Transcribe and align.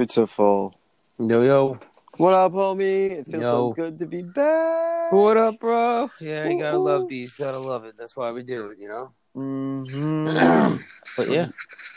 Beautiful. 0.00 0.74
Yo, 1.18 1.42
yo. 1.42 1.78
What 2.16 2.32
up, 2.32 2.52
homie? 2.52 3.10
It 3.10 3.26
feels 3.26 3.44
so 3.44 3.74
good 3.74 3.98
to 3.98 4.06
be 4.06 4.22
back. 4.22 5.12
What 5.12 5.36
up, 5.36 5.60
bro? 5.60 6.10
Yeah, 6.18 6.48
you 6.48 6.58
gotta 6.58 6.78
love 6.78 7.06
these. 7.06 7.36
Gotta 7.36 7.58
love 7.58 7.84
it. 7.84 7.96
That's 7.98 8.16
why 8.16 8.32
we 8.32 8.42
do 8.42 8.70
it, 8.70 8.78
you 8.80 8.88
know? 8.88 9.12
hmm 9.34 10.78
But 11.18 11.28
yeah. 11.28 11.48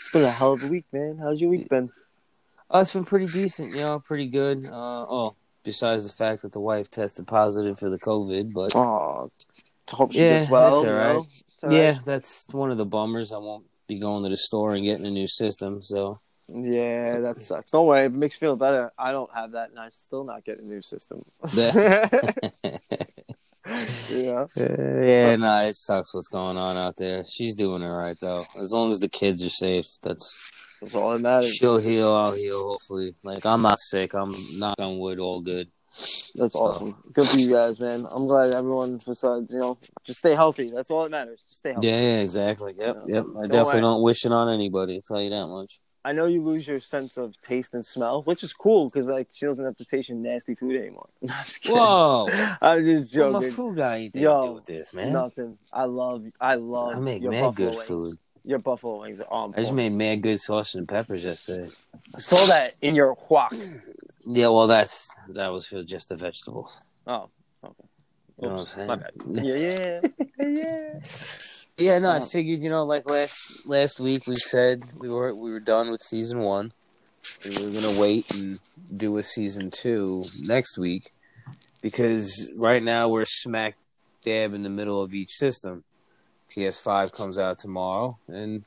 It's 0.02 0.10
been 0.12 0.26
a 0.26 0.34
hell 0.34 0.52
of 0.52 0.64
a 0.64 0.66
week, 0.66 0.84
man. 0.92 1.18
How's 1.18 1.40
your 1.40 1.50
week 1.50 1.70
been? 1.70 1.94
Oh, 2.70 2.82
it's 2.82 2.92
been 2.92 3.06
pretty 3.06 3.28
decent, 3.28 3.74
you 3.74 3.80
know, 3.80 4.02
pretty 4.02 4.28
good. 4.28 4.66
Uh, 4.66 5.06
oh, 5.10 5.36
besides 5.64 6.06
the 6.06 6.14
fact 6.14 6.42
that 6.42 6.52
the 6.52 6.60
wife 6.60 6.90
tested 6.90 7.26
positive 7.26 7.80
for 7.80 7.90
the 7.90 8.00
COVID, 8.00 8.52
but 8.52 8.76
Oh, 8.76 9.32
hope 9.88 10.12
she 10.12 10.20
Yeah, 10.20 10.40
gets 10.40 10.50
well. 10.50 10.72
that's 10.72 10.84
all 10.84 10.90
you 10.90 10.98
right. 10.98 11.14
know? 11.14 11.70
All 11.70 11.70
yeah, 11.70 11.92
right. 11.92 12.06
that's 12.06 12.50
one 12.52 12.70
of 12.70 12.78
the 12.78 12.86
bummers. 12.86 13.32
I 13.32 13.38
won't 13.38 13.64
be 13.88 13.98
going 13.98 14.24
to 14.24 14.30
the 14.30 14.36
store 14.36 14.76
and 14.76 14.84
getting 14.84 15.06
a 15.06 15.10
new 15.10 15.26
system, 15.28 15.82
so. 15.82 16.20
Yeah, 16.48 17.20
that 17.20 17.42
sucks. 17.42 17.72
Don't 17.72 17.88
worry. 17.88 18.06
If 18.06 18.14
it 18.14 18.16
makes 18.18 18.36
you 18.36 18.40
feel 18.40 18.56
better, 18.56 18.92
I 18.98 19.12
don't 19.12 19.32
have 19.34 19.52
that, 19.54 19.70
and 19.70 19.80
I'm 19.80 19.92
still 19.92 20.24
not 20.24 20.44
getting 20.46 20.66
a 20.66 20.68
new 20.70 20.82
system. 20.82 21.24
yeah, 21.54 22.08
yeah. 24.10 24.46
yeah, 24.58 25.36
no, 25.38 25.58
it 25.66 25.76
sucks 25.76 26.14
what's 26.14 26.28
going 26.28 26.58
on 26.58 26.76
out 26.78 26.98
there. 26.98 27.24
She's 27.26 27.56
doing 27.56 27.82
it 27.82 27.88
right 27.88 28.18
though. 28.20 28.46
As 28.60 28.72
long 28.74 28.92
as 28.92 29.00
the 29.00 29.10
kids 29.10 29.44
are 29.46 29.50
safe, 29.50 29.86
that's 30.02 30.38
That's 30.82 30.96
all 30.96 31.12
that 31.12 31.20
matters. 31.20 31.54
She'll 31.54 31.78
heal. 31.78 32.12
I'll 32.14 32.34
heal. 32.34 32.70
Hopefully, 32.72 33.16
like 33.24 33.46
I'm 33.46 33.62
not 33.62 33.80
sick. 33.80 34.14
I'm 34.14 34.36
knock 34.60 34.76
on 34.80 35.00
wood, 35.00 35.20
all 35.20 35.40
good. 35.42 35.70
That's 36.36 36.54
So- 36.54 36.60
awesome. 36.60 36.96
Good 37.14 37.28
for 37.28 37.38
you 37.38 37.50
guys, 37.52 37.80
man. 37.80 38.06
I'm 38.12 38.26
glad 38.28 38.52
everyone, 38.54 39.00
besides, 39.06 39.52
you 39.54 39.60
know, 39.60 39.78
just 40.04 40.20
stay 40.20 40.34
healthy. 40.34 40.72
That's 40.74 40.90
all 40.92 41.04
that 41.04 41.12
matters. 41.12 41.40
Just 41.48 41.60
stay 41.60 41.72
healthy. 41.72 41.88
Yeah, 41.88 42.02
yeah, 42.02 42.20
exactly. 42.20 42.74
Yep, 42.76 42.96
Yeah. 43.08 43.16
yep. 43.16 43.24
I 43.24 43.34
Don't 43.34 43.50
definitely 43.50 43.74
worry. 43.74 43.82
don't 43.82 44.02
wish 44.02 44.26
it 44.26 44.32
on 44.32 44.50
anybody. 44.50 44.96
I'll 44.96 45.02
tell 45.04 45.22
you 45.22 45.30
that 45.30 45.48
much. 45.48 45.80
I 46.06 46.12
know 46.12 46.26
you 46.26 46.42
lose 46.42 46.68
your 46.68 46.82
sense 46.82 47.18
of 47.18 47.40
taste 47.40 47.74
and 47.74 47.86
smell, 47.86 48.24
which 48.24 48.44
is 48.44 48.54
cool 48.54 48.90
because 48.90 49.08
like 49.08 49.30
she 49.34 49.46
doesn't 49.46 49.64
have 49.64 49.78
to 49.78 49.86
taste 49.86 50.10
your 50.10 50.18
nasty 50.18 50.54
food 50.54 50.76
anymore. 50.76 51.08
I'm. 51.30 51.46
Whoa, 51.66 52.30
I'm 52.62 52.84
just 52.84 53.14
joking. 53.14 53.36
I'm 53.36 53.44
a 53.44 53.52
food 53.52 53.78
guy. 53.78 54.12
You 54.14 54.22
Yo, 54.22 54.52
with 54.54 54.66
this, 54.66 54.94
man? 54.94 55.14
Nothing. 55.14 55.58
I 55.72 55.86
love. 55.86 56.26
I 56.42 56.56
love. 56.56 56.98
I 56.98 57.00
make 57.00 57.22
your 57.22 57.32
mad 57.32 57.56
good 57.56 57.70
wings. 57.70 57.86
food. 57.86 58.18
Your 58.46 58.60
buffalo 58.60 59.02
wings 59.02 59.22
are 59.22 59.32
on. 59.32 59.54
I 59.56 59.62
just 59.62 59.74
made 59.74 59.94
mad 59.94 60.22
good 60.22 60.42
sauce 60.42 60.76
and 60.76 60.88
peppers 60.88 61.24
yesterday. 61.24 61.72
I 62.14 62.20
saw 62.20 62.46
that 62.48 62.76
in 62.82 62.96
your 62.96 63.16
guac. 63.16 63.82
Yeah, 64.26 64.48
well, 64.48 64.68
that's 64.68 65.12
that 65.32 65.50
was 65.50 65.68
for 65.68 65.84
just 65.84 66.08
the 66.08 66.16
vegetables. 66.16 66.72
Oh, 67.06 67.30
okay. 67.62 67.84
You 68.42 68.48
know 68.48 68.54
what 68.54 68.62
I'm 68.62 68.68
saying? 68.68 68.88
my 68.88 68.96
bad. 68.96 69.12
Yeah, 69.26 69.56
yeah, 69.56 70.02
yeah. 70.40 71.00
Yeah, 71.78 71.98
no, 72.00 72.10
I 72.10 72.18
Uh, 72.18 72.22
figured, 72.22 72.64
you 72.64 72.70
know, 72.70 72.84
like 72.86 73.10
last 73.10 73.66
last 73.66 74.00
week 74.00 74.28
we 74.28 74.36
said 74.36 74.84
we 74.96 75.10
were 75.10 75.34
we 75.34 75.52
were 75.52 75.60
done 75.60 75.90
with 75.90 76.02
season 76.02 76.40
one. 76.40 76.72
We 77.46 77.52
were 77.52 77.72
gonna 77.72 78.00
wait 78.00 78.32
and 78.36 78.60
do 78.96 79.18
a 79.18 79.24
season 79.24 79.72
two 79.72 80.26
next 80.40 80.78
week 80.78 81.12
because 81.82 82.52
right 82.58 82.84
now 82.84 83.10
we're 83.10 83.26
smack 83.26 83.76
dab 84.24 84.54
in 84.54 84.62
the 84.64 84.70
middle 84.70 85.02
of 85.02 85.14
each 85.14 85.32
system. 85.32 85.84
PS5 86.52 87.12
comes 87.12 87.40
out 87.40 87.58
tomorrow 87.58 88.18
and 88.28 88.64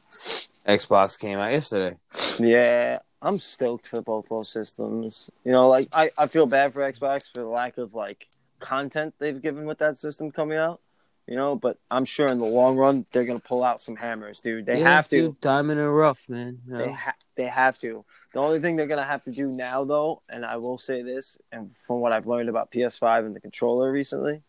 Xbox 0.66 1.16
came 1.16 1.38
out 1.38 1.52
yesterday. 1.52 1.96
Yeah, 2.40 2.98
I'm 3.22 3.38
stoked 3.38 3.86
for 3.86 4.02
both 4.02 4.28
those 4.28 4.50
systems. 4.50 5.30
You 5.44 5.52
know, 5.52 5.68
like 5.68 5.88
I, 5.92 6.10
I 6.18 6.26
feel 6.26 6.46
bad 6.46 6.72
for 6.72 6.80
Xbox 6.80 7.30
for 7.32 7.42
the 7.42 7.46
lack 7.48 7.78
of 7.78 7.94
like 7.94 8.26
content 8.58 9.14
they've 9.18 9.40
given 9.40 9.66
with 9.66 9.78
that 9.78 9.96
system 9.96 10.32
coming 10.32 10.58
out. 10.58 10.80
You 11.26 11.34
know, 11.34 11.56
but 11.56 11.78
I'm 11.90 12.04
sure 12.04 12.28
in 12.28 12.38
the 12.38 12.44
long 12.46 12.76
run 12.76 13.04
they're 13.10 13.24
gonna 13.24 13.40
pull 13.40 13.64
out 13.64 13.80
some 13.80 13.96
hammers, 13.96 14.40
dude. 14.40 14.64
They 14.66 14.78
Yeah, 14.80 14.90
have 14.94 15.08
to. 15.08 15.16
dude, 15.22 15.40
diamond 15.40 15.80
and 15.80 15.94
rough, 15.96 16.28
man. 16.28 16.60
know? 16.66 16.78
They 16.78 16.92
ha- 16.92 17.16
they 17.34 17.46
have 17.46 17.76
to. 17.78 18.04
The 18.32 18.38
only 18.38 18.60
thing 18.60 18.76
they're 18.76 18.86
gonna 18.86 19.02
have 19.02 19.22
to 19.24 19.32
do 19.32 19.48
now, 19.48 19.84
though, 19.84 20.22
and 20.28 20.46
I 20.46 20.56
will 20.58 20.78
say 20.78 21.02
this, 21.02 21.36
and 21.50 21.76
from 21.86 22.00
what 22.00 22.12
I've 22.12 22.26
learned 22.28 22.48
about 22.48 22.70
PS5 22.70 23.26
and 23.26 23.34
the 23.34 23.40
controller 23.40 23.90
recently, 23.90 24.42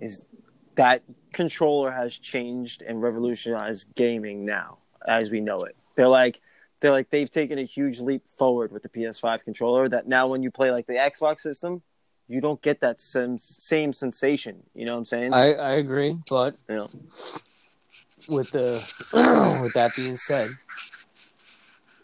is 0.00 0.28
that 0.76 1.02
controller 1.32 1.90
has 1.90 2.16
changed 2.18 2.80
and 2.82 3.02
revolutionized 3.02 3.94
gaming 3.94 4.44
now 4.46 4.78
as 5.06 5.28
we 5.30 5.40
know 5.40 5.58
it. 5.58 5.76
They're 5.94 6.08
like 6.08 6.40
they're 6.80 6.90
like 6.90 7.10
they've 7.10 7.30
taken 7.30 7.58
a 7.58 7.64
huge 7.64 8.00
leap 8.00 8.24
forward 8.38 8.72
with 8.72 8.82
the 8.82 8.88
PS5 8.88 9.44
controller. 9.44 9.88
That 9.90 10.08
now 10.08 10.26
when 10.28 10.42
you 10.42 10.50
play 10.50 10.70
like 10.70 10.86
the 10.86 10.94
Xbox 10.94 11.40
system, 11.40 11.82
you 12.28 12.40
don't 12.40 12.60
get 12.62 12.80
that 12.80 13.00
same 13.00 13.38
same 13.38 13.92
sensation. 13.92 14.62
You 14.74 14.86
know 14.86 14.92
what 14.92 14.98
I'm 14.98 15.04
saying? 15.04 15.34
I, 15.34 15.54
I 15.54 15.70
agree, 15.72 16.18
but 16.28 16.56
you 16.68 16.76
know, 16.76 16.90
with 18.28 18.50
the 18.50 18.82
with 19.62 19.72
that 19.74 19.94
being 19.96 20.16
said, 20.16 20.50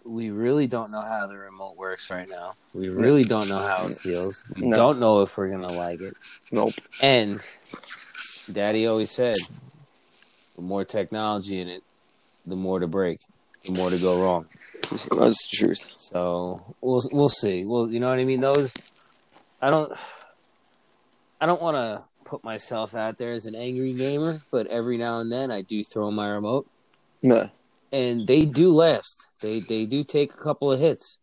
we 0.05 0.31
really 0.31 0.67
don't 0.67 0.91
know 0.91 1.01
how 1.03 1.27
the 1.27 1.37
remote 1.37 1.77
works 1.77 2.11
right 2.11 2.29
now. 2.29 2.55
We 2.75 2.89
really 2.89 3.25
don't 3.25 3.49
know 3.49 3.59
how 3.59 3.87
it 3.87 3.97
feels. 3.97 4.43
We 4.57 4.67
No. 4.67 4.77
don't 4.77 5.01
know 5.01 5.23
if 5.23 5.37
we're 5.37 5.49
gonna 5.49 5.73
like 5.73 6.01
it. 6.01 6.15
nope. 6.51 6.75
And 7.01 7.41
Daddy 8.51 8.87
always 8.87 9.11
said, 9.11 9.37
the 10.57 10.63
more 10.63 10.85
technology 10.85 11.61
in 11.61 11.69
it, 11.69 11.83
the 12.47 12.57
more 12.57 12.81
to 12.81 12.87
break, 12.87 13.21
the 13.65 13.73
more 13.73 13.91
to 13.91 13.99
go 13.99 14.21
wrong. 14.23 14.47
That's 14.91 15.39
the 15.49 15.57
truth. 15.57 15.95
So 15.99 16.75
we'll 16.81 17.03
we'll 17.13 17.29
see. 17.29 17.65
Well, 17.65 17.89
you 17.91 18.01
know 18.01 18.09
what 18.09 18.19
I 18.19 18.25
mean. 18.25 18.41
Those, 18.41 18.75
I 19.61 19.71
don't, 19.71 19.93
I 21.41 21.47
don't 21.47 21.61
want 21.63 21.77
to 21.77 22.05
put 22.25 22.45
myself 22.45 22.95
out 22.95 23.19
there 23.19 23.33
as 23.33 23.47
an 23.47 23.55
angry 23.55 23.93
gamer, 23.93 24.41
but 24.51 24.67
every 24.69 24.97
now 24.97 25.21
and 25.21 25.31
then 25.31 25.51
I 25.51 25.63
do 25.63 25.83
throw 25.85 26.11
my 26.11 26.29
remote, 26.29 26.67
Yeah. 27.23 27.49
and 27.93 28.27
they 28.27 28.45
do 28.47 28.73
last. 28.73 29.29
They 29.41 29.61
they 29.61 29.87
do 29.87 30.05
take 30.05 30.33
a 30.35 30.37
couple 30.37 30.71
of 30.73 30.79
hits, 30.81 31.19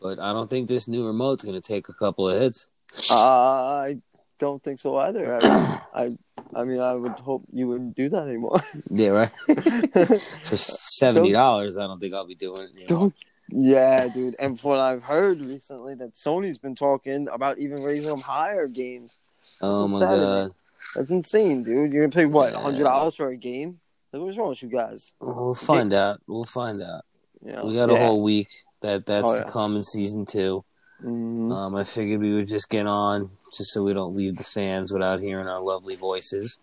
but 0.00 0.18
I 0.18 0.32
don't 0.32 0.50
think 0.50 0.68
this 0.68 0.86
new 0.88 1.06
remote's 1.06 1.44
going 1.44 1.60
to 1.60 1.66
take 1.66 1.88
a 1.88 1.94
couple 1.94 2.28
of 2.28 2.40
hits. 2.40 2.68
I 3.10 3.98
don't 4.38 4.62
think 4.62 4.80
so 4.80 4.96
either. 4.96 5.38
I, 5.42 5.80
I, 5.94 6.10
I 6.54 6.64
mean, 6.64 6.80
I 6.80 6.94
would 6.94 7.12
hope 7.12 7.42
you 7.52 7.68
wouldn't 7.68 7.96
do 7.96 8.08
that 8.08 8.22
anymore. 8.28 8.60
Yeah, 8.90 9.08
right. 9.10 9.32
For 10.44 10.56
seventy 10.56 11.32
dollars, 11.32 11.76
I 11.76 11.86
don't 11.86 11.98
think 12.00 12.14
I'll 12.14 12.26
be 12.26 12.34
doing 12.34 12.62
it. 12.62 12.70
Anymore. 12.70 12.86
don't. 12.86 13.14
Yeah, 13.50 14.08
dude. 14.08 14.36
And 14.38 14.60
from 14.60 14.70
what 14.70 14.78
I've 14.80 15.02
heard 15.02 15.40
recently, 15.40 15.94
that 15.96 16.12
Sony's 16.12 16.58
been 16.58 16.74
talking 16.74 17.28
about 17.32 17.58
even 17.58 17.82
raising 17.82 18.10
them 18.10 18.20
higher 18.20 18.66
games. 18.68 19.18
Oh 19.60 19.84
on 19.84 19.92
my 19.92 19.98
Saturday. 19.98 20.22
god. 20.22 20.54
That's 20.94 21.10
insane, 21.10 21.62
dude. 21.64 21.92
You're 21.92 22.06
gonna 22.06 22.12
pay 22.14 22.26
what, 22.26 22.52
Yeah. 22.52 22.60
hundred 22.60 22.84
dollars 22.84 23.16
for 23.16 23.28
a 23.28 23.36
game? 23.36 23.80
Like, 24.12 24.22
what's 24.22 24.36
wrong 24.38 24.50
with 24.50 24.62
you 24.62 24.68
guys? 24.68 25.12
We'll 25.20 25.54
find 25.54 25.92
out. 25.92 26.20
We'll 26.26 26.44
find 26.44 26.82
out. 26.82 27.04
Know? 27.42 27.64
We 27.66 27.74
got 27.74 27.90
a 27.90 27.94
Yeah. 27.94 28.06
whole 28.06 28.22
week 28.22 28.48
that 28.80 29.06
that's 29.06 29.28
Oh, 29.28 29.32
to 29.34 29.38
yeah. 29.40 29.44
come 29.50 29.76
in 29.76 29.82
season 29.82 30.24
two. 30.26 30.64
Mhm. 31.02 31.52
Um, 31.52 31.74
I 31.74 31.84
figured 31.84 32.20
we 32.20 32.34
would 32.34 32.48
just 32.48 32.68
get 32.68 32.86
on, 32.86 33.30
just 33.56 33.70
so 33.72 33.82
we 33.84 33.92
don't 33.92 34.16
leave 34.16 34.36
the 34.36 34.44
fans 34.44 34.92
without 34.92 35.20
hearing 35.20 35.46
our 35.46 35.60
lovely 35.60 35.94
voices. 35.96 36.58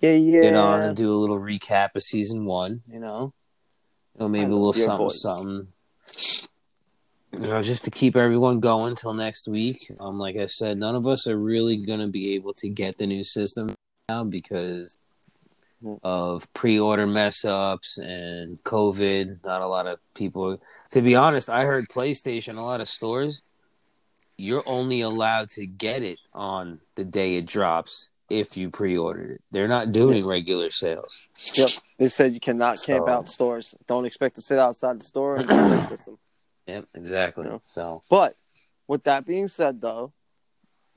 yeah, 0.00 0.12
yeah. 0.12 0.42
Get 0.42 0.54
on 0.56 0.82
and 0.82 0.96
do 0.96 1.12
a 1.12 1.16
little 1.16 1.38
recap 1.38 1.94
of 1.94 2.02
season 2.02 2.44
one. 2.44 2.82
You 2.92 2.98
know, 3.00 3.32
you 4.14 4.20
know, 4.20 4.28
maybe 4.28 4.52
a 4.52 4.56
little 4.56 4.72
something, 4.74 4.96
voice. 5.06 5.22
something. 5.22 5.68
You 7.32 7.40
know, 7.40 7.62
just 7.62 7.84
to 7.84 7.90
keep 7.90 8.16
everyone 8.16 8.60
going 8.60 8.96
till 8.96 9.12
next 9.12 9.46
week. 9.48 9.90
Um, 10.00 10.18
like 10.18 10.36
I 10.36 10.46
said, 10.46 10.78
none 10.78 10.94
of 10.94 11.06
us 11.06 11.26
are 11.26 11.36
really 11.36 11.76
gonna 11.76 12.08
be 12.08 12.34
able 12.34 12.54
to 12.54 12.68
get 12.68 12.98
the 12.98 13.06
new 13.06 13.24
system 13.24 13.74
now 14.08 14.24
because 14.24 14.98
of 16.02 16.52
pre-order 16.54 17.06
mess 17.06 17.44
ups 17.44 17.98
and 17.98 18.62
COVID. 18.64 19.44
Not 19.44 19.60
a 19.60 19.66
lot 19.66 19.86
of 19.86 19.98
people. 20.14 20.60
To 20.90 21.02
be 21.02 21.14
honest, 21.14 21.50
I 21.50 21.64
heard 21.64 21.88
PlayStation. 21.88 22.56
A 22.56 22.62
lot 22.62 22.80
of 22.80 22.88
stores, 22.88 23.42
you're 24.36 24.64
only 24.66 25.02
allowed 25.02 25.50
to 25.50 25.66
get 25.66 26.02
it 26.02 26.20
on 26.32 26.80
the 26.94 27.04
day 27.04 27.36
it 27.36 27.46
drops 27.46 28.10
if 28.28 28.56
you 28.56 28.70
pre-ordered 28.70 29.30
it. 29.32 29.40
They're 29.52 29.68
not 29.68 29.92
doing 29.92 30.26
regular 30.26 30.70
sales. 30.70 31.20
Yep. 31.54 31.70
They 31.98 32.08
said 32.08 32.34
you 32.34 32.40
cannot 32.40 32.76
camp 32.84 33.06
So- 33.06 33.12
out 33.12 33.28
stores. 33.28 33.74
Don't 33.86 34.04
expect 34.04 34.34
to 34.36 34.42
sit 34.42 34.58
outside 34.58 34.98
the 35.00 35.04
store 35.04 35.36
and 35.36 35.48
the 35.48 35.84
system. 35.88 36.18
Yep, 36.66 36.86
exactly. 36.94 37.46
Yeah. 37.46 37.58
So 37.68 38.02
But 38.10 38.36
with 38.88 39.04
that 39.04 39.26
being 39.26 39.46
said, 39.48 39.80
though, 39.80 40.12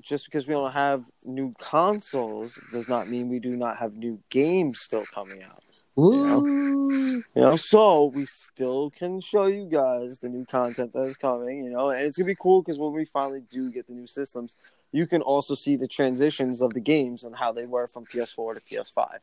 just 0.01 0.25
because 0.25 0.47
we 0.47 0.53
don't 0.53 0.71
have 0.71 1.03
new 1.25 1.53
consoles 1.59 2.57
does 2.71 2.87
not 2.87 3.07
mean 3.09 3.29
we 3.29 3.39
do 3.39 3.55
not 3.55 3.77
have 3.77 3.93
new 3.95 4.19
games 4.29 4.79
still 4.79 5.03
coming 5.13 5.43
out. 5.43 5.61
Woo! 5.95 7.23
You 7.35 7.41
know, 7.41 7.55
so 7.55 8.05
we 8.05 8.25
still 8.25 8.89
can 8.89 9.21
show 9.21 9.45
you 9.45 9.65
guys 9.65 10.19
the 10.19 10.29
new 10.29 10.45
content 10.45 10.93
that 10.93 11.03
is 11.03 11.17
coming. 11.17 11.63
You 11.63 11.71
know, 11.71 11.89
and 11.89 12.05
it's 12.05 12.17
gonna 12.17 12.27
be 12.27 12.35
cool 12.35 12.61
because 12.61 12.79
when 12.79 12.93
we 12.93 13.05
finally 13.05 13.41
do 13.49 13.71
get 13.71 13.87
the 13.87 13.93
new 13.93 14.07
systems, 14.07 14.57
you 14.91 15.05
can 15.07 15.21
also 15.21 15.55
see 15.55 15.75
the 15.75 15.87
transitions 15.87 16.61
of 16.61 16.73
the 16.73 16.79
games 16.79 17.23
and 17.23 17.35
how 17.35 17.51
they 17.51 17.65
were 17.65 17.87
from 17.87 18.05
PS4 18.05 18.55
to 18.55 18.61
PS5. 18.61 19.19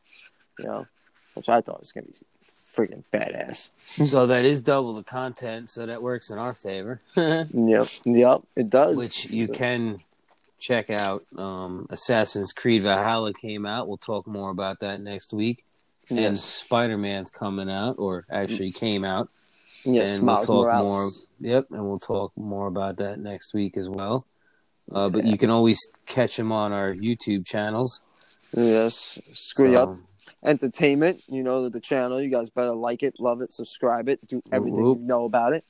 You 0.59 0.65
know, 0.65 0.85
which 1.33 1.49
I 1.49 1.61
thought 1.61 1.79
was 1.79 1.91
gonna 1.91 2.07
be 2.07 2.13
freaking 2.73 3.03
badass. 3.11 3.71
so 4.05 4.27
that 4.27 4.45
is 4.45 4.61
double 4.61 4.93
the 4.93 5.03
content, 5.03 5.69
so 5.69 5.85
that 5.85 6.01
works 6.01 6.29
in 6.29 6.37
our 6.37 6.53
favor. 6.53 7.01
Yep, 7.15 7.87
yep, 8.05 8.41
it 8.55 8.69
does. 8.69 8.95
Which 8.95 9.25
you 9.25 9.47
can 9.47 10.01
check 10.59 10.89
out. 10.89 11.25
Um, 11.35 11.87
Assassin's 11.89 12.53
Creed 12.53 12.83
Valhalla 12.83 13.33
came 13.33 13.65
out. 13.65 13.87
We'll 13.87 13.97
talk 13.97 14.27
more 14.27 14.49
about 14.49 14.79
that 14.81 15.01
next 15.01 15.33
week. 15.33 15.63
And 16.09 16.37
Spider 16.37 16.97
Man's 16.97 17.29
coming 17.29 17.69
out, 17.69 17.95
or 17.97 18.25
actually 18.31 18.71
came 18.71 19.03
out. 19.03 19.29
Yes, 19.83 20.17
and 20.17 20.27
we'll 20.27 20.41
talk 20.41 20.65
Morales. 20.65 21.27
more. 21.39 21.49
Yep, 21.51 21.67
and 21.71 21.85
we'll 21.87 21.99
talk 21.99 22.31
more 22.37 22.67
about 22.67 22.97
that 22.97 23.19
next 23.19 23.53
week 23.53 23.77
as 23.77 23.87
well. 23.89 24.25
Uh, 24.91 25.09
but 25.09 25.25
Yeah. 25.25 25.31
you 25.31 25.37
can 25.37 25.49
always 25.49 25.79
catch 26.05 26.39
him 26.39 26.51
on 26.51 26.71
our 26.71 26.93
YouTube 26.93 27.45
channels. 27.45 28.01
Yes, 28.53 29.19
screw 29.33 29.73
So, 29.73 29.81
up. 29.83 29.97
Entertainment. 30.43 31.21
You 31.27 31.43
know 31.43 31.63
that 31.63 31.73
the 31.73 31.79
channel. 31.81 32.21
You 32.21 32.29
guys 32.29 32.49
better 32.49 32.71
like 32.73 33.03
it, 33.03 33.15
love 33.19 33.41
it, 33.41 33.51
subscribe 33.51 34.07
it, 34.07 34.25
do 34.27 34.41
everything 34.51 34.81
whoop. 34.81 34.99
you 34.99 35.05
know 35.05 35.25
about 35.25 35.53
it. 35.53 35.65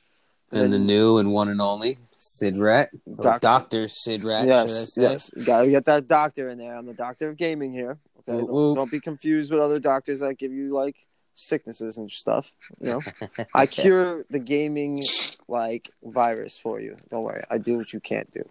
And 0.51 0.72
the 0.72 0.78
then- 0.78 0.88
new 0.88 1.18
and 1.18 1.31
one 1.34 1.50
and 1.50 1.60
only 1.60 1.98
Sid 2.18 2.57
Rat, 2.57 2.89
or 3.18 3.39
Doctor 3.39 3.88
Sid 3.88 4.24
Rat. 4.24 4.45
yes, 4.45 4.69
should 4.69 4.78
I 4.78 4.86
say? 4.86 5.01
yes. 5.01 5.31
You 5.36 5.44
gotta 5.45 5.69
get 5.69 5.86
that 5.86 6.07
doctor 6.07 6.50
in 6.50 6.57
there. 6.57 6.75
I'm 6.75 6.86
the 6.86 6.94
doctor 6.94 7.30
of 7.30 7.38
gaming 7.38 7.74
here. 7.74 7.98
Whoop, 8.27 8.39
don't, 8.39 8.50
whoop. 8.50 8.75
don't 8.75 8.91
be 8.91 9.00
confused 9.00 9.51
with 9.51 9.62
other 9.62 9.79
doctors 9.79 10.19
that 10.19 10.38
give 10.38 10.51
you 10.51 10.74
like 10.74 10.95
sicknesses 11.33 11.97
and 11.97 12.12
stuff. 12.12 12.53
You 12.79 12.88
know, 12.88 13.01
I 13.53 13.65
cure 13.65 14.24
the 14.29 14.39
gaming 14.39 15.03
like 15.47 15.91
virus 16.03 16.57
for 16.57 16.79
you. 16.79 16.95
Don't 17.09 17.24
worry, 17.24 17.44
I 17.50 17.57
do 17.57 17.77
what 17.77 17.94
you 17.94 18.00
can't 18.00 18.29
do. 18.31 18.44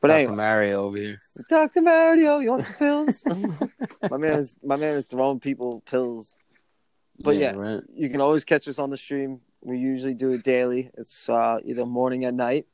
But 0.00 0.08
Dr. 0.08 0.18
anyway, 0.18 0.36
Mario 0.36 0.84
over 0.84 0.96
here. 0.96 1.18
Doctor 1.50 1.82
Mario, 1.82 2.38
you 2.38 2.50
want 2.50 2.64
some 2.64 2.74
pills? 2.76 3.24
my 4.10 4.16
man 4.16 4.38
is 4.38 4.56
my 4.64 4.76
man 4.76 4.94
is 4.94 5.04
throwing 5.04 5.40
people 5.40 5.82
pills. 5.84 6.36
But 7.22 7.36
yeah, 7.36 7.52
right. 7.52 7.82
you 7.92 8.08
can 8.08 8.22
always 8.22 8.44
catch 8.44 8.66
us 8.66 8.78
on 8.78 8.88
the 8.88 8.96
stream. 8.96 9.40
We 9.62 9.76
usually 9.76 10.14
do 10.14 10.30
it 10.30 10.42
daily. 10.42 10.90
It's 10.96 11.28
uh, 11.28 11.60
either 11.62 11.84
morning 11.84 12.24
and 12.24 12.38
night. 12.38 12.66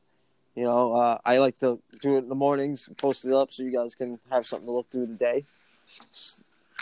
You 0.54 0.64
know, 0.64 0.94
uh, 0.94 1.19
I 1.25 1.38
like 1.38 1.58
to 1.58 1.81
do 2.00 2.14
it 2.14 2.20
in 2.20 2.28
the 2.28 2.37
mornings, 2.37 2.88
post 2.96 3.25
it 3.25 3.32
up 3.32 3.52
so 3.52 3.64
you 3.64 3.72
guys 3.72 3.94
can 3.94 4.20
have 4.31 4.46
something 4.46 4.66
to 4.66 4.72
look 4.72 4.88
through 4.88 5.06
the 5.06 5.14
day. 5.14 5.44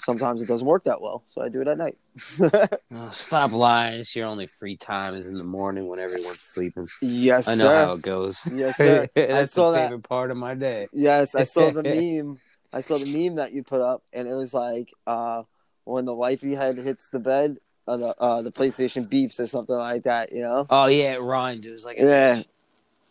Sometimes 0.02 0.42
it 0.42 0.46
doesn't 0.46 0.66
work 0.66 0.84
that 0.84 1.00
well, 1.00 1.22
so 1.26 1.40
I 1.40 1.48
do 1.48 1.60
it 1.62 1.68
at 1.68 1.78
night. 1.78 1.96
Oh, 2.96 3.10
stop 3.10 3.50
lying. 3.50 4.00
It's 4.00 4.14
your 4.14 4.26
only 4.26 4.46
free 4.46 4.76
time 4.76 5.14
is 5.14 5.26
in 5.26 5.36
the 5.36 5.42
morning 5.44 5.88
when 5.88 5.98
everyone's 5.98 6.40
sleeping. 6.42 6.86
yes, 7.02 7.48
I 7.48 7.56
know 7.56 7.64
sir. 7.64 7.74
how 7.86 7.92
it 7.94 8.02
goes. 8.02 8.40
Yes, 8.56 8.76
sir. 8.76 9.08
I 9.16 9.20
That's 9.20 9.52
saw 9.52 9.72
the 9.72 9.78
that. 9.88 10.02
part 10.08 10.30
of 10.30 10.36
my 10.36 10.54
day. 10.54 10.86
Yes, 10.92 11.34
I 11.34 11.42
saw 11.42 11.70
the 11.70 11.82
meme. 11.82 12.38
I 12.72 12.82
saw 12.82 12.98
the 12.98 13.06
meme 13.06 13.36
that 13.36 13.52
you 13.52 13.62
put 13.64 13.80
up, 13.80 14.02
and 14.12 14.28
it 14.28 14.34
was 14.34 14.54
like 14.54 14.92
uh, 15.06 15.42
when 15.84 16.04
the 16.04 16.14
wifey 16.14 16.54
head 16.54 16.76
hits 16.78 17.08
the 17.08 17.18
bed, 17.18 17.56
uh, 17.88 17.96
the 17.96 18.14
uh, 18.20 18.42
the 18.42 18.52
PlayStation 18.52 19.08
beeps 19.08 19.40
or 19.40 19.46
something 19.46 19.74
like 19.76 20.04
that. 20.04 20.32
You 20.32 20.42
know? 20.42 20.66
Oh 20.70 20.86
yeah, 20.86 21.14
it 21.14 21.20
rhymed. 21.20 21.64
It 21.66 21.70
was 21.70 21.84
like 21.84 21.98
a 21.98 22.04
Yeah, 22.04 22.42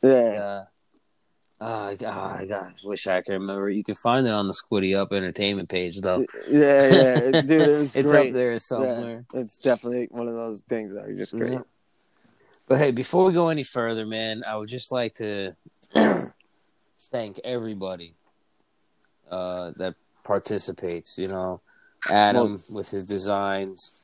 yeah. 0.01 0.63
Uh, 1.63 1.91
oh, 1.91 1.95
God, 1.95 2.49
gosh, 2.49 2.83
wish 2.83 3.07
I 3.07 3.21
could 3.21 3.33
remember. 3.33 3.69
You 3.69 3.85
can 3.85 3.95
find 3.95 4.27
it 4.27 4.33
on 4.33 4.47
the 4.47 4.53
Squiddy 4.53 4.97
Up 4.97 5.13
Entertainment 5.13 5.69
page, 5.69 5.97
though. 6.01 6.25
Yeah, 6.49 6.87
yeah, 6.87 7.41
dude, 7.41 7.51
it 7.51 7.67
was 7.69 7.95
it's 7.95 8.11
great. 8.11 8.27
up 8.27 8.33
there 8.33 8.59
somewhere. 8.59 9.23
Yeah, 9.33 9.39
it's 9.39 9.55
definitely 9.55 10.09
one 10.11 10.27
of 10.27 10.33
those 10.33 10.61
things 10.67 10.93
that 10.93 11.05
are 11.05 11.15
just 11.15 11.33
great. 11.33 11.53
Yeah. 11.53 11.61
But 12.67 12.79
hey, 12.79 12.91
before 12.91 13.23
we 13.23 13.31
go 13.31 13.47
any 13.47 13.63
further, 13.63 14.05
man, 14.05 14.43
I 14.45 14.57
would 14.57 14.67
just 14.67 14.91
like 14.91 15.15
to 15.15 15.55
thank 17.11 17.39
everybody 17.45 18.15
uh, 19.31 19.71
that 19.77 19.95
participates. 20.25 21.17
You 21.17 21.29
know, 21.29 21.61
Adam 22.11 22.57
with 22.71 22.89
his 22.89 23.05
designs, 23.05 24.03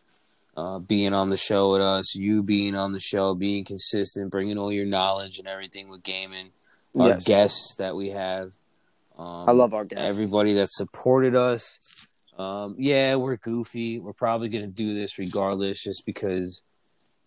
uh, 0.55 0.79
being 0.79 1.11
on 1.11 1.27
the 1.27 1.35
show 1.35 1.73
with 1.73 1.81
us, 1.81 2.15
you 2.15 2.41
being 2.41 2.75
on 2.75 2.93
the 2.93 3.01
show, 3.01 3.35
being 3.35 3.65
consistent, 3.65 4.31
bringing 4.31 4.57
all 4.57 4.71
your 4.71 4.85
knowledge 4.85 5.39
and 5.39 5.47
everything 5.47 5.89
with 5.89 6.03
gaming. 6.03 6.51
Our 6.97 7.07
Yes. 7.09 7.23
guests 7.25 7.75
that 7.77 7.95
we 7.95 8.09
have. 8.09 8.53
Um, 9.17 9.45
I 9.47 9.51
love 9.51 9.73
our 9.73 9.85
guests. 9.85 10.09
everybody 10.09 10.53
that 10.53 10.69
supported 10.71 11.35
us. 11.35 11.77
Um, 12.37 12.75
yeah, 12.79 13.15
we're 13.15 13.35
goofy. 13.35 13.99
We're 13.99 14.13
probably 14.13 14.49
going 14.49 14.63
to 14.63 14.71
do 14.71 14.93
this 14.93 15.17
regardless, 15.19 15.83
just 15.83 16.05
because 16.05 16.63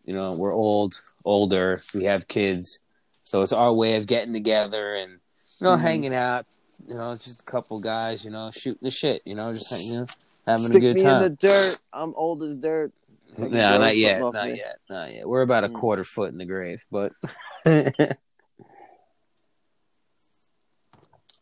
you 0.04 0.14
know 0.14 0.32
we're 0.32 0.54
old, 0.54 0.94
older. 1.24 1.82
We 1.94 2.04
have 2.04 2.26
kids, 2.28 2.80
so 3.22 3.42
it's 3.42 3.52
our 3.52 3.72
way 3.72 3.96
of 3.96 4.06
getting 4.06 4.32
together 4.32 4.94
and 4.94 5.12
you 5.60 5.64
know 5.66 5.76
Mhm. 5.76 5.80
hanging 5.80 6.14
out. 6.14 6.46
You 6.86 6.94
know, 6.94 7.14
just 7.14 7.42
a 7.42 7.44
couple 7.44 7.78
guys. 7.78 8.24
You 8.24 8.30
know, 8.30 8.50
shooting 8.50 8.80
the 8.82 8.90
shit. 8.90 9.22
You 9.26 9.34
know, 9.36 9.52
just 9.52 9.70
you 9.92 10.00
know 10.00 10.06
having 10.46 10.64
Stick 10.66 10.76
a 10.76 10.80
good 10.80 10.96
me 10.96 11.02
time. 11.02 11.16
in 11.16 11.22
the 11.22 11.30
dirt. 11.36 11.78
I'm 11.92 12.14
old 12.16 12.42
as 12.42 12.56
dirt. 12.56 12.92
No, 13.38 13.44
Make 13.44 13.52
it 13.52 13.64
throw 13.66 13.78
not 13.78 13.96
yet, 13.96 14.20
not 14.20 14.46
me. 14.46 14.56
yet, 14.58 14.78
not 14.90 15.12
yet. 15.14 15.28
We're 15.28 15.42
about 15.42 15.64
a 15.64 15.68
Mm. 15.68 15.74
quarter 15.74 16.04
foot 16.04 16.32
in 16.32 16.38
the 16.38 16.44
grave, 16.46 16.84
but 16.90 17.12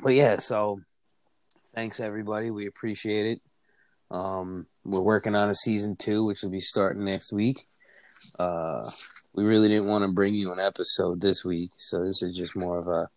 but 0.02 0.14
yeah. 0.14 0.36
So 0.38 0.80
thanks 1.74 2.00
everybody. 2.00 2.50
We 2.50 2.66
appreciate 2.66 3.26
it. 3.26 3.40
Um, 4.10 4.66
we're 4.84 5.00
working 5.00 5.34
on 5.34 5.50
a 5.50 5.54
season 5.54 5.96
two, 5.96 6.24
which 6.24 6.42
will 6.42 6.50
be 6.50 6.60
starting 6.60 7.04
next 7.04 7.32
week. 7.32 7.66
Uh, 8.38 8.90
we 9.34 9.44
really 9.44 9.68
didn't 9.68 9.86
want 9.86 10.02
to 10.02 10.08
bring 10.08 10.34
you 10.34 10.52
an 10.52 10.58
episode 10.60 11.20
this 11.20 11.44
week, 11.44 11.70
so 11.76 12.04
this 12.04 12.22
is 12.22 12.36
just 12.36 12.56
more 12.56 12.78
of 12.78 12.88
a. 12.88 13.08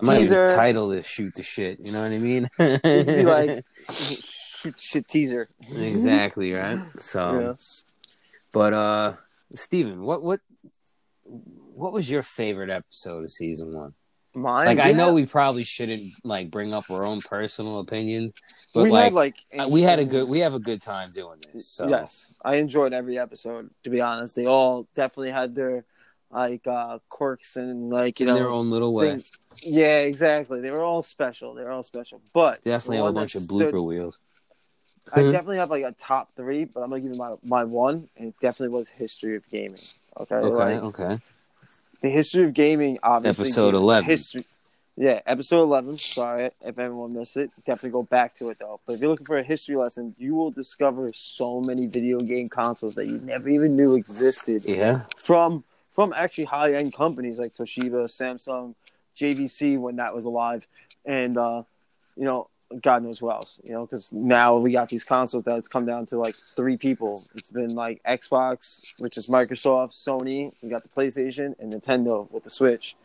I 0.00 0.06
might 0.06 0.18
Teaser. 0.20 0.46
even 0.46 0.56
title 0.56 0.88
this 0.88 1.06
"Shoot 1.06 1.34
the 1.34 1.42
Shit." 1.42 1.78
You 1.80 1.92
know 1.92 2.02
what 2.02 2.12
I 2.12 2.18
mean? 2.18 2.48
It'd 2.58 3.06
be 3.06 3.22
like 3.24 3.64
shoot 3.92 4.74
the 4.74 4.80
shit 4.80 5.08
teaser. 5.08 5.48
exactly 5.76 6.52
right. 6.52 6.78
So. 6.98 7.30
Yeah. 7.40 7.52
But 8.52 8.74
uh 8.74 9.14
Steven, 9.54 10.02
what 10.02 10.22
what 10.22 10.40
what 11.24 11.92
was 11.92 12.10
your 12.10 12.22
favorite 12.22 12.68
episode 12.68 13.24
of 13.24 13.30
season 13.30 13.72
one? 13.72 13.94
Mine. 14.34 14.66
Like 14.66 14.78
I 14.80 14.92
know 14.92 15.12
we 15.12 15.26
probably 15.26 15.64
shouldn't 15.64 16.12
like 16.24 16.50
bring 16.50 16.72
up 16.72 16.90
our 16.90 17.04
own 17.04 17.20
personal 17.20 17.80
opinions, 17.80 18.32
but 18.72 18.84
we 18.84 18.90
like, 18.90 19.04
had 19.04 19.12
like 19.12 19.36
uh, 19.58 19.68
we 19.68 19.82
had 19.82 19.98
a 19.98 20.04
good 20.04 20.28
we 20.28 20.40
have 20.40 20.54
a 20.54 20.58
good 20.58 20.80
time 20.80 21.10
doing 21.12 21.38
this. 21.52 21.68
So 21.68 21.86
Yes, 21.88 22.32
I 22.42 22.56
enjoyed 22.56 22.92
every 22.94 23.18
episode. 23.18 23.70
To 23.84 23.90
be 23.90 24.00
honest, 24.00 24.34
they 24.34 24.46
all 24.46 24.86
definitely 24.94 25.32
had 25.32 25.54
their 25.54 25.84
like 26.30 26.66
uh 26.66 26.98
quirks 27.10 27.56
and 27.56 27.90
like 27.90 28.20
you 28.20 28.26
in 28.26 28.32
know 28.32 28.38
their 28.38 28.48
own 28.50 28.70
little 28.70 28.94
way. 28.94 29.10
thing- 29.16 29.24
Yeah, 29.62 29.98
exactly. 29.98 30.62
They 30.62 30.70
were 30.70 30.80
all 30.82 31.02
special. 31.02 31.52
They 31.54 31.62
were 31.64 31.70
all 31.72 31.82
special. 31.82 32.22
But 32.32 32.64
Definitely 32.64 32.96
have 32.98 33.06
a 33.06 33.12
bunch 33.12 33.34
that 33.34 33.40
of 33.40 33.44
stood- 33.44 33.74
blooper 33.74 33.84
wheels. 33.84 34.18
I 35.12 35.24
Mhm. 35.24 35.32
definitely 35.32 35.56
have 35.58 35.68
like 35.70 35.84
a 35.84 35.92
top 35.92 36.34
three, 36.36 36.64
but 36.64 36.80
I'm 36.80 36.88
gonna 36.88 37.02
give 37.02 37.12
you 37.12 37.18
my 37.18 37.34
my 37.42 37.64
one, 37.64 38.08
and 38.16 38.28
it 38.28 38.34
definitely 38.40 38.74
was 38.74 38.88
history 38.88 39.36
of 39.36 39.46
gaming. 39.50 39.82
Okay, 40.18 40.36
Okay, 40.36 40.78
Like, 40.78 40.82
okay. 40.98 41.20
The 42.02 42.10
history 42.10 42.44
of 42.44 42.52
gaming 42.52 42.98
obviously 43.02 43.46
Episode 43.46 43.74
11. 43.74 44.04
history. 44.04 44.44
Yeah 44.96 45.20
episode 45.26 45.62
11 45.62 45.98
sorry 45.98 46.50
if 46.60 46.78
everyone 46.78 47.14
missed 47.14 47.36
it. 47.38 47.50
Definitely 47.64 47.90
go 47.90 48.02
back 48.02 48.34
to 48.36 48.50
it 48.50 48.58
though. 48.58 48.78
But 48.86 48.94
if 48.94 49.00
you're 49.00 49.08
looking 49.10 49.26
for 49.26 49.36
a 49.38 49.42
history 49.42 49.76
lesson 49.76 50.14
you 50.18 50.34
will 50.34 50.50
discover 50.50 51.12
so 51.14 51.60
many 51.60 51.86
video 51.86 52.20
game 52.20 52.48
consoles 52.50 52.94
that 52.96 53.06
you 53.06 53.18
never 53.18 53.48
even 53.48 53.74
knew 53.76 53.94
existed. 53.94 54.64
Yeah. 54.66 55.04
from 55.16 55.64
from 55.94 56.12
actually 56.14 56.44
high 56.44 56.74
end 56.74 56.94
companies 56.94 57.38
like 57.38 57.54
Toshiba, 57.54 58.04
Samsung, 58.04 58.74
JVC 59.16 59.78
when 59.78 59.96
that 59.96 60.14
was 60.14 60.24
alive, 60.24 60.66
and 61.04 61.36
uh, 61.36 61.62
you 62.16 62.24
know 62.24 62.48
God 62.80 63.02
knows 63.02 63.20
what 63.20 63.36
else. 63.36 63.58
You 63.62 63.72
know 63.72 63.86
because 63.86 64.12
now 64.12 64.56
we 64.56 64.72
got 64.72 64.88
these 64.88 65.04
consoles 65.04 65.44
that 65.44 65.56
it's 65.56 65.68
come 65.68 65.86
down 65.86 66.06
to 66.06 66.18
like 66.18 66.34
three 66.56 66.76
people. 66.76 67.24
It's 67.34 67.50
been 67.50 67.74
like 67.74 68.02
Xbox, 68.04 68.82
which 68.98 69.16
is 69.16 69.26
Microsoft, 69.26 69.92
Sony. 69.92 70.52
We 70.62 70.68
got 70.68 70.82
the 70.82 70.88
PlayStation 70.88 71.54
and 71.58 71.72
Nintendo 71.72 72.30
with 72.30 72.44
the 72.44 72.50
Switch. 72.50 72.96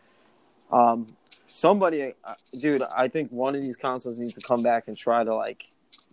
Um, 0.70 1.16
somebody, 1.46 2.12
uh, 2.24 2.34
dude, 2.58 2.82
I 2.82 3.08
think 3.08 3.30
one 3.30 3.54
of 3.54 3.62
these 3.62 3.76
consoles 3.76 4.18
needs 4.18 4.34
to 4.34 4.40
come 4.40 4.62
back 4.62 4.88
and 4.88 4.96
try 4.96 5.24
to 5.24 5.34
like 5.34 5.64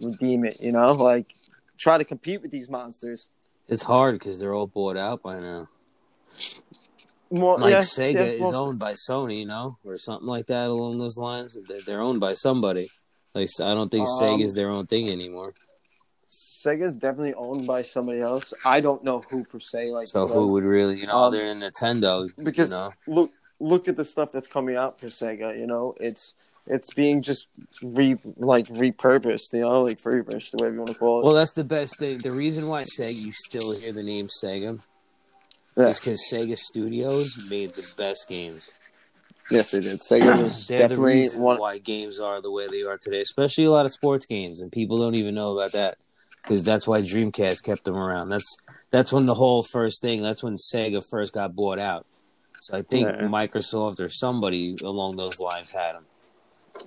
redeem 0.02 0.46
it. 0.46 0.60
You 0.62 0.72
know, 0.72 0.94
like 0.94 1.36
try 1.78 1.98
to 1.98 2.06
compete 2.06 2.42
with 2.42 2.52
these 2.52 2.70
monsters. 2.70 3.30
It's 3.68 3.84
hard 3.84 4.20
because 4.20 4.40
they're 4.40 4.54
all 4.54 4.68
bought 4.68 4.98
out 4.98 5.24
by 5.24 5.40
now. 5.40 5.70
More 7.32 7.58
Like 7.58 7.72
yeah, 7.72 7.80
Sega 7.80 8.14
yeah, 8.14 8.46
is 8.46 8.54
owned 8.54 8.78
by 8.78 8.94
Sony, 8.94 9.40
you 9.40 9.46
know, 9.46 9.78
or 9.84 9.98
something 9.98 10.28
like 10.28 10.48
that 10.48 10.70
along 10.70 11.00
those 11.00 11.18
lines. 11.18 11.58
They're 11.86 12.02
owned 12.02 12.20
by 12.20 12.34
somebody. 12.34 12.90
Like 13.36 13.50
I 13.62 13.74
don't 13.74 13.90
think 13.90 14.08
Um, 14.08 14.14
Sega's 14.22 14.56
their 14.56 14.70
own 14.70 14.88
thing 14.88 15.10
anymore. 15.10 15.54
Sega's 16.30 16.94
definitely 16.96 17.34
owned 17.36 17.68
by 17.68 17.82
somebody 17.84 18.20
else. 18.22 18.54
I 18.66 18.80
don't 18.82 19.04
know 19.04 19.24
who 19.30 19.44
per 19.44 19.60
se. 19.60 19.92
Like 19.92 20.08
So 20.08 20.28
so- 20.28 20.34
who 20.34 20.48
would 20.54 20.64
really, 20.64 21.00
you 21.00 21.06
know, 21.06 21.14
um, 21.14 21.24
other 21.26 21.48
than 21.48 21.60
Nintendo, 21.60 22.30
because 22.42 22.72
you 22.72 22.78
know, 22.78 22.94
look 23.08 23.32
look 23.60 23.88
at 23.88 23.96
the 23.96 24.06
stuff 24.06 24.32
that's 24.32 24.48
coming 24.48 24.76
out 24.76 25.00
for 25.00 25.08
Sega. 25.08 25.60
You 25.60 25.68
know, 25.68 25.96
it's 26.00 26.34
it's 26.66 26.92
being 26.96 27.22
just 27.22 27.48
re 27.84 28.18
like 28.38 28.68
repurposed. 28.70 29.54
You 29.54 29.62
know, 29.62 29.82
like 29.84 29.98
refurbished, 30.04 30.54
whatever 30.54 30.74
you 30.74 30.80
want 30.80 30.92
to 30.94 30.98
call 30.98 31.20
it. 31.20 31.26
well, 31.26 31.36
that's 31.36 31.54
the 31.54 31.64
best 31.64 32.00
thing. 32.00 32.18
The 32.20 32.32
reason 32.32 32.68
why 32.68 32.82
Sega, 32.84 33.14
you 33.16 33.32
still 33.32 33.74
hear 33.74 33.92
the 33.94 34.02
name 34.04 34.28
Sega, 34.44 34.80
Yeah. 35.78 35.88
is 35.90 36.00
because 36.00 36.22
Sega 36.32 36.58
Studios 36.58 37.38
made 37.50 37.76
the 37.76 37.86
best 37.96 38.28
games. 38.28 38.72
Yes, 39.50 39.72
they 39.72 39.82
did. 39.82 40.00
Sega 40.00 40.42
was 40.42 40.68
They're 40.68 40.80
definitely 40.88 41.14
reason 41.16 41.42
one. 41.42 41.60
why 41.60 41.78
games 41.78 42.20
are 42.20 42.42
the 42.42 42.52
way 42.52 42.68
they 42.68 42.84
are 42.84 42.98
today, 42.98 43.22
especially 43.22 43.66
a 43.66 43.72
lot 43.72 43.86
of 43.86 43.92
sports 43.92 44.26
games, 44.26 44.62
and 44.62 44.72
people 44.72 44.98
don't 44.98 45.16
even 45.16 45.36
know 45.36 45.58
about 45.58 45.74
that 45.74 45.98
because 46.44 46.64
that's 46.64 46.88
why 46.88 47.02
Dreamcast 47.02 47.64
kept 47.64 47.86
them 47.86 47.96
around. 47.96 48.30
That's 48.30 48.58
that's 48.92 49.12
when 49.12 49.26
the 49.26 49.36
whole 49.36 49.64
first 49.64 50.02
thing. 50.02 50.22
That's 50.22 50.44
when 50.44 50.56
Sega 50.56 51.04
first 51.10 51.34
got 51.34 51.56
bought 51.56 51.80
out. 51.80 52.06
So 52.62 52.78
I 52.78 52.82
think 52.82 53.08
Yeah. 53.08 53.28
Microsoft 53.28 54.00
or 54.00 54.10
somebody 54.10 54.76
along 54.84 55.18
those 55.18 55.40
lines 55.40 55.70
had 55.70 55.96
them. 55.96 56.06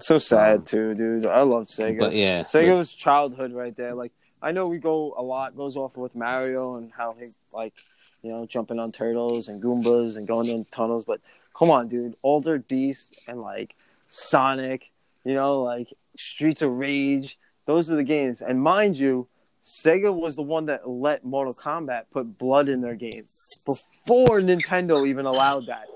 So 0.00 0.18
sad 0.18 0.58
um, 0.58 0.64
too, 0.64 0.94
dude. 0.94 1.26
I 1.26 1.42
loved 1.42 1.68
Sega. 1.68 1.98
But 1.98 2.14
yeah, 2.14 2.42
Sega 2.42 2.76
was 2.76 2.92
childhood 2.92 3.52
right 3.52 3.74
there. 3.76 3.94
Like 3.94 4.12
I 4.42 4.52
know 4.52 4.66
we 4.68 4.78
go 4.78 5.14
a 5.16 5.22
lot 5.22 5.56
goes 5.56 5.76
off 5.76 5.96
with 5.96 6.14
Mario 6.14 6.76
and 6.76 6.92
how 6.92 7.14
he 7.18 7.28
like 7.52 7.74
you 8.22 8.30
know, 8.32 8.46
jumping 8.46 8.80
on 8.80 8.90
turtles 8.90 9.48
and 9.48 9.62
Goombas 9.62 10.16
and 10.16 10.26
going 10.26 10.48
in 10.48 10.64
tunnels. 10.72 11.04
But 11.04 11.20
come 11.58 11.70
on, 11.70 11.88
dude, 11.88 12.14
Altered 12.22 12.68
Beast 12.68 13.18
and 13.26 13.40
like 13.40 13.74
Sonic, 14.08 14.90
you 15.24 15.34
know, 15.34 15.62
like 15.62 15.92
Streets 16.16 16.62
of 16.62 16.70
Rage. 16.70 17.38
Those 17.66 17.90
are 17.90 17.96
the 17.96 18.04
games. 18.04 18.40
And 18.40 18.62
mind 18.62 18.96
you, 18.96 19.26
Sega 19.62 20.14
was 20.14 20.36
the 20.36 20.42
one 20.42 20.66
that 20.66 20.88
let 20.88 21.24
Mortal 21.24 21.54
Kombat 21.54 22.04
put 22.12 22.38
blood 22.38 22.68
in 22.68 22.80
their 22.80 22.94
games 22.94 23.62
before 23.66 24.40
Nintendo 24.40 25.06
even 25.06 25.26
allowed 25.26 25.66
that. 25.66 25.86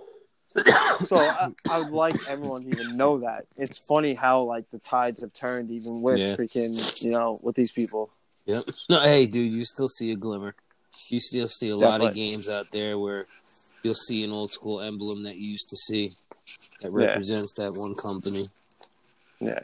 so 1.07 1.17
I, 1.17 1.49
I, 1.71 1.79
would 1.79 1.93
like 1.93 2.15
everyone 2.29 2.65
to 2.65 2.69
even 2.69 2.99
know 2.99 3.21
that. 3.21 3.47
It's 3.57 3.87
funny 3.87 4.13
how 4.13 4.43
like 4.43 4.69
the 4.71 4.79
tides 4.79 5.23
have 5.23 5.33
turned, 5.33 5.71
even 5.71 6.03
with 6.03 6.19
yeah. 6.19 6.37
freaking 6.37 7.03
you 7.03 7.11
know 7.11 7.41
with 7.43 7.57
these 7.57 7.73
people. 7.73 8.11
Yep. 8.45 8.69
No, 8.91 9.01
hey, 9.01 9.25
dude, 9.25 9.51
you 9.51 9.65
still 9.65 9.89
see 9.89 10.13
a 10.13 10.17
glimmer. 10.17 10.55
You 11.09 11.21
still 11.21 11.49
see 11.49 11.69
a 11.69 11.71
Definitely. 11.71 11.99
lot 11.99 12.09
of 12.11 12.15
games 12.15 12.49
out 12.51 12.71
there 12.71 12.99
where 12.99 13.27
you'll 13.83 13.95
see 13.95 14.25
an 14.25 14.33
old 14.33 14.51
school 14.51 14.81
emblem 14.81 15.25
that 15.25 15.37
you 15.37 15.51
used 15.51 15.69
to 15.71 15.77
see 15.77 16.15
that 16.81 16.91
represents 16.91 17.55
yeah. 17.57 17.67
that 17.67 17.79
one 17.79 17.95
company. 17.95 18.47
Yeah. 19.41 19.61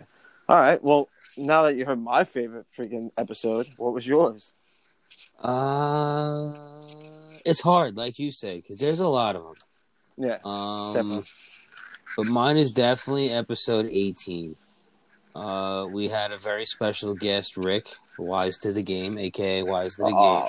All 0.48 0.58
right. 0.58 0.82
Well, 0.82 1.08
now 1.37 1.62
that 1.62 1.76
you 1.76 1.84
heard 1.84 2.00
my 2.00 2.25
favorite 2.25 2.66
freaking 2.76 3.10
episode, 3.16 3.68
what 3.76 3.92
was 3.92 4.06
yours? 4.06 4.52
Uh, 5.40 6.52
it's 7.44 7.60
hard, 7.60 7.96
like 7.96 8.18
you 8.18 8.30
say, 8.30 8.56
because 8.56 8.76
there's 8.76 9.00
a 9.00 9.08
lot 9.08 9.37
of 9.37 9.44
them. 9.44 9.54
Yeah. 10.16 10.38
Um, 10.44 10.94
definitely. 10.94 11.25
But 12.16 12.26
mine 12.26 12.56
is 12.56 12.70
definitely 12.70 13.30
episode 13.30 13.87
18. 13.87 14.56
Uh, 15.34 15.87
we 15.90 16.08
had 16.08 16.32
a 16.32 16.38
very 16.38 16.64
special 16.64 17.14
guest, 17.14 17.56
Rick, 17.56 17.88
Wise 18.18 18.58
to 18.58 18.72
the 18.72 18.82
Game, 18.82 19.18
aka 19.18 19.62
Wise 19.62 19.94
to 19.96 20.02
the 20.02 20.08
Game. 20.08 20.48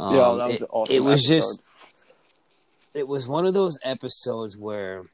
Um, 0.00 0.14
yeah, 0.16 0.34
that 0.36 0.48
was 0.50 0.62
it, 0.62 0.68
awesome. 0.70 0.96
It 0.96 1.04
was 1.04 1.30
episode. 1.30 1.34
just, 1.34 1.62
it 2.94 3.06
was 3.06 3.28
one 3.28 3.46
of 3.46 3.54
those 3.54 3.78
episodes 3.84 4.56
where 4.56 5.04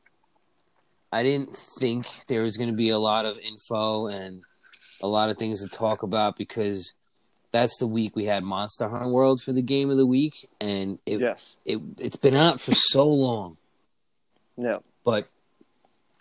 I 1.13 1.23
didn't 1.23 1.57
think 1.57 2.07
there 2.29 2.43
was 2.43 2.57
going 2.57 2.71
to 2.71 2.77
be 2.77 2.91
a 2.91 2.99
lot 2.99 3.25
of 3.25 3.39
info 3.39 4.07
and 4.07 4.43
a 5.01 5.07
lot 5.07 5.31
of 5.31 5.39
things 5.39 5.63
to 5.63 5.69
talk 5.69 6.03
about 6.03 6.37
because 6.37 6.95
that's 7.53 7.79
the 7.79 7.87
week 7.87 8.17
we 8.17 8.25
had 8.25 8.43
Monster 8.43 8.89
Hunter 8.89 9.09
World 9.09 9.41
for 9.41 9.53
the 9.53 9.63
game 9.63 9.91
of 9.91 9.97
the 9.97 10.07
week, 10.07 10.49
and 10.61 10.99
it, 11.07 11.21
yes, 11.21 11.57
it 11.65 11.81
it's 11.99 12.17
been 12.17 12.37
out 12.37 12.61
for 12.61 12.75
so 12.75 13.09
long. 13.09 13.57
No, 14.57 14.83
but 15.05 15.27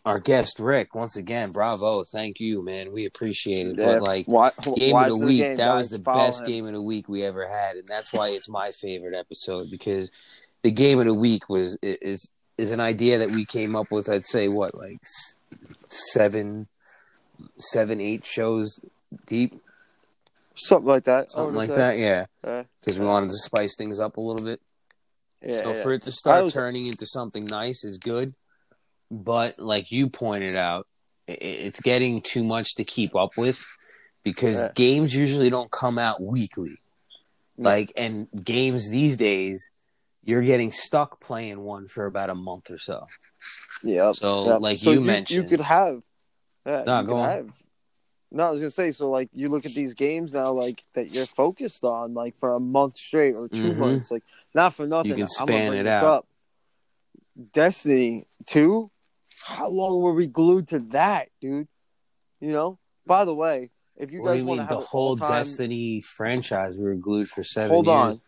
our 0.06 0.20
guest 0.20 0.60
Rick, 0.60 0.94
once 0.94 1.18
again, 1.18 1.52
bravo, 1.52 2.04
thank 2.04 2.40
you, 2.40 2.64
man. 2.64 2.94
We 2.94 3.06
appreciate 3.06 3.68
it. 3.68 3.78
Yeah. 3.78 3.86
But 3.86 4.04
like 4.04 4.28
why, 4.28 4.52
game 4.78 4.96
of 4.96 5.10
the 5.10 5.26
week, 5.26 5.42
game, 5.42 5.56
that 5.56 5.74
was 5.74 5.90
the 5.90 6.00
best 6.00 6.42
him. 6.42 6.48
game 6.48 6.68
of 6.68 6.74
the 6.74 6.82
week 6.82 7.10
we 7.10 7.24
ever 7.24 7.48
had, 7.48 7.76
and 7.76 7.88
that's 7.88 8.14
why 8.14 8.30
it's 8.30 8.48
my 8.48 8.72
favorite 8.72 9.16
episode 9.16 9.70
because 9.72 10.12
the 10.66 10.72
game 10.72 10.98
of 10.98 11.06
the 11.06 11.14
week 11.14 11.48
was 11.48 11.78
is 11.84 12.32
is 12.58 12.72
an 12.72 12.80
idea 12.80 13.20
that 13.20 13.30
we 13.30 13.46
came 13.46 13.76
up 13.76 13.92
with. 13.92 14.10
I'd 14.10 14.26
say 14.26 14.48
what 14.48 14.74
like 14.74 14.98
seven 15.86 16.68
seven, 17.58 18.02
eight 18.02 18.26
shows 18.26 18.80
deep. 19.28 19.62
Something 20.56 20.88
like 20.88 21.04
that. 21.04 21.32
Something 21.32 21.54
like 21.54 21.70
that, 21.70 22.00
yeah. 22.00 22.26
Because 22.42 22.98
uh, 22.98 23.02
we 23.02 23.06
wanted 23.06 23.30
to 23.30 23.38
spice 23.38 23.76
things 23.78 24.00
up 24.00 24.18
a 24.18 24.22
little 24.22 24.44
bit. 24.44 24.60
Yeah, 25.46 25.54
so 25.54 25.72
yeah. 25.72 25.84
for 25.84 25.94
it 25.94 26.02
to 26.04 26.12
start 26.12 26.44
was... 26.44 26.54
turning 26.54 26.88
into 26.88 27.06
something 27.06 27.46
nice 27.46 27.84
is 27.84 28.00
good, 28.00 28.34
but 29.12 29.60
like 29.60 29.92
you 29.92 30.10
pointed 30.10 30.56
out, 30.56 30.88
it's 31.28 31.80
getting 31.80 32.22
too 32.22 32.44
much 32.44 32.74
to 32.76 32.84
keep 32.84 33.16
up 33.16 33.38
with 33.38 33.64
because 34.24 34.62
yeah. 34.62 34.72
games 34.74 35.16
usually 35.16 35.52
don't 35.52 35.70
come 35.70 36.00
out 36.00 36.24
weekly. 36.24 36.80
Like 37.56 37.94
and 37.96 38.28
games 38.44 38.90
these 38.90 39.16
days, 39.16 39.70
you're 40.26 40.42
getting 40.42 40.72
stuck 40.72 41.22
playing 41.22 41.62
one 41.62 41.88
for 41.88 42.06
about 42.06 42.30
a 42.30 42.36
month 42.36 42.70
or 42.70 42.80
so. 42.80 43.08
Yeah. 43.84 44.12
So 44.12 44.46
yep. 44.46 44.62
like 44.62 44.80
so 44.80 44.92
you, 44.92 45.00
you 45.00 45.06
mentioned, 45.06 45.44
you 45.44 45.48
could 45.48 45.62
have 45.62 46.02
yeah, 46.66 46.84
no, 46.86 47.04
go 47.04 47.18
on. 47.18 47.30
Have, 47.30 47.50
no, 48.32 48.48
I 48.48 48.52
was 48.52 48.60
gonna 48.60 48.72
say, 48.72 48.92
so 48.92 49.10
like 49.10 49.30
you 49.34 49.50
look 49.50 49.66
at 49.66 49.74
these 49.74 49.94
games 49.94 50.34
now, 50.34 50.52
like 50.52 50.84
that 50.94 51.14
you're 51.14 51.28
focused 51.28 51.84
on, 51.84 52.14
like 52.14 52.38
for 52.40 52.54
a 52.54 52.60
month 52.60 52.98
straight 52.98 53.36
or 53.36 53.48
2 53.48 53.56
mm-hmm. 53.56 53.80
months, 53.80 54.12
like 54.12 54.24
not 54.54 54.74
for 54.74 54.88
nothing. 54.88 55.12
You 55.12 55.16
can 55.16 55.28
span 55.28 55.74
it 55.74 55.88
out. 55.88 56.04
Up. 56.04 56.28
Destiny 57.54 58.28
two, 58.46 58.90
how 59.44 59.70
long 59.70 60.02
were 60.02 60.14
we 60.14 60.28
glued 60.28 60.70
to 60.70 60.80
that, 60.80 61.30
dude? 61.40 61.68
You 62.42 62.52
know. 62.52 62.80
By 63.06 63.26
the 63.26 63.36
way, 63.36 63.70
if 63.96 64.12
you 64.12 64.26
guys 64.26 64.44
want 64.44 64.60
to 64.60 64.66
have 64.66 64.80
the 64.80 64.86
whole. 64.86 65.16
Destiny 65.16 66.02
franchise, 66.02 66.76
we 66.76 66.84
were 66.84 66.96
glued 66.96 67.30
for 67.30 67.44
seven. 67.44 67.70
Hold 67.70 67.86
years. 67.86 67.96
on, 67.96 68.22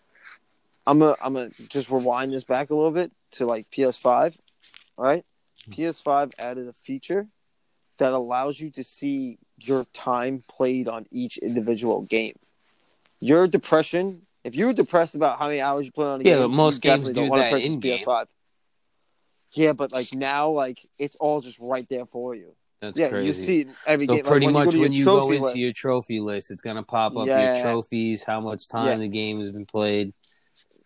I'm 0.88 1.00
gonna 1.00 1.16
I'm 1.22 1.34
gonna 1.34 1.50
just 1.68 1.92
rewind 1.92 2.34
this 2.34 2.46
back 2.46 2.70
a 2.70 2.76
little 2.76 2.92
bit 2.92 3.12
to 3.34 3.46
like 3.46 3.70
PS5. 3.70 4.38
All 4.98 5.06
right, 5.06 5.26
hmm. 5.66 5.74
PS5 5.74 6.34
added 6.40 6.68
a 6.68 6.74
feature 6.74 7.28
that 7.98 8.14
allows 8.14 8.60
you 8.60 8.72
to 8.72 8.84
see 8.84 9.38
your 9.58 9.86
time 9.94 10.44
played 10.48 10.88
on 10.88 11.06
each 11.12 11.38
individual 11.38 12.02
game. 12.04 12.36
Your 13.20 13.48
depression, 13.48 14.22
if 14.44 14.56
you 14.56 14.68
were 14.68 14.74
depressed 14.74 15.16
about 15.16 15.40
how 15.40 15.48
many 15.48 15.60
hours 15.60 15.86
you 15.86 15.92
play 15.92 16.06
on 16.06 16.22
a 16.22 16.24
yeah, 16.24 16.36
game, 16.36 16.44
but 16.44 16.50
most 16.50 16.82
games 16.82 17.10
don't 17.10 17.28
want 17.28 17.52
that 17.52 17.62
in 17.62 17.82
PS5. 17.82 18.28
Yeah, 19.52 19.74
but 19.74 19.92
like 19.92 20.14
now, 20.14 20.50
like 20.50 20.80
it's 20.98 21.18
all 21.18 21.42
just 21.42 21.60
right 21.60 21.88
there 21.90 22.06
for 22.06 22.34
you. 22.34 22.56
That's 22.80 22.98
yeah, 22.98 23.10
crazy. 23.10 23.28
you 23.28 23.34
see 23.34 23.66
every 23.86 24.06
so 24.06 24.16
game. 24.16 24.24
pretty 24.24 24.46
like, 24.46 24.56
when 24.56 24.66
much 24.66 24.76
you 24.76 24.82
when 24.82 24.94
you 24.94 25.04
go 25.04 25.32
into 25.32 25.44
list, 25.44 25.56
your 25.58 25.74
trophy 25.74 26.20
list, 26.22 26.52
it's 26.52 26.62
gonna 26.62 26.84
pop 26.84 27.18
up 27.18 27.28
yeah. 27.28 27.56
your 27.56 27.64
trophies, 27.64 28.24
how 28.24 28.40
much 28.40 28.70
time 28.70 28.88
yeah. 28.88 28.96
the 28.96 29.08
game 29.08 29.40
has 29.40 29.52
been 29.52 29.66
played. 29.66 30.14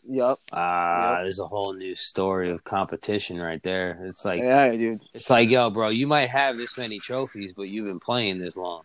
Yep. 0.07 0.39
Ah, 0.51 1.13
yep. 1.13 1.23
there's 1.23 1.39
a 1.39 1.45
whole 1.45 1.73
new 1.73 1.95
story 1.95 2.49
of 2.51 2.63
competition 2.63 3.39
right 3.39 3.61
there. 3.61 3.99
It's 4.05 4.25
like, 4.25 4.41
yeah, 4.41 4.71
dude. 4.71 5.01
It's 5.13 5.29
like, 5.29 5.49
yo, 5.49 5.69
bro, 5.69 5.89
you 5.89 6.07
might 6.07 6.29
have 6.29 6.57
this 6.57 6.77
many 6.77 6.99
trophies, 6.99 7.53
but 7.53 7.63
you've 7.63 7.85
been 7.85 7.99
playing 7.99 8.39
this 8.39 8.57
long. 8.57 8.83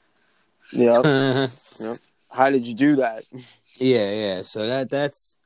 Yep. 0.73 1.05
yep. 1.81 1.97
How 2.31 2.51
did 2.51 2.67
you 2.67 2.75
do 2.75 2.97
that? 2.97 3.25
Yeah, 3.79 4.11
yeah. 4.11 4.43
So 4.43 4.67
that 4.67 4.91
that's 4.91 5.39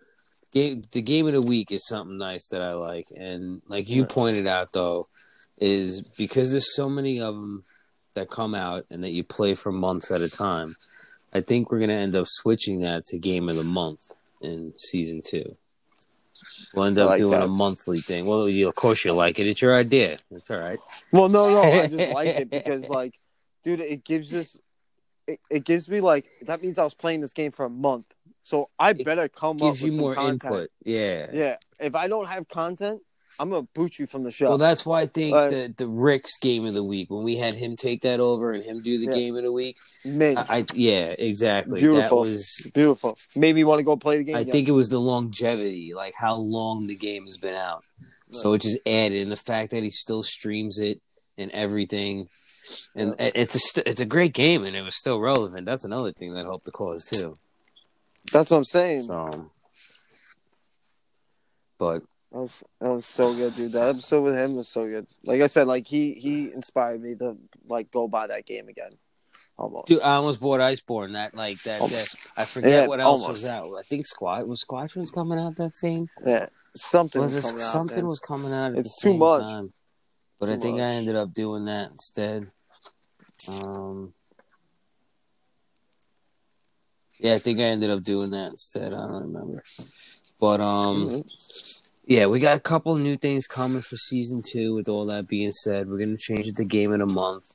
game. 0.52 0.82
The 0.90 1.02
game 1.02 1.26
of 1.26 1.34
the 1.34 1.42
week 1.42 1.70
is 1.70 1.86
something 1.86 2.18
nice 2.18 2.48
that 2.48 2.62
I 2.62 2.72
like, 2.72 3.08
and 3.16 3.62
like 3.68 3.88
you 3.88 4.06
pointed 4.06 4.46
out, 4.46 4.72
though, 4.72 5.06
is 5.58 6.00
because 6.00 6.50
there's 6.50 6.74
so 6.74 6.88
many 6.88 7.20
of 7.20 7.34
them 7.34 7.64
that 8.14 8.28
come 8.28 8.54
out 8.54 8.86
and 8.90 9.04
that 9.04 9.10
you 9.10 9.22
play 9.22 9.54
for 9.54 9.70
months 9.70 10.10
at 10.10 10.20
a 10.20 10.28
time. 10.28 10.76
I 11.32 11.42
think 11.42 11.70
we're 11.70 11.78
gonna 11.78 11.92
end 11.92 12.16
up 12.16 12.26
switching 12.28 12.80
that 12.80 13.04
to 13.06 13.18
game 13.18 13.48
of 13.48 13.54
the 13.54 13.62
month 13.62 14.12
in 14.40 14.72
season 14.76 15.20
two. 15.24 15.56
We'll 16.74 16.84
end 16.84 16.98
up 16.98 17.10
like 17.10 17.18
doing 17.18 17.32
that. 17.32 17.42
a 17.42 17.48
monthly 17.48 18.00
thing. 18.00 18.26
Well, 18.26 18.48
you, 18.48 18.68
of 18.68 18.74
course 18.74 19.04
you 19.04 19.12
like 19.12 19.38
it. 19.38 19.46
It's 19.46 19.60
your 19.60 19.76
idea. 19.76 20.18
It's 20.30 20.50
all 20.50 20.58
right. 20.58 20.78
Well, 21.10 21.28
no, 21.28 21.50
no, 21.50 21.62
I 21.62 21.86
just 21.88 22.12
like 22.14 22.28
it 22.28 22.50
because, 22.50 22.88
like, 22.88 23.18
dude, 23.64 23.80
it 23.80 24.04
gives 24.04 24.32
us, 24.34 24.56
it, 25.26 25.40
it 25.50 25.64
gives 25.64 25.88
me 25.88 26.00
like 26.00 26.26
that 26.42 26.62
means 26.62 26.78
I 26.78 26.84
was 26.84 26.94
playing 26.94 27.20
this 27.20 27.32
game 27.32 27.50
for 27.50 27.64
a 27.64 27.70
month, 27.70 28.06
so 28.42 28.68
I 28.78 28.92
better 28.92 29.28
come 29.28 29.56
up 29.62 29.72
with 29.72 29.82
you 29.82 29.92
more 29.92 30.14
content. 30.14 30.44
input. 30.44 30.70
Yeah, 30.84 31.26
yeah. 31.32 31.56
If 31.78 31.94
I 31.94 32.08
don't 32.08 32.26
have 32.28 32.48
content, 32.48 33.02
I'm 33.40 33.48
gonna 33.48 33.66
boot 33.74 33.98
you 33.98 34.06
from 34.06 34.22
the 34.22 34.30
show. 34.30 34.48
Well, 34.48 34.58
that's 34.58 34.84
why 34.84 35.00
I 35.00 35.06
think 35.06 35.34
uh, 35.34 35.48
the 35.48 35.74
the 35.74 35.88
Rick's 35.88 36.36
game 36.36 36.66
of 36.66 36.74
the 36.74 36.84
week 36.84 37.10
when 37.10 37.24
we 37.24 37.36
had 37.36 37.54
him 37.54 37.74
take 37.74 38.02
that 38.02 38.20
over 38.20 38.52
and 38.52 38.62
him 38.62 38.82
do 38.82 38.98
the 38.98 39.06
yeah. 39.06 39.14
game 39.14 39.36
of 39.36 39.42
the 39.44 39.50
week. 39.50 39.78
Man, 40.04 40.36
I, 40.36 40.44
I, 40.58 40.66
yeah, 40.74 41.14
exactly. 41.18 41.80
Beautiful. 41.80 42.24
That 42.24 42.30
was 42.30 42.70
beautiful. 42.74 43.18
Maybe 43.34 43.60
you 43.60 43.66
want 43.66 43.78
to 43.78 43.84
go 43.84 43.96
play 43.96 44.18
the 44.18 44.24
game. 44.24 44.36
I 44.36 44.40
again. 44.40 44.52
think 44.52 44.68
it 44.68 44.72
was 44.72 44.90
the 44.90 45.00
longevity, 45.00 45.94
like 45.94 46.12
how 46.14 46.34
long 46.34 46.86
the 46.86 46.94
game 46.94 47.24
has 47.24 47.38
been 47.38 47.54
out. 47.54 47.82
Right. 47.98 48.08
So 48.32 48.52
it 48.52 48.60
just 48.60 48.78
added, 48.86 49.22
and 49.22 49.32
the 49.32 49.36
fact 49.36 49.70
that 49.70 49.82
he 49.82 49.90
still 49.90 50.22
streams 50.22 50.78
it 50.78 51.00
and 51.38 51.50
everything, 51.52 52.28
and 52.94 53.14
yeah. 53.18 53.30
it's 53.34 53.78
a 53.78 53.88
it's 53.88 54.02
a 54.02 54.06
great 54.06 54.34
game, 54.34 54.64
and 54.64 54.76
it 54.76 54.82
was 54.82 54.96
still 54.96 55.18
relevant. 55.18 55.64
That's 55.64 55.86
another 55.86 56.12
thing 56.12 56.34
that 56.34 56.44
helped 56.44 56.66
the 56.66 56.72
cause 56.72 57.06
too. 57.06 57.34
That's 58.32 58.50
what 58.50 58.58
I'm 58.58 58.64
saying. 58.64 59.04
So, 59.04 59.50
but 61.78 62.02
that 62.32 62.38
was, 62.38 62.62
that 62.80 62.88
was 62.90 63.06
so 63.06 63.34
good, 63.34 63.56
dude. 63.56 63.72
That 63.72 63.88
episode 63.88 64.22
with 64.22 64.36
him 64.36 64.54
was 64.54 64.68
so 64.68 64.84
good. 64.84 65.06
Like 65.24 65.40
I 65.40 65.48
said, 65.48 65.66
like 65.66 65.86
he 65.86 66.12
he 66.12 66.52
inspired 66.52 67.02
me 67.02 67.14
to 67.16 67.36
like 67.68 67.90
go 67.90 68.06
buy 68.06 68.28
that 68.28 68.46
game 68.46 68.68
again. 68.68 68.92
Almost. 69.58 69.88
Dude, 69.88 70.00
I 70.00 70.14
almost 70.14 70.40
bought 70.40 70.60
Iceborne. 70.60 71.14
That 71.14 71.34
like 71.34 71.62
that. 71.64 71.80
that 71.80 72.14
I 72.36 72.44
forget 72.44 72.70
yeah, 72.70 72.86
what 72.86 73.00
else 73.00 73.20
almost. 73.20 73.42
was 73.42 73.46
out. 73.46 73.74
I 73.74 73.82
think 73.82 74.06
Squad 74.06 74.46
was 74.46 74.60
Squadrons 74.60 75.10
coming 75.10 75.38
out 75.38 75.56
that 75.56 75.74
same. 75.74 76.06
Yeah, 76.24 76.46
something 76.74 77.20
was, 77.20 77.34
was 77.34 77.62
something 77.64 78.04
out, 78.04 78.08
was 78.08 78.20
coming 78.20 78.54
out. 78.54 78.74
it's 78.74 79.00
too 79.00 79.14
much. 79.14 79.42
Time. 79.42 79.72
But 80.38 80.46
too 80.46 80.52
I 80.52 80.56
think 80.58 80.78
much. 80.78 80.84
I 80.84 80.94
ended 80.94 81.16
up 81.16 81.32
doing 81.32 81.64
that 81.66 81.90
instead. 81.90 82.50
Um. 83.48 84.14
Yeah, 87.18 87.34
I 87.34 87.38
think 87.40 87.58
I 87.58 87.64
ended 87.64 87.90
up 87.90 88.02
doing 88.02 88.30
that 88.30 88.52
instead. 88.52 88.94
I 88.94 89.06
don't 89.06 89.32
remember. 89.32 89.64
But 90.38 90.60
um. 90.60 90.96
Mm-hmm. 90.96 91.79
Yeah, 92.10 92.26
we 92.26 92.40
got 92.40 92.56
a 92.56 92.60
couple 92.60 92.96
new 92.96 93.16
things 93.16 93.46
coming 93.46 93.80
for 93.82 93.96
season 93.96 94.42
two. 94.42 94.74
With 94.74 94.88
all 94.88 95.06
that 95.06 95.28
being 95.28 95.52
said, 95.52 95.88
we're 95.88 96.00
gonna 96.00 96.16
change 96.16 96.48
it 96.48 96.56
to 96.56 96.64
game 96.64 96.92
in 96.92 97.00
a 97.02 97.06
month. 97.06 97.48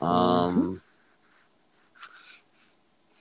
Um, 0.00 0.08
mm-hmm. 0.56 0.74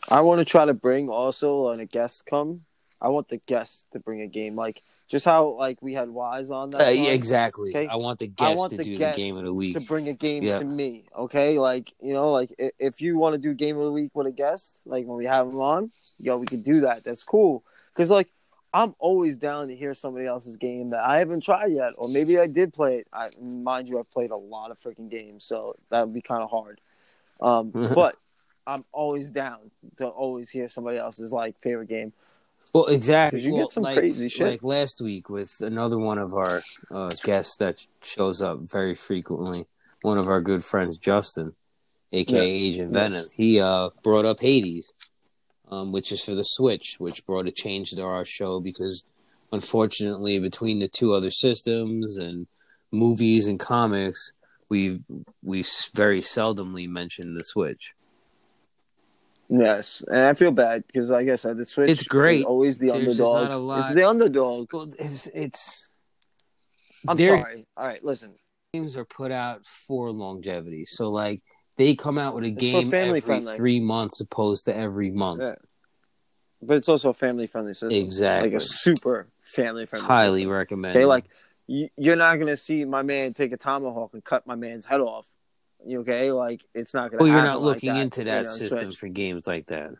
I 0.07 0.21
want 0.21 0.39
to 0.39 0.45
try 0.45 0.63
to 0.63 0.73
bring 0.73 1.09
also 1.09 1.67
when 1.67 1.81
a 1.81 1.85
guest 1.85 2.25
come. 2.25 2.61
I 3.01 3.09
want 3.09 3.27
the 3.27 3.41
guests 3.47 3.83
to 3.91 3.99
bring 3.99 4.21
a 4.21 4.27
game, 4.27 4.55
like 4.55 4.81
just 5.09 5.25
how 5.25 5.45
like 5.57 5.81
we 5.81 5.93
had 5.93 6.09
Wise 6.09 6.51
on 6.51 6.69
that. 6.69 6.87
Uh, 6.87 6.91
yeah, 6.91 7.09
exactly. 7.09 7.71
Okay. 7.71 7.89
I 7.89 7.97
want 7.97 8.19
the 8.19 8.31
I 8.39 8.47
guests 8.47 8.59
want 8.59 8.71
to 8.71 8.77
the 8.77 8.83
do 8.85 8.97
the 8.97 9.13
game 9.17 9.35
of 9.35 9.43
the 9.43 9.53
week. 9.53 9.73
to 9.73 9.81
bring 9.81 10.07
a 10.07 10.13
game 10.13 10.43
Yeah. 10.43 10.59
to 10.59 10.63
me. 10.63 11.03
Okay, 11.17 11.59
like 11.59 11.93
you 11.99 12.13
know, 12.13 12.31
like 12.31 12.55
if 12.57 13.01
you 13.01 13.17
want 13.17 13.35
to 13.35 13.41
do 13.41 13.53
game 13.53 13.75
of 13.75 13.83
the 13.83 13.91
week 13.91 14.11
with 14.13 14.27
a 14.27 14.31
guest, 14.31 14.79
like 14.85 15.05
when 15.05 15.17
we 15.17 15.25
have 15.25 15.47
them 15.47 15.59
on, 15.59 15.91
yo, 16.17 16.37
we 16.37 16.45
can 16.45 16.61
do 16.61 16.79
that. 16.79 17.03
That's 17.03 17.23
cool. 17.23 17.65
Because 17.93 18.09
like 18.09 18.29
I'm 18.73 18.95
always 18.97 19.37
down 19.37 19.67
to 19.67 19.75
hear 19.75 19.93
somebody 19.93 20.25
else's 20.25 20.57
game 20.57 20.89
that 20.91 21.03
I 21.03 21.19
haven't 21.19 21.41
tried 21.41 21.71
yet, 21.71 21.93
or 21.95 22.07
maybe 22.09 22.39
I 22.39 22.47
did 22.47 22.73
play 22.73 22.95
it. 22.97 23.07
I 23.13 23.29
mind 23.39 23.87
you, 23.87 23.99
I've 23.99 24.09
played 24.09 24.31
a 24.31 24.35
lot 24.35 24.71
of 24.71 24.79
freaking 24.79 25.09
games, 25.09 25.45
so 25.45 25.75
that 25.91 26.05
would 26.05 26.13
be 26.13 26.21
kind 26.21 26.41
of 26.41 26.49
hard. 26.49 26.81
Um, 27.39 27.69
but 27.95 28.17
I'm 28.65 28.83
always 28.91 29.29
down 29.29 29.71
to 29.97 30.07
always 30.07 30.49
hear 30.49 30.69
somebody 30.69 30.97
else's 30.97 31.31
like 31.31 31.59
favorite 31.61 31.89
game. 31.89 32.13
Well, 32.73 32.85
exactly. 32.85 33.41
Did 33.41 33.45
you 33.45 33.57
get 33.57 33.71
some 33.71 33.83
like, 33.83 33.97
crazy 33.97 34.29
shit. 34.29 34.47
Like 34.47 34.63
last 34.63 34.99
week 35.01 35.29
with 35.29 35.61
another 35.61 35.99
one 35.99 36.17
of 36.17 36.33
our 36.33 36.63
uh, 36.89 37.11
guests 37.23 37.57
that 37.57 37.85
shows 38.01 38.41
up 38.41 38.61
very 38.61 38.95
frequently, 38.95 39.67
one 40.01 40.17
of 40.17 40.27
our 40.27 40.41
good 40.41 40.63
friends, 40.63 40.97
Justin, 40.97 41.53
aka 42.11 42.37
Yeah. 42.37 42.67
Agent 42.67 42.91
Yes. 42.91 42.93
Venom. 42.93 43.27
He 43.35 43.59
uh, 43.59 43.89
brought 44.03 44.25
up 44.25 44.39
Hades, 44.39 44.91
um, 45.73 45.91
which 45.91 46.11
is 46.11 46.23
for 46.23 46.35
the 46.35 46.43
Switch, 46.43 46.95
which 46.99 47.25
brought 47.25 47.47
a 47.47 47.51
change 47.51 47.91
to 47.91 48.03
our 48.03 48.25
show 48.25 48.59
because, 48.59 49.05
unfortunately, 49.51 50.39
between 50.39 50.79
the 50.79 50.87
two 50.87 51.13
other 51.13 51.31
systems 51.31 52.17
and 52.17 52.47
movies 52.91 53.47
and 53.47 53.59
comics, 53.59 54.21
we 54.69 54.99
we 55.41 55.63
very 55.93 56.21
seldomly 56.21 56.87
mention 56.87 57.33
the 57.35 57.43
Switch. 57.43 57.93
Yes, 59.49 60.01
and 60.07 60.19
I 60.19 60.33
feel 60.33 60.51
bad 60.51 60.85
because, 60.87 61.09
like 61.11 61.27
I 61.29 61.35
said, 61.35 61.57
the 61.57 61.65
Switch 61.65 61.89
It's 61.89 62.03
great. 62.03 62.39
is 62.41 62.45
always 62.45 62.77
the 62.77 62.87
There's 62.87 63.07
underdog. 63.19 63.43
not 63.43 63.51
a 63.51 63.57
lot- 63.57 63.79
It's 63.81 63.93
the 63.93 64.07
underdog. 64.07 64.73
Well, 64.73 64.89
it's 64.97 65.27
it's 65.27 65.95
I'm 67.07 67.17
sorry. 67.17 67.65
All 67.77 67.85
right, 67.85 68.03
listen. 68.03 68.31
games 68.73 68.97
are 68.97 69.05
put 69.05 69.31
out 69.31 69.65
for 69.87 70.11
longevity. 70.11 70.85
So 70.85 71.11
like 71.11 71.41
they 71.77 71.95
come 71.95 72.17
out 72.17 72.35
with 72.35 72.43
a 72.43 72.47
It's 72.47 72.59
game 72.59 72.93
every 72.93 73.21
friendly. 73.21 73.55
three 73.55 73.79
months 73.79 74.19
opposed 74.21 74.65
to 74.65 74.75
every 74.75 75.11
month. 75.11 75.41
Yeah. 75.41 75.55
But 76.61 76.77
it's 76.77 76.87
also 76.89 77.09
a 77.09 77.13
family 77.13 77.47
friendly 77.47 77.73
system. 77.73 77.91
Exactly. 77.91 78.51
Like 78.51 78.57
a 78.57 78.63
super 78.65 79.27
family 79.41 79.85
friendly 79.85 80.07
Highly 80.07 80.39
system. 80.41 80.51
recommend. 80.51 80.95
Okay, 80.95 81.05
like 81.05 81.25
you, 81.67 81.87
you're 81.97 82.15
not 82.15 82.37
gonna 82.39 82.57
see 82.57 82.85
my 82.85 83.01
man 83.01 83.33
take 83.33 83.51
a 83.53 83.57
tomahawk 83.57 84.11
and 84.13 84.23
cut 84.23 84.45
my 84.47 84.55
man's 84.55 84.85
head 84.85 85.01
off. 85.01 85.25
You 85.85 85.99
okay? 86.01 86.31
Like 86.31 86.63
it's 86.73 86.93
not 86.93 87.11
gonna. 87.11 87.23
well, 87.23 87.31
you're 87.31 87.41
not 87.43 87.61
like 87.61 87.75
looking 87.75 87.93
that, 87.95 87.99
into 88.01 88.21
you 88.21 88.25
that 88.25 88.43
know, 88.43 88.49
system 88.49 88.79
Switch. 88.91 88.97
for 88.97 89.07
games 89.09 89.45
like 89.47 89.67
that. 89.67 89.91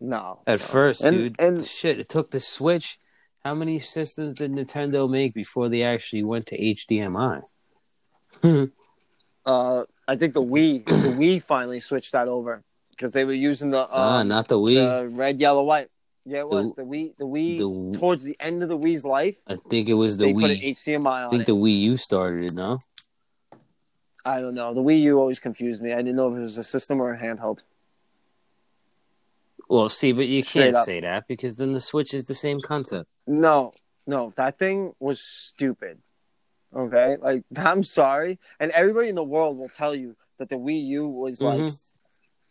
No. 0.00 0.40
At 0.46 0.52
no. 0.60 0.64
first, 0.64 1.04
And- 1.04 1.16
dude, 1.16 1.36
and 1.40 1.62
shit, 1.64 1.98
it 1.98 2.08
took 2.08 2.30
the 2.30 2.40
Switch. 2.40 2.98
How 3.44 3.54
many 3.54 3.78
systems 3.78 4.34
did 4.34 4.52
Nintendo 4.52 5.08
make 5.08 5.32
before 5.34 5.68
they 5.68 5.82
actually 5.82 6.24
went 6.24 6.46
to 6.46 6.58
HDMI? 6.58 7.42
uh, 9.46 9.84
I 10.08 10.16
think 10.16 10.32
the 10.34 10.42
Wii, 10.42 10.84
the 10.86 10.92
Wii 11.20 11.42
finally 11.42 11.80
switched 11.80 12.12
that 12.12 12.26
over 12.28 12.64
because 12.90 13.10
they 13.12 13.24
were 13.26 13.34
using 13.34 13.70
the 13.70 13.86
ah, 13.90 14.20
um, 14.20 14.28
not 14.28 14.48
the 14.48 14.58
Wii. 14.58 14.74
the 14.74 15.08
red, 15.10 15.38
yellow, 15.38 15.62
white. 15.62 15.90
Yeah, 16.24 16.40
it 16.40 16.48
was 16.48 16.72
the, 16.72 16.82
Wii. 16.82 17.14
The 17.18 17.24
Wii 17.24 17.58
the- 17.92 17.98
towards 17.98 18.24
the 18.24 18.36
end 18.40 18.62
of 18.62 18.68
the 18.70 18.78
Wii's 18.78 19.04
life, 19.04 19.36
I 19.46 19.56
think 19.70 19.88
it 19.88 19.94
was 19.94 20.16
the 20.16 20.26
they 20.26 20.32
put 20.32 20.50
an 20.50 20.56
Wii. 20.56 20.70
HDMI 20.76 21.26
I 21.26 21.28
think 21.28 21.42
it. 21.42 21.46
the 21.46 21.54
Wii 21.56 21.80
U 21.82 21.96
started 21.96 22.40
it. 22.42 22.54
No, 22.54 22.78
I 24.24 24.40
don't 24.40 24.54
know. 24.54 24.72
The 24.74 24.80
Wii 24.82 25.00
U 25.02 25.18
always 25.20 25.38
confused 25.40 25.82
me. 25.82 25.92
I 25.92 25.96
didn't 25.96 26.16
know 26.16 26.32
if 26.32 26.38
it 26.38 26.42
was 26.42 26.58
a 26.58 26.64
system 26.64 27.00
or 27.00 27.12
a 27.14 27.18
handheld. 27.18 27.60
well, 29.68 29.88
see, 29.90 30.12
but 30.12 30.26
you 30.26 30.42
Straight 30.42 30.64
can't 30.64 30.76
up. 30.76 30.86
say 30.86 31.00
that 31.00 31.28
because 31.28 31.56
then 31.56 31.72
the 31.74 31.80
Switch 31.80 32.14
is 32.14 32.24
the 32.24 32.34
same 32.34 32.60
concept. 32.62 33.08
No, 33.26 33.72
no, 34.06 34.32
that 34.36 34.58
thing 34.58 34.94
was 35.00 35.20
stupid. 35.20 35.98
Okay, 36.74 37.16
like 37.20 37.44
I'm 37.56 37.82
sorry, 37.84 38.38
and 38.60 38.70
everybody 38.72 39.08
in 39.08 39.14
the 39.14 39.24
world 39.24 39.56
will 39.58 39.68
tell 39.70 39.94
you 39.94 40.16
that 40.38 40.48
the 40.48 40.56
Wii 40.56 40.84
U 40.88 41.08
was 41.08 41.40
like, 41.42 41.58
Mhm. 41.58 41.80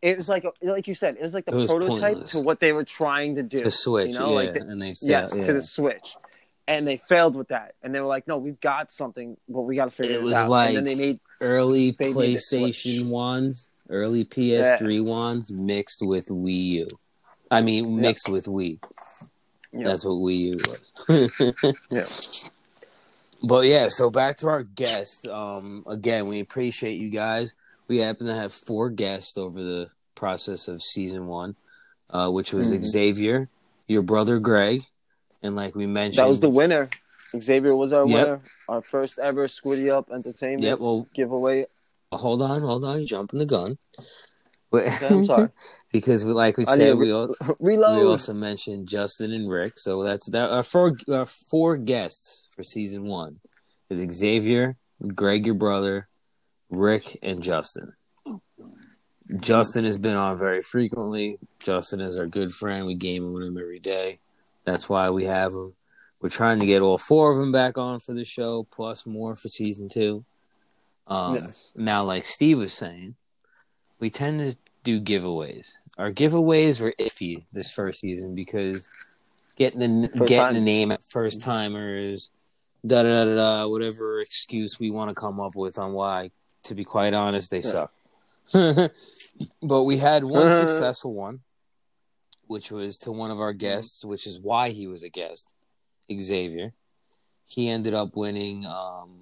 it 0.01 0.17
was 0.17 0.27
like, 0.27 0.43
a, 0.43 0.51
like 0.61 0.87
you 0.87 0.95
said, 0.95 1.15
it 1.17 1.23
was 1.23 1.33
like 1.33 1.45
the 1.45 1.55
was 1.55 1.71
prototype 1.71 1.99
pointless. 2.01 2.31
to 2.31 2.39
what 2.41 2.59
they 2.59 2.73
were 2.73 2.83
trying 2.83 3.35
to 3.35 3.43
do. 3.43 3.61
The 3.63 3.71
Switch, 3.71 4.13
you 4.13 4.19
know, 4.19 4.29
yeah, 4.29 4.35
like 4.35 4.53
the- 4.53 4.61
and 4.61 4.81
they 4.81 4.93
said, 4.93 5.09
yes, 5.09 5.33
yeah. 5.37 5.45
to 5.45 5.53
the 5.53 5.61
Switch, 5.61 6.15
and 6.67 6.85
they 6.87 6.97
failed 6.97 7.35
with 7.35 7.47
that, 7.49 7.75
and 7.83 7.93
they 7.95 7.99
were 8.01 8.07
like, 8.07 8.27
no, 8.27 8.37
we've 8.37 8.59
got 8.59 8.91
something, 8.91 9.37
but 9.47 9.61
we 9.61 9.75
got 9.75 9.85
to 9.85 9.91
figure 9.91 10.15
It 10.15 10.19
this 10.19 10.29
was 10.29 10.33
out. 10.37 10.49
like- 10.49 10.69
and 10.69 10.77
then 10.77 10.83
they 10.85 10.95
made 10.95 11.19
early 11.39 11.91
They 11.91 12.11
made. 12.11 12.15
PlayStation 12.37 13.07
ones, 13.09 13.69
early 13.89 14.25
PS3 14.25 14.99
ones 15.03 15.51
mixed 15.51 16.01
with 16.01 16.27
Wii 16.27 16.63
U. 16.71 16.87
I 17.49 17.61
mean, 17.61 17.95
mixed 18.01 18.27
with 18.27 18.47
Wii. 18.47 18.79
know, 19.71 19.87
That's 19.87 20.03
what 20.03 20.13
Wii 20.15 20.37
U 20.37 20.59
was. 20.67 21.73
yeah. 21.89 22.05
But 23.43 23.65
yeah, 23.65 23.87
so 23.89 24.09
back 24.09 24.37
to 24.37 24.47
our 24.47 24.63
guests. 24.63 25.25
Um, 25.27 25.83
again, 25.87 26.27
we 26.27 26.39
appreciate 26.39 26.99
you 26.99 27.09
guys. 27.09 27.53
We 27.87 27.97
happen 27.99 28.27
to 28.27 28.33
have 28.33 28.51
four 28.53 28.89
guests 28.89 29.37
over 29.37 29.61
the 29.61 29.89
process 30.15 30.67
of 30.67 30.81
season 30.81 31.27
one, 31.27 31.55
uh, 32.09 32.29
which 32.29 32.51
was 32.53 32.73
Mhm. 32.73 32.83
Xavier, 32.83 33.49
your 33.87 34.01
brother 34.01 34.39
Greg, 34.39 34.83
and 35.43 35.55
like 35.55 35.75
we 35.75 35.85
mentioned, 35.85 36.21
that 36.23 36.27
was 36.27 36.39
the 36.39 36.49
winner. 36.49 36.89
Xavier 37.39 37.75
was 37.75 37.93
our 37.93 38.07
Yep. 38.07 38.13
winner, 38.25 38.41
our 38.67 38.81
first 38.81 39.19
ever 39.19 39.47
Squiddy 39.47 39.89
Up 39.89 40.09
Entertainment 40.11 40.63
Yeah, 40.63 40.73
well, 40.73 41.07
giveaway. 41.13 41.67
hold 42.11 42.41
on, 42.41 42.61
hold 42.61 42.83
on, 42.83 43.05
jumping 43.05 43.39
the 43.39 43.45
gun. 43.45 43.77
But 44.69 44.87
I'm 45.09 45.23
sorry. 45.25 45.49
because 45.93 46.25
we, 46.25 46.33
like 46.33 46.57
we 46.57 46.65
I 46.65 46.75
said, 46.75 46.97
we 46.97 47.07
re- 47.07 47.11
all, 47.13 47.33
We 47.59 47.77
also 47.77 48.33
mentioned 48.33 48.87
Justin 48.87 49.31
and 49.31 49.49
Rick. 49.49 49.77
So 49.77 50.03
that's 50.03 50.29
that. 50.31 50.49
Our 50.49 50.63
four, 50.63 50.97
our 51.11 51.25
four 51.25 51.77
guests 51.77 52.49
for 52.51 52.63
season 52.63 53.05
one 53.05 53.39
is 53.89 54.05
Xavier, 54.13 54.75
Greg, 55.15 55.45
your 55.45 55.55
brother, 55.55 56.07
Rick, 56.69 57.17
and 57.23 57.41
Justin. 57.41 57.93
Justin 59.39 59.83
has 59.83 59.97
been 59.97 60.15
on 60.15 60.37
very 60.37 60.61
frequently. 60.61 61.37
Justin 61.59 61.99
is 62.01 62.17
our 62.17 62.27
good 62.27 62.51
friend. 62.51 62.85
We 62.85 62.95
game 62.95 63.33
with 63.33 63.43
him 63.43 63.57
every 63.57 63.79
day. 63.79 64.19
That's 64.63 64.87
why 64.89 65.09
we 65.09 65.25
have 65.25 65.53
him. 65.53 65.73
We're 66.21 66.29
trying 66.29 66.59
to 66.59 66.65
get 66.65 66.81
all 66.81 66.97
four 66.97 67.31
of 67.31 67.37
them 67.37 67.51
back 67.51 67.77
on 67.77 67.99
for 67.99 68.13
the 68.13 68.25
show, 68.25 68.67
plus 68.71 69.05
more 69.05 69.35
for 69.35 69.49
season 69.49 69.87
two. 69.89 70.25
Um, 71.07 71.35
Yes. 71.35 71.71
Now, 71.75 72.03
like 72.03 72.25
Steve 72.25 72.57
was 72.57 72.73
saying, 72.73 73.15
we 73.99 74.09
tend 74.09 74.39
to 74.39 74.57
do 74.83 75.01
giveaways. 75.01 75.73
Our 75.97 76.11
giveaways 76.11 76.79
were 76.79 76.93
iffy 76.99 77.45
this 77.51 77.71
first 77.71 77.99
season 78.01 78.35
because 78.35 78.89
getting 79.55 79.79
the 79.79 80.09
First 80.09 80.29
getting 80.29 80.53
the 80.53 80.61
name 80.61 80.91
at 80.91 81.03
first 81.03 81.41
timers, 81.41 82.31
da 82.85 83.03
da 83.03 83.25
da 83.25 83.35
da, 83.35 83.67
whatever 83.67 84.21
excuse 84.21 84.79
we 84.79 84.91
want 84.91 85.09
to 85.09 85.15
come 85.15 85.39
up 85.39 85.55
with 85.55 85.77
on 85.79 85.93
why. 85.93 86.31
To 86.63 86.75
be 86.75 86.83
quite 86.83 87.13
honest, 87.13 87.49
they 87.51 87.61
Yeah. 87.61 87.87
suck. 88.51 88.91
but 89.61 89.83
we 89.83 89.97
had 89.97 90.23
one 90.23 90.49
successful 90.57 91.13
one, 91.13 91.41
which 92.47 92.71
was 92.71 92.97
to 92.99 93.11
one 93.11 93.31
of 93.31 93.39
our 93.39 93.53
guests, 93.53 94.05
which 94.05 94.27
is 94.27 94.39
why 94.39 94.69
he 94.69 94.87
was 94.87 95.03
a 95.03 95.09
guest, 95.09 95.53
Xavier. 96.11 96.73
He 97.45 97.69
ended 97.69 97.93
up 97.93 98.15
winning 98.15 98.65
um, 98.65 99.21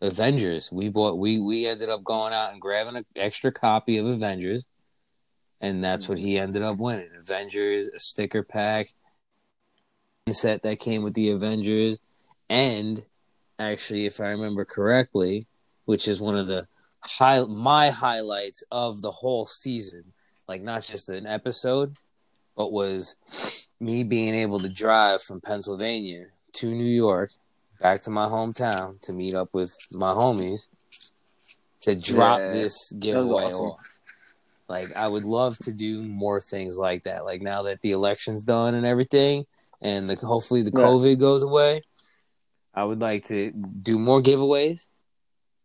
Avengers. 0.00 0.70
We 0.72 0.88
bought 0.88 1.18
we 1.18 1.38
we 1.38 1.66
ended 1.66 1.88
up 1.88 2.04
going 2.04 2.32
out 2.32 2.52
and 2.52 2.60
grabbing 2.60 2.96
an 2.96 3.04
extra 3.16 3.52
copy 3.52 3.98
of 3.98 4.06
Avengers, 4.06 4.66
and 5.60 5.84
that's 5.84 6.08
what 6.08 6.18
he 6.18 6.34
mm-hmm. 6.34 6.44
ended 6.44 6.62
up 6.62 6.78
winning. 6.78 7.10
Avengers, 7.18 7.88
a 7.88 7.98
sticker 7.98 8.42
pack, 8.42 8.94
set 10.30 10.62
that 10.62 10.80
came 10.80 11.02
with 11.02 11.14
the 11.14 11.30
Avengers, 11.30 11.98
and 12.48 13.04
actually, 13.58 14.06
if 14.06 14.20
I 14.20 14.28
remember 14.28 14.64
correctly, 14.64 15.46
which 15.84 16.08
is 16.08 16.20
one 16.20 16.36
of 16.36 16.46
the 16.46 16.66
high 17.00 17.44
my 17.44 17.90
highlights 17.90 18.64
of 18.70 19.02
the 19.02 19.10
whole 19.10 19.46
season, 19.46 20.12
like 20.48 20.62
not 20.62 20.82
just 20.82 21.10
an 21.10 21.26
episode, 21.26 21.96
but 22.56 22.72
was 22.72 23.16
me 23.78 24.02
being 24.02 24.34
able 24.34 24.60
to 24.60 24.68
drive 24.68 25.22
from 25.22 25.40
Pennsylvania 25.40 26.26
to 26.52 26.74
New 26.74 26.84
York 26.84 27.30
back 27.80 28.02
to 28.02 28.10
my 28.10 28.26
hometown 28.26 29.00
to 29.02 29.12
meet 29.12 29.34
up 29.34 29.48
with 29.52 29.74
my 29.90 30.12
homies 30.12 30.68
to 31.82 31.94
drop 31.96 32.40
Yeah, 32.40 32.48
this 32.48 32.92
giveaway 32.92 33.44
awesome. 33.46 33.66
off. 33.66 33.86
Like 34.68 34.94
I 34.96 35.08
would 35.08 35.24
love 35.24 35.58
to 35.60 35.72
do 35.72 36.02
more 36.02 36.40
things 36.40 36.78
like 36.78 37.04
that. 37.04 37.24
Like 37.24 37.42
now 37.42 37.62
that 37.62 37.80
the 37.80 37.90
election's 37.92 38.44
done 38.44 38.74
and 38.74 38.86
everything, 38.86 39.46
and 39.80 40.08
the 40.08 40.14
hopefully 40.14 40.62
the 40.62 40.70
Yeah. 40.70 40.84
COVID 40.84 41.18
goes 41.18 41.42
away, 41.42 41.82
I 42.74 42.84
would 42.84 43.00
like 43.00 43.24
to 43.26 43.50
do 43.50 43.98
more 43.98 44.22
giveaways 44.22 44.88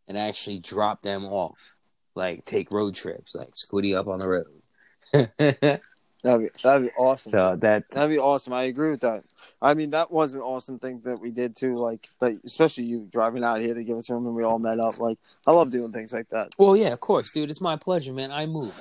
and 0.07 0.17
actually 0.17 0.59
drop 0.59 1.01
them 1.01 1.25
off. 1.25 1.77
Like 2.15 2.45
take 2.45 2.71
road 2.71 2.95
trips, 2.95 3.35
like 3.35 3.51
Squiddy 3.53 3.95
up 3.95 4.07
on 4.07 4.19
the 4.19 4.27
road. 4.27 5.79
That'd 6.25 6.41
be 6.41 6.59
that'd 6.63 6.87
be 6.87 6.91
awesome. 6.97 7.29
so 7.29 7.55
that 7.57 7.83
That'd 7.91 8.09
be 8.09 8.17
awesome. 8.17 8.51
I 8.51 8.63
agree 8.63 8.89
with 8.89 9.01
that. 9.01 9.23
I 9.61 9.75
mean, 9.75 9.91
that 9.91 10.09
was 10.09 10.33
an 10.33 10.41
awesome 10.41 10.79
thing 10.79 10.99
that 11.05 11.19
we 11.19 11.29
did 11.29 11.55
too. 11.55 11.77
Like, 11.77 12.09
that, 12.19 12.39
especially 12.43 12.85
you 12.85 13.07
driving 13.11 13.43
out 13.43 13.59
here 13.59 13.75
to 13.75 13.83
give 13.83 13.95
it 13.99 14.05
to 14.05 14.15
him, 14.15 14.25
and 14.25 14.35
we 14.35 14.41
all 14.43 14.57
met 14.57 14.79
up. 14.79 14.99
Like, 14.99 15.19
I 15.45 15.51
love 15.51 15.69
doing 15.69 15.91
things 15.91 16.13
like 16.13 16.27
that. 16.29 16.49
Well, 16.57 16.75
yeah, 16.75 16.93
of 16.93 16.99
course, 16.99 17.29
dude. 17.29 17.51
It's 17.51 17.61
my 17.61 17.75
pleasure, 17.75 18.11
man. 18.11 18.31
I 18.31 18.47
move. 18.47 18.73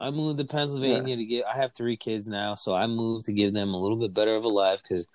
I 0.00 0.10
moved 0.10 0.38
to 0.38 0.44
Pennsylvania 0.44 1.16
to 1.16 1.24
get. 1.24 1.46
I 1.46 1.56
have 1.56 1.72
three 1.72 1.96
kids 1.96 2.28
now, 2.28 2.54
so 2.54 2.76
I 2.76 2.86
moved 2.86 3.24
to 3.24 3.32
give 3.32 3.54
them 3.54 3.74
a 3.74 3.76
little 3.76 3.96
bit 3.96 4.14
better 4.14 4.36
of 4.36 4.44
a 4.44 4.48
life 4.48 4.80
because, 4.80 5.08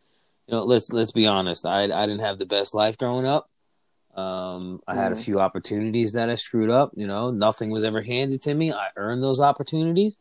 you 0.47 0.53
know, 0.53 0.65
let's 0.65 0.91
let's 0.91 1.11
be 1.13 1.27
honest. 1.27 1.65
I 1.65 1.83
I 1.83 2.05
didn't 2.05 2.19
have 2.19 2.39
the 2.39 2.45
best 2.45 2.73
life 2.73 2.97
growing 2.97 3.25
up. 3.25 3.49
Um, 4.15 4.81
I 4.85 4.95
had 4.95 5.13
a 5.13 5.15
Mhm. 5.15 5.23
few 5.23 5.39
opportunities 5.39 6.11
that 6.11 6.29
I 6.29 6.35
screwed 6.35 6.69
up. 6.69 6.91
You 6.95 7.07
know, 7.07 7.31
nothing 7.31 7.69
was 7.71 7.85
ever 7.85 8.01
handed 8.01 8.41
to 8.41 8.53
me. 8.53 8.73
I 8.73 8.89
earned 8.97 9.23
those 9.23 9.39
opportunities. 9.39 10.17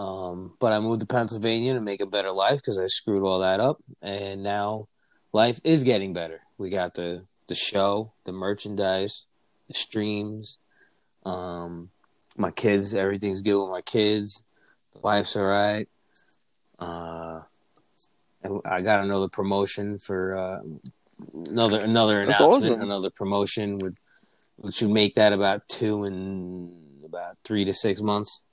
Um, 0.00 0.54
but 0.58 0.72
I 0.72 0.80
moved 0.80 1.00
to 1.00 1.06
Pennsylvania 1.06 1.74
to 1.74 1.80
make 1.80 2.00
a 2.00 2.06
better 2.06 2.30
life 2.30 2.56
because 2.56 2.78
I 2.78 2.86
screwed 2.86 3.22
all 3.22 3.40
that 3.40 3.60
up, 3.60 3.82
and 4.00 4.42
now 4.42 4.88
life 5.34 5.60
is 5.62 5.84
getting 5.84 6.14
better. 6.14 6.40
We 6.56 6.70
got 6.70 6.94
the 6.94 7.26
the 7.48 7.54
show, 7.54 8.12
the 8.24 8.32
merchandise, 8.32 9.26
the 9.68 9.74
streams. 9.74 10.56
Um, 11.26 11.90
my 12.34 12.50
kids, 12.50 12.94
everything's 12.94 13.42
good 13.42 13.60
with 13.60 13.70
my 13.70 13.82
kids. 13.82 14.42
The 14.94 15.00
wife's 15.00 15.36
all 15.36 15.44
right. 15.44 15.86
Uh, 16.78 17.40
and 18.42 18.62
I 18.64 18.80
got 18.80 19.04
another 19.04 19.28
promotion 19.28 19.98
for 19.98 20.34
uh, 20.34 20.60
another 21.34 21.80
another 21.80 22.24
That's 22.24 22.40
announcement, 22.40 22.76
awesome. 22.76 22.82
another 22.82 23.10
promotion 23.10 23.78
would 23.80 23.98
would 24.56 24.80
you 24.80 24.88
make 24.88 25.16
that 25.16 25.34
about 25.34 25.68
two 25.68 26.04
in 26.04 26.72
about 27.04 27.36
three 27.44 27.66
to 27.66 27.74
six 27.74 28.00
months. 28.00 28.44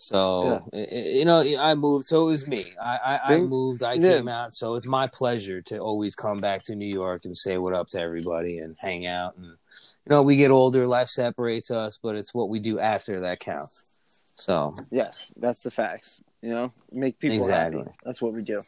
So 0.00 0.62
i- 0.72 0.78
you 1.18 1.26
know, 1.26 1.40
I 1.58 1.74
moved, 1.74 2.06
so 2.06 2.22
it 2.22 2.30
was 2.30 2.48
me. 2.48 2.72
I 2.80 2.96
I, 2.96 3.34
I 3.34 3.40
moved, 3.40 3.82
I 3.82 3.94
yeah. 3.94 4.16
came 4.16 4.28
out, 4.28 4.54
so 4.54 4.74
it's 4.74 4.86
my 4.86 5.06
pleasure 5.06 5.60
to 5.62 5.78
always 5.78 6.14
come 6.14 6.38
back 6.38 6.62
to 6.64 6.74
New 6.74 6.88
York 6.88 7.26
and 7.26 7.36
say 7.36 7.58
what 7.58 7.74
up 7.74 7.88
to 7.88 8.00
everybody 8.00 8.60
and 8.60 8.74
hang 8.80 9.04
out. 9.04 9.36
And 9.36 9.44
you 9.44 10.08
know, 10.08 10.22
we 10.22 10.36
get 10.36 10.50
older, 10.50 10.86
life 10.86 11.08
separates 11.08 11.70
us, 11.70 11.98
but 12.02 12.16
it's 12.16 12.32
what 12.32 12.48
we 12.48 12.60
do 12.60 12.78
after 12.80 13.20
that 13.20 13.40
counts. 13.40 13.94
So 14.36 14.74
Yes, 14.90 15.34
that's 15.36 15.62
the 15.62 15.70
facts. 15.70 16.22
You 16.40 16.48
know, 16.48 16.72
make 16.92 17.18
people 17.18 17.36
Exactly. 17.36 17.80
happy. 17.80 17.92
That's 18.02 18.22
what 18.22 18.32
we 18.32 18.40
do. 18.42 18.62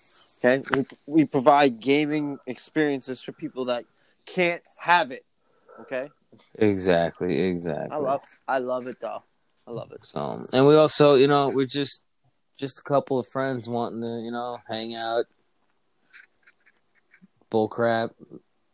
Okay, 0.44 0.62
we 0.76 0.84
we 1.06 1.24
provide 1.24 1.80
gaming 1.80 2.38
experiences 2.46 3.22
for 3.22 3.32
people 3.32 3.64
that 3.66 3.84
can't 4.26 4.62
have 4.78 5.12
it. 5.12 5.24
Okay, 5.80 6.10
exactly, 6.56 7.40
exactly. 7.40 7.90
I 7.90 7.96
love 7.96 8.20
I 8.46 8.58
love 8.58 8.86
it 8.86 9.00
though. 9.00 9.22
I 9.72 9.74
love 9.74 9.90
it. 9.92 10.00
So, 10.00 10.44
and 10.52 10.66
we 10.66 10.76
also, 10.76 11.14
you 11.14 11.26
know, 11.26 11.48
we're 11.48 11.66
just 11.66 12.04
just 12.58 12.78
a 12.78 12.82
couple 12.82 13.18
of 13.18 13.26
friends 13.32 13.68
wanting 13.68 14.02
to, 14.02 14.20
you 14.22 14.30
know, 14.30 14.58
hang 14.68 14.94
out. 14.94 15.24
Bull 17.50 17.68
crap. 17.68 18.12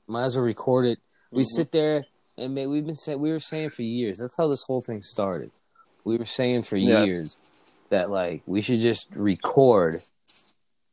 Might 0.07 0.25
as 0.25 0.37
well 0.37 0.45
record 0.45 0.87
it. 0.87 0.99
We 1.31 1.43
Mhm. 1.43 1.47
sit 1.47 1.73
there 1.73 2.05
and 2.37 2.55
man, 2.55 2.71
we've 2.71 2.85
been 2.85 2.97
saying 2.97 3.21
we 3.21 3.31
were 3.31 3.41
saying 3.41 3.71
for 3.71 3.83
years. 3.83 4.19
That's 4.19 4.37
how 4.37 4.49
this 4.49 4.65
whole 4.65 4.81
thing 4.81 5.03
started. 5.03 5.53
We 6.05 6.17
were 6.17 6.25
saying 6.25 6.63
for 6.63 6.77
Yeah. 6.77 7.05
years 7.05 7.39
that 7.91 8.11
like 8.11 8.43
we 8.47 8.61
should 8.61 8.81
just 8.81 9.07
record 9.15 10.03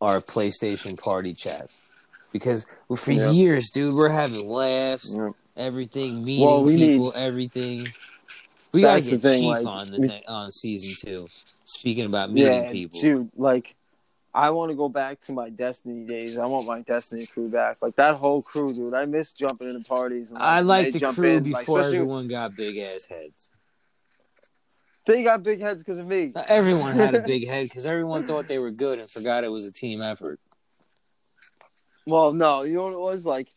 our 0.01 0.21
PlayStation 0.21 0.97
party 0.97 1.33
chats 1.33 1.81
because 2.31 2.65
for 2.95 3.11
Yeah. 3.11 3.31
years, 3.31 3.71
dude, 3.71 3.95
we're 3.95 4.09
having 4.09 4.47
laughs, 4.47 5.15
Yeah. 5.17 5.31
everything, 5.55 6.23
meeting 6.23 6.45
Well, 6.45 6.63
we 6.63 6.77
people, 6.77 7.13
everything. 7.15 7.87
We 8.75 8.81
gotta 8.81 9.01
get 9.01 9.21
thing, 9.21 9.41
Chief 9.41 9.47
like, 9.49 9.65
on 9.65 9.91
the 9.91 9.99
we- 9.99 10.23
on 10.27 10.51
season 10.51 10.95
two. 10.99 11.27
Speaking 11.63 12.05
about 12.05 12.31
meeting 12.31 12.53
Yeah, 12.63 12.71
people, 12.71 13.01
dude. 13.01 13.31
Like, 13.35 13.75
I 14.33 14.49
want 14.51 14.69
to 14.69 14.75
go 14.75 14.89
back 14.89 15.21
to 15.21 15.31
my 15.31 15.49
Destiny 15.49 16.03
days. 16.05 16.37
I 16.37 16.45
want 16.45 16.67
my 16.67 16.81
Destiny 16.81 17.25
crew 17.25 17.49
back. 17.49 17.77
Like 17.81 17.95
that 17.95 18.15
whole 18.15 18.41
crew, 18.41 18.73
dude. 18.73 18.93
I 18.93 19.05
miss 19.05 19.33
jumping 19.33 19.69
into 19.69 19.87
parties. 19.87 20.29
And, 20.31 20.39
I 20.39 20.59
like 20.59 20.91
the 20.93 20.99
crew 20.99 21.37
in, 21.37 21.43
before 21.43 21.79
especially- 21.79 21.97
everyone 21.97 22.27
got 22.27 22.55
big 22.55 22.77
ass 22.77 23.05
heads. 23.07 23.51
They 25.05 25.23
got 25.23 25.43
big 25.43 25.61
heads 25.61 25.83
because 25.83 25.99
of 25.99 26.07
me. 26.07 26.31
Not 26.33 26.47
everyone 26.47 26.95
had 26.95 27.13
a 27.15 27.21
big 27.21 27.47
head 27.47 27.63
because 27.63 27.85
everyone 27.85 28.25
thought 28.27 28.47
they 28.47 28.57
were 28.57 28.71
good 28.71 28.99
and 28.99 29.09
forgot 29.09 29.43
it 29.43 29.49
was 29.49 29.65
a 29.65 29.71
team 29.71 30.01
effort. 30.01 30.39
Well, 32.07 32.33
no, 32.33 32.63
you 32.63 32.73
know 32.75 32.83
what 32.85 32.93
it 32.93 32.99
was 32.99 33.25
like. 33.25 33.47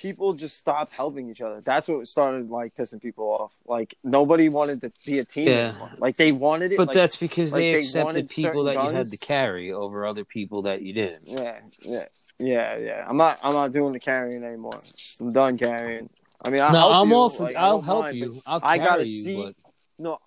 People 0.00 0.32
just 0.32 0.56
stopped 0.56 0.92
helping 0.92 1.28
each 1.30 1.42
other. 1.42 1.60
That's 1.60 1.86
what 1.86 2.08
started 2.08 2.48
like 2.48 2.74
pissing 2.74 3.02
people 3.02 3.26
off. 3.26 3.52
Like 3.66 3.96
nobody 4.02 4.48
wanted 4.48 4.80
to 4.80 4.92
be 5.04 5.18
a 5.18 5.26
team 5.26 5.48
Yeah. 5.48 5.68
anymore. 5.68 5.90
Like 5.98 6.16
they 6.16 6.32
wanted 6.32 6.72
it, 6.72 6.78
But 6.78 6.88
like, 6.88 6.94
that's 6.94 7.16
because 7.16 7.52
like 7.52 7.60
they 7.60 7.74
accepted 7.74 8.30
people 8.30 8.64
that 8.64 8.76
certain 8.76 8.86
you 8.92 8.96
had 8.96 9.10
to 9.10 9.18
carry 9.18 9.72
over 9.72 10.06
other 10.06 10.24
people 10.24 10.62
that 10.62 10.80
you 10.80 10.94
didn't. 10.94 11.28
yeah, 11.28 11.58
yeah, 11.80 12.06
yeah, 12.38 12.78
yeah. 12.78 13.04
I'm 13.06 13.18
not, 13.18 13.40
I'm 13.42 13.52
not 13.52 13.72
doing 13.72 13.92
the 13.92 14.00
carrying 14.00 14.42
anymore. 14.42 14.80
I'm 15.20 15.32
done 15.32 15.58
carrying. 15.58 16.08
I 16.42 16.48
mean, 16.48 16.62
I'll 16.62 16.72
no, 16.72 16.78
help 16.78 16.94
I'm 16.94 17.08
you. 17.10 17.14
all 17.16 17.28
for. 17.28 17.42
like, 17.42 17.56
I 17.56 17.60
I'll 17.60 17.82
help 17.82 18.00
mind, 18.04 18.16
you. 18.16 18.42
I'll 18.46 18.60
I 18.62 18.78
gotta 18.78 19.06
you. 19.06 19.22
see- 19.24 19.34
But 19.36 19.54
no, 19.98 20.18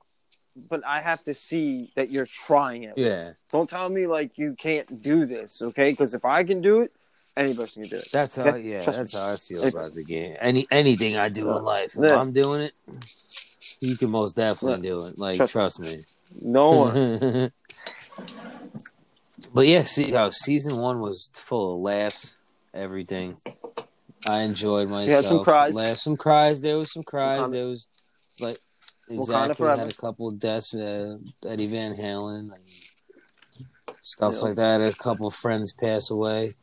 but 0.69 0.85
I 0.85 1.01
have 1.01 1.23
to 1.23 1.33
see 1.33 1.91
that 1.95 2.11
you're 2.11 2.27
trying 2.27 2.83
it. 2.83 2.93
yeah, 2.95 3.31
Don't 3.51 3.67
tell 3.67 3.89
me 3.89 4.05
like 4.05 4.37
you 4.37 4.53
can't 4.55 5.01
do 5.01 5.25
this, 5.25 5.63
okay? 5.63 5.89
Because 5.91 6.13
if 6.13 6.25
I 6.25 6.43
can 6.43 6.61
do 6.61 6.81
it, 6.81 6.91
any 7.35 7.55
person 7.55 7.83
can 7.83 7.89
do 7.89 7.97
it. 7.97 8.09
that's 8.11 8.35
how. 8.35 8.55
Yeah, 8.55 8.81
that's 8.81 9.13
me. 9.13 9.19
how 9.19 9.31
I 9.33 9.37
feel 9.37 9.63
It- 9.63 9.73
about 9.73 9.93
the 9.93 10.03
game. 10.03 10.35
Any 10.39 10.67
anything 10.71 11.17
I 11.17 11.29
do 11.29 11.49
in 11.55 11.63
life, 11.63 11.95
if 11.97 12.03
Yeah. 12.03 12.19
I'm 12.19 12.31
doing 12.31 12.61
it, 12.61 12.73
you 13.79 13.97
can 13.97 14.09
most 14.11 14.35
definitely 14.35 14.87
do 14.87 15.05
it. 15.07 15.17
Like 15.17 15.37
Trust- 15.37 15.51
trust 15.53 15.79
me. 15.79 16.03
No 16.41 16.69
one. 16.85 17.51
but 19.53 19.67
yeah, 19.67 19.83
see, 19.83 20.13
oh, 20.15 20.29
season 20.29 20.77
one 20.77 20.99
was 20.99 21.29
full 21.33 21.75
of 21.75 21.81
laughs, 21.81 22.35
everything. 22.73 23.37
I 24.25 24.41
enjoyed 24.41 24.87
myself. 24.89 25.23
had 25.23 25.29
some 25.29 25.43
cries. 25.43 25.75
Laughs, 25.75 26.03
some 26.03 26.17
cries. 26.17 26.61
There 26.61 26.77
was 26.77 26.91
some 26.93 27.03
cries. 27.03 27.51
There 27.51 27.65
was 27.65 27.87
like 28.39 28.59
exactly 29.09 29.67
had 29.67 29.79
a 29.91 29.93
couple 29.95 30.29
of 30.29 30.39
deaths. 30.39 30.73
Uh, 30.73 31.17
Eddie 31.45 31.67
Van 31.67 31.95
Halen, 31.95 32.51
and 32.53 32.53
stuff 34.01 34.33
Yeah. 34.35 34.39
like 34.41 34.55
that. 34.55 34.81
A 34.81 34.93
couple 34.93 35.27
of 35.27 35.33
friends 35.33 35.73
pass 35.73 36.09
away. 36.09 36.55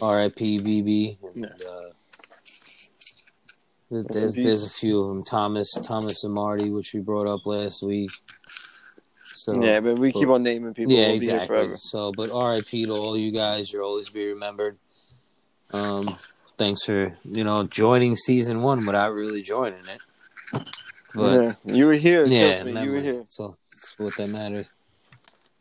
R.I.P. 0.00 0.60
BB. 0.60 1.18
And, 1.34 1.44
uh, 1.44 1.94
there's 3.90 4.34
there's, 4.34 4.64
a 4.64 4.68
few 4.68 5.00
of 5.00 5.08
them. 5.08 5.22
Thomas, 5.22 5.70
Thomas 5.82 6.24
and 6.24 6.34
Marty, 6.34 6.70
which 6.70 6.92
we 6.94 7.00
brought 7.00 7.26
up 7.26 7.46
last 7.46 7.82
week. 7.82 8.10
So 9.24 9.62
yeah, 9.62 9.80
but 9.80 9.98
we 9.98 10.12
keep 10.12 10.28
on 10.28 10.42
naming 10.42 10.74
people. 10.74 10.92
yeah, 10.92 11.08
we'll 11.08 11.16
exactly. 11.16 11.70
So, 11.76 12.12
but 12.16 12.30
RIP 12.30 12.86
to 12.86 12.90
all 12.92 13.16
you 13.16 13.30
guys. 13.30 13.72
You'll 13.72 13.84
always 13.84 14.08
be 14.08 14.28
remembered. 14.28 14.78
Um, 15.72 16.16
thanks 16.56 16.84
for 16.84 17.16
you 17.24 17.44
know 17.44 17.64
joining 17.64 18.16
season 18.16 18.62
one 18.62 18.86
without 18.86 19.12
really 19.12 19.42
joining 19.42 19.80
it. 19.80 20.62
But 21.14 21.58
yeah, 21.64 21.74
you 21.74 21.86
were 21.86 21.94
here. 21.94 22.26
yeah, 22.26 22.62
me, 22.64 22.82
you 22.82 22.90
were 22.90 23.00
here. 23.00 23.24
So 23.28 23.54
that's 23.72 23.94
what 23.98 24.16
that 24.16 24.28
matters. 24.28 24.72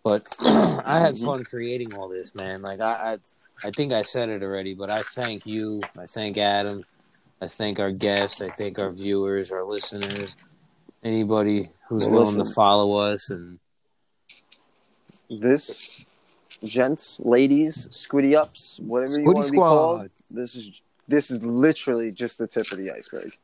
But 0.03 0.27
I 0.39 0.99
had 0.99 1.15
Mhm. 1.15 1.25
fun 1.25 1.43
creating 1.43 1.93
all 1.93 2.09
this, 2.09 2.33
man. 2.35 2.61
Like 2.61 2.79
I, 2.79 3.13
I, 3.13 3.17
I 3.65 3.71
think 3.71 3.93
I 3.93 4.01
said 4.01 4.29
it 4.29 4.43
already, 4.43 4.73
but 4.73 4.89
I 4.89 5.01
thank 5.01 5.45
you. 5.45 5.81
I 5.97 6.05
thank 6.05 6.37
Adam. 6.37 6.83
I 7.41 7.47
thank 7.47 7.79
our 7.79 7.91
guests. 7.91 8.41
I 8.41 8.49
thank 8.49 8.79
our 8.79 8.91
viewers, 8.91 9.51
our 9.51 9.63
listeners, 9.63 10.35
anybody 11.03 11.69
who's 11.87 12.03
Well, 12.03 12.11
willing 12.25 12.43
to 12.45 12.53
follow 12.53 12.95
us 12.95 13.29
and 13.29 13.59
This, 15.29 16.05
gents, 16.63 17.19
ladies, 17.21 17.87
squiddy 17.91 18.35
ups, 18.35 18.79
whatever 18.83 19.19
you 19.19 19.25
want 19.25 19.45
to 19.47 19.51
be 19.51 19.57
called. 19.57 20.09
This 20.29 20.55
is 20.55 20.81
this 21.07 21.31
is 21.31 21.43
literally 21.43 22.11
just 22.11 22.37
the 22.37 22.47
tip 22.47 22.71
of 22.71 22.77
the 22.77 22.91
iceberg. 22.91 23.37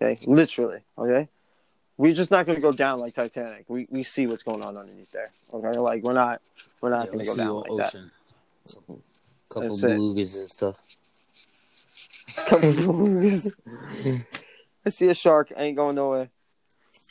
Okay, 0.00 0.18
literally. 0.26 0.80
Okay, 0.98 1.28
we're 1.96 2.14
just 2.14 2.30
not 2.30 2.46
going 2.46 2.56
to 2.56 2.62
go 2.62 2.72
down 2.72 3.00
like 3.00 3.14
Titanic. 3.14 3.64
We 3.68 3.86
we 3.90 4.02
see 4.02 4.26
what's 4.26 4.42
going 4.42 4.62
on 4.62 4.76
underneath 4.76 5.10
there. 5.12 5.30
Okay, 5.52 5.78
like 5.78 6.02
we're 6.02 6.12
not 6.12 6.40
we're 6.80 6.90
not 6.90 7.06
Yeah, 7.06 7.12
going 7.12 7.18
to 7.20 7.24
go 7.24 7.32
see 7.32 7.40
down 7.40 7.54
like 7.60 7.92
that. 7.92 7.94
Couple 9.52 9.68
That's 9.68 9.82
it. 9.82 9.90
belugas 9.90 10.40
and 10.40 10.50
stuff. 10.50 10.78
Couple 12.48 12.72
belugas. 12.72 13.52
I 14.86 14.88
see 14.88 15.08
a 15.08 15.14
shark. 15.14 15.52
I 15.54 15.64
ain't 15.64 15.76
going 15.76 15.96
nowhere. 15.96 16.30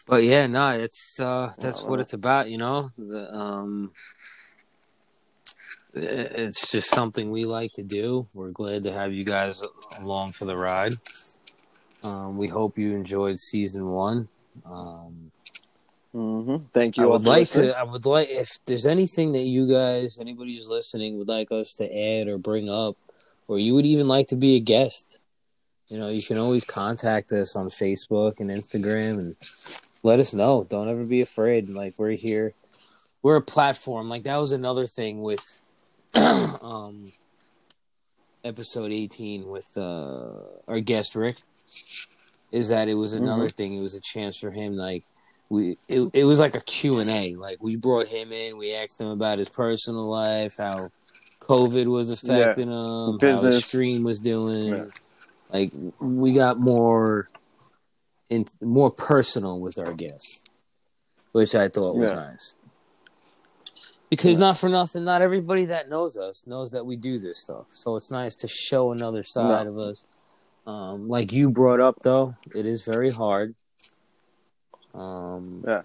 But 0.08 0.23
yeah, 0.23 0.47
no, 0.47 0.69
it's 0.69 1.19
uh 1.19 1.54
that's 1.60 1.84
what 1.84 1.99
it's 1.99 2.13
about, 2.13 2.49
you 2.49 2.58
know. 2.58 2.89
The 2.97 3.32
um 3.32 3.91
it's 5.93 6.71
just 6.71 6.89
something 6.89 7.30
we 7.30 7.43
like 7.43 7.73
to 7.73 7.84
do. 7.84 8.27
We're 8.34 8.49
glad 8.49 8.86
to 8.86 8.93
have 8.93 9.13
you 9.13 9.23
guys 9.23 9.62
along 9.99 10.32
for 10.32 10.45
the 10.45 10.56
ride. 10.56 10.93
Um, 12.04 12.38
we 12.38 12.47
hope 12.47 12.77
you 12.77 12.95
enjoyed 12.95 13.38
season 13.38 13.86
one. 13.88 14.30
Um, 14.65 15.31
hmm 16.13 16.58
Thank 16.74 16.97
you. 16.97 17.04
I 17.04 17.08
would 17.08 17.24
like 17.24 17.39
listening. 17.39 17.69
to. 17.69 17.80
I 17.80 17.84
would 17.84 18.06
like 18.06 18.30
if 18.30 18.60
there's 18.65 18.86
anything 18.86 19.32
that 19.34 19.43
you 19.43 19.67
guys, 19.67 20.19
anybody 20.19 20.56
who's 20.56 20.69
listening, 20.69 21.17
would 21.17 21.28
like 21.28 21.52
us 21.52 21.74
to 21.76 21.86
add 21.86 22.28
or 22.28 22.38
bring 22.38 22.69
up, 22.69 22.97
or 23.47 23.60
you 23.60 23.74
would 23.76 23.86
even 23.86 24.08
like 24.08 24.28
to 24.28 24.36
be 24.36 24.56
a 24.56 24.60
guest. 24.60 25.19
You 25.88 26.00
know, 26.00 26.10
you 26.10 26.24
can 26.24 26.38
always 26.38 26.63
contact 26.63 27.32
us 27.32 27.56
on 27.56 27.67
Facebook 27.67 28.39
and 28.39 28.50
Instagram 28.50 29.19
and 29.19 29.36
let 30.04 30.19
us 30.19 30.34
know. 30.34 30.65
Don't 30.69 30.88
ever 30.88 31.04
be 31.04 31.21
afraid. 31.21 31.69
Like 31.69 31.95
we're 31.97 32.12
here. 32.12 32.54
We're 33.21 33.38
a 33.38 33.41
platform. 33.41 34.10
Like 34.10 34.24
that 34.24 34.38
was 34.38 34.52
another 34.52 34.88
thing 34.88 35.21
with 35.21 35.62
um 36.13 37.12
episode 38.43 38.91
18 38.91 39.47
with 39.47 39.78
uh 39.78 40.32
our 40.67 40.80
guest 40.80 41.15
Rick 41.15 41.43
is 42.52 42.69
that 42.69 42.89
it 42.89 42.95
was 42.95 43.13
another 43.13 43.47
thing. 43.50 43.78
It 43.78 43.82
was 43.82 43.95
a 43.95 44.02
chance 44.02 44.38
for 44.38 44.52
him 44.52 44.76
like 44.76 45.04
we 45.52 45.78
it, 45.90 46.10
it 46.14 46.24
was 46.24 46.40
like 46.40 46.56
a 46.56 46.62
q&a 46.62 47.36
like 47.36 47.62
we 47.62 47.76
brought 47.76 48.08
him 48.08 48.32
in 48.32 48.58
we 48.58 48.74
asked 48.74 49.02
him 49.02 49.10
about 49.10 49.38
his 49.38 49.50
personal 49.50 50.10
life 50.10 50.56
how 50.58 50.90
covid 51.42 51.88
was 51.88 52.10
affecting 52.10 52.70
him 52.70 52.74
how 52.74 53.12
his 53.12 53.20
Business. 53.20 53.66
stream 53.66 54.04
was 54.04 54.20
doing 54.22 54.68
Yeah. 54.70 54.86
like 55.52 55.72
we 56.00 56.32
got 56.34 56.58
more 56.58 57.28
in 58.30 58.46
more 58.62 58.90
personal 58.90 59.60
with 59.60 59.78
our 59.78 59.94
guests 59.94 60.46
which 61.34 61.54
i 61.54 61.68
thought 61.68 61.98
was 61.98 62.12
Yeah. 62.12 62.20
nice 62.28 62.56
because 64.10 64.38
Yeah. 64.38 64.46
not 64.46 64.58
for 64.58 64.70
nothing 64.70 65.04
not 65.04 65.22
everybody 65.22 65.66
that 65.66 65.90
knows 65.90 66.16
us 66.16 66.48
knows 66.48 66.72
that 66.72 66.86
we 66.86 66.96
do 66.96 67.20
this 67.20 67.42
stuff 67.44 67.68
so 67.74 67.98
it's 67.98 68.10
nice 68.10 68.36
to 68.36 68.48
show 68.48 68.94
another 68.94 69.22
side 69.24 69.68
of 69.68 69.78
us 69.78 70.06
um, 70.66 71.10
like 71.10 71.34
you 71.34 71.50
brought 71.50 71.82
up 71.82 71.96
though 72.04 72.36
it 72.56 72.66
is 72.66 72.84
very 72.84 73.10
hard 73.10 73.54
um, 74.93 75.63
yeah, 75.67 75.82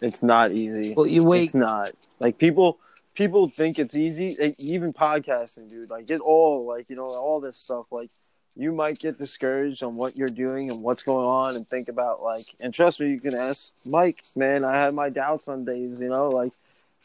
It's 0.00 0.22
not 0.22 0.52
easy. 0.52 0.94
well 0.94 1.06
you 1.06 1.24
wait 1.24 1.44
It's 1.44 1.54
not. 1.54 1.90
Like 2.20 2.38
people 2.38 2.78
people 3.14 3.48
think 3.48 3.78
it's 3.78 3.94
easy. 3.94 4.36
Like, 4.40 4.56
even 4.58 4.92
podcasting, 4.92 5.68
dude. 5.70 5.90
Like 5.90 6.10
it 6.10 6.20
all 6.20 6.66
like, 6.66 6.88
you 6.90 6.96
know, 6.96 7.06
all 7.08 7.40
this 7.40 7.56
stuff 7.56 7.86
like 7.90 8.10
you 8.56 8.70
might 8.72 8.98
get 9.00 9.18
discouraged 9.18 9.82
on 9.82 9.96
what 9.96 10.16
you're 10.16 10.28
doing 10.28 10.70
and 10.70 10.80
what's 10.82 11.02
going 11.02 11.26
on 11.26 11.56
and 11.56 11.68
think 11.68 11.88
about 11.88 12.22
like 12.22 12.46
and 12.60 12.72
trust 12.72 13.00
me, 13.00 13.10
you 13.10 13.20
can 13.20 13.34
ask 13.34 13.72
Mike, 13.84 14.22
man, 14.36 14.64
I 14.64 14.74
had 14.76 14.94
my 14.94 15.08
doubts 15.10 15.48
on 15.48 15.64
days, 15.64 16.00
you 16.00 16.08
know, 16.08 16.30
like 16.30 16.52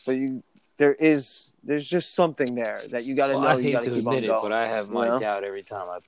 but 0.06 0.16
you 0.16 0.44
there 0.78 0.94
is 0.94 1.48
there's 1.64 1.86
just 1.86 2.14
something 2.14 2.56
there 2.56 2.82
that 2.92 3.04
you 3.04 3.16
gotta 3.16 3.34
Well, 3.34 3.42
know 3.42 3.48
I 3.50 3.56
you 3.58 3.64
hate 3.64 3.72
gotta 3.74 3.90
to 3.92 3.98
admit 3.98 4.24
it, 4.24 4.28
going. 4.28 4.44
but 4.44 4.52
I 4.54 4.68
have 4.68 4.90
my 4.90 5.06
you 5.06 5.12
know? 5.14 5.20
doubt 5.20 5.44
every 5.44 5.64
time 5.64 5.90
I 5.90 6.00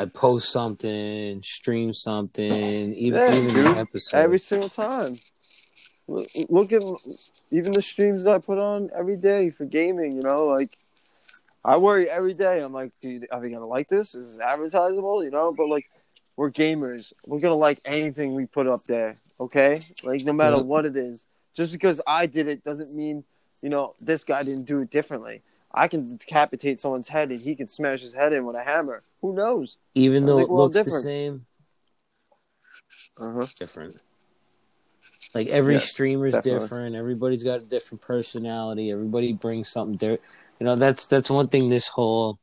I 0.00 0.04
post 0.06 0.50
something, 0.52 1.42
stream 1.42 1.92
something, 1.92 2.94
even 2.94 3.20
Yeah, 3.20 3.34
even 3.34 3.48
dude. 3.54 3.66
an 3.66 3.78
episode. 3.78 4.16
every 4.16 4.38
single 4.38 4.68
time. 4.68 5.18
Look, 6.06 6.28
look 6.48 6.72
at 6.72 6.82
even 7.50 7.72
the 7.72 7.82
streams 7.82 8.22
that 8.24 8.34
I 8.34 8.38
put 8.38 8.58
on 8.58 8.90
every 8.96 9.16
day 9.16 9.50
for 9.50 9.64
gaming. 9.64 10.12
You 10.12 10.22
know, 10.22 10.46
like 10.46 10.70
I 11.64 11.76
worry 11.78 12.08
every 12.08 12.32
day. 12.34 12.60
I'm 12.60 12.72
like, 12.72 12.92
dude, 13.00 13.26
are 13.32 13.40
they 13.40 13.50
gonna 13.50 13.66
like 13.66 13.88
this? 13.88 14.14
Is 14.14 14.36
this 14.36 14.46
advertisable? 14.46 15.24
You 15.24 15.30
know, 15.32 15.52
but 15.52 15.66
like 15.66 15.90
we're 16.36 16.52
gamers. 16.52 17.12
We're 17.26 17.40
gonna 17.40 17.56
like 17.56 17.80
anything 17.84 18.34
we 18.34 18.46
put 18.46 18.68
up 18.68 18.84
there. 18.84 19.16
Okay, 19.40 19.80
like 20.04 20.24
no 20.24 20.32
matter 20.32 20.62
what 20.62 20.86
it 20.86 20.96
is. 20.96 21.26
Just 21.54 21.72
because 21.72 22.00
I 22.06 22.26
did 22.26 22.46
it 22.46 22.62
doesn't 22.62 22.94
mean 22.94 23.24
you 23.62 23.68
know 23.68 23.94
this 24.00 24.22
guy 24.22 24.44
didn't 24.44 24.64
do 24.66 24.78
it 24.80 24.90
differently. 24.90 25.42
I 25.72 25.88
can 25.88 26.16
decapitate 26.16 26.80
someone's 26.80 27.08
head 27.08 27.30
and 27.30 27.40
he 27.40 27.54
can 27.54 27.68
smash 27.68 28.00
his 28.00 28.14
head 28.14 28.32
in 28.32 28.44
with 28.44 28.56
a 28.56 28.62
hammer. 28.64 29.02
Who 29.20 29.34
knows? 29.34 29.76
even 29.94 30.24
I 30.24 30.26
though 30.26 30.36
think 30.36 30.48
it 30.48 30.52
we're 30.52 30.60
all 30.60 30.64
looks 30.64 30.78
the 30.78 30.90
same, 30.90 31.46
Uh 33.20 33.32
huh. 33.32 33.46
different. 33.58 34.00
Like 35.34 35.48
every 35.48 35.74
Yeah, 35.74 35.80
streamer's 35.80 36.34
definitely. 36.34 36.60
different. 36.60 36.96
Everybody's 36.96 37.42
got 37.42 37.60
a 37.60 37.64
different 37.64 38.00
personality. 38.00 38.90
Everybody 38.90 39.32
brings 39.32 39.68
something 39.68 39.96
different. 39.96 40.22
You 40.58 40.66
know, 40.66 40.76
that's 40.76 41.06
that's 41.06 41.30
one 41.30 41.48
thing 41.48 41.68
this 41.68 41.88
whole 41.88 42.38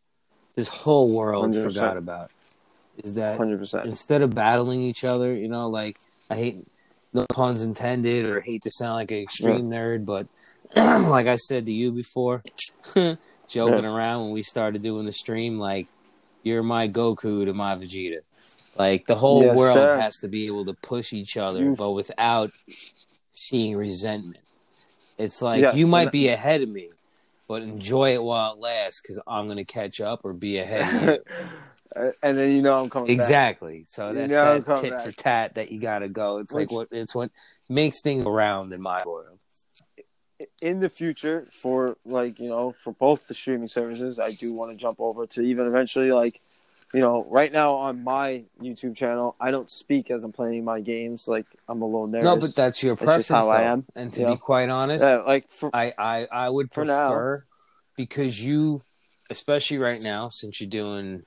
this 0.55 0.67
whole 0.67 1.09
world 1.09 1.51
100%. 1.51 1.63
forgot 1.63 1.97
about 1.97 2.31
is 3.03 3.15
that 3.15 3.37
Hundred 3.37 3.59
percent. 3.59 3.85
instead 3.87 4.21
of 4.21 4.33
battling 4.35 4.81
each 4.81 5.03
other, 5.03 5.33
you 5.35 5.47
know, 5.47 5.67
like 5.69 5.97
I 6.29 6.35
hate 6.35 6.67
no 7.13 7.25
puns 7.29 7.63
intended 7.63 8.25
or 8.25 8.41
hate 8.41 8.61
to 8.63 8.69
sound 8.69 8.95
like 8.95 9.11
an 9.11 9.17
extreme 9.17 9.69
nerd, 9.69 10.05
but 10.05 10.27
like 10.75 11.27
I 11.27 11.35
said 11.35 11.65
to 11.65 11.71
you 11.71 11.91
before, 11.91 12.43
joking 13.47 13.85
around 13.85 14.23
when 14.23 14.31
we 14.33 14.43
started 14.43 14.81
doing 14.81 15.05
the 15.05 15.13
stream, 15.13 15.59
like 15.59 15.87
you're 16.43 16.63
my 16.63 16.87
Goku 16.87 17.45
to 17.45 17.53
my 17.53 17.75
Vegeta. 17.75 18.19
Like 18.77 19.05
the 19.05 19.15
whole 19.15 19.41
Yes, 19.41 19.57
world 19.57 19.73
sir. 19.73 19.97
has 19.97 20.17
to 20.17 20.27
be 20.27 20.47
able 20.47 20.65
to 20.65 20.73
push 20.73 21.13
each 21.13 21.37
other, 21.37 21.65
Oof. 21.65 21.77
but 21.77 21.91
without 21.91 22.49
seeing 23.31 23.75
resentment. 23.77 24.43
It's 25.17 25.41
like 25.41 25.61
Yes, 25.61 25.75
you 25.75 25.87
might 25.87 26.11
be 26.11 26.27
ahead 26.27 26.61
of 26.61 26.69
me, 26.69 26.89
but 27.47 27.61
enjoy 27.61 28.13
it 28.13 28.23
while 28.23 28.53
it 28.53 28.59
lasts 28.59 29.01
because 29.01 29.21
I'm 29.27 29.47
gonna 29.47 29.63
catch 29.65 30.01
up 30.01 30.21
or 30.23 30.33
be 30.33 30.57
ahead 30.57 30.81
of 30.81 31.01
you. 31.01 31.17
and 32.23 32.37
then 32.37 32.51
you 32.55 32.61
know 32.61 32.81
I'm 32.81 32.89
coming 32.89 33.15
back. 33.15 33.21
Exactly. 33.21 33.83
So 33.85 34.07
You 34.09 34.13
that's 34.15 34.35
know 34.35 34.59
that 34.59 34.81
tit 34.81 34.89
back. 34.91 35.03
for 35.03 35.11
tat 35.11 35.55
that 35.55 35.71
you 35.71 35.79
got 35.79 35.99
to 35.99 36.09
go. 36.09 36.39
It's 36.39 36.53
like 36.53 36.71
what 36.71 36.89
it's 36.91 37.15
what 37.15 37.31
makes 37.69 38.01
things 38.01 38.25
around 38.25 38.73
in 38.73 38.81
my 38.81 39.03
world. 39.05 39.34
In 40.61 40.79
the 40.79 40.89
future 40.89 41.45
for 41.51 41.97
like 42.05 42.39
you 42.39 42.49
know 42.49 42.73
for 42.83 42.91
both 42.93 43.25
the 43.27 43.33
streaming 43.33 43.67
services 43.69 44.19
i 44.19 44.31
do 44.31 44.53
want 44.53 44.69
to 44.71 44.75
jump 44.75 44.99
over 44.99 45.25
to 45.25 45.41
even 45.41 45.65
eventually 45.65 46.11
like 46.11 46.41
you 46.93 46.99
know 46.99 47.25
right 47.29 47.53
now 47.53 47.73
on 47.73 48.03
my 48.03 48.43
youtube 48.61 48.95
channel 48.95 49.35
i 49.39 49.49
don't 49.49 49.69
speak 49.71 50.11
as 50.11 50.23
i'm 50.25 50.33
playing 50.33 50.63
my 50.65 50.81
games 50.81 51.27
like 51.27 51.45
i'm 51.69 51.81
a 51.81 51.85
little 51.85 52.07
nervous 52.07 52.25
No, 52.25 52.35
but 52.35 52.55
that's 52.55 52.83
your 52.83 52.95
preference, 52.97 53.29
how 53.29 53.49
I 53.49 53.61
am, 53.63 53.85
And 53.95 54.11
to 54.13 54.19
be 54.19 54.25
know? 54.25 54.37
quite 54.37 54.69
honest, 54.69 55.03
yeah, 55.03 55.17
like 55.17 55.49
for, 55.49 55.73
I, 55.73 55.93
I 55.97 56.27
I 56.31 56.49
would 56.49 56.71
prefer 56.71 57.45
because 57.95 58.43
you, 58.43 58.81
especially 59.29 59.77
right 59.77 60.03
now, 60.03 60.27
since 60.29 60.59
you're 60.59 60.69
doing 60.69 61.23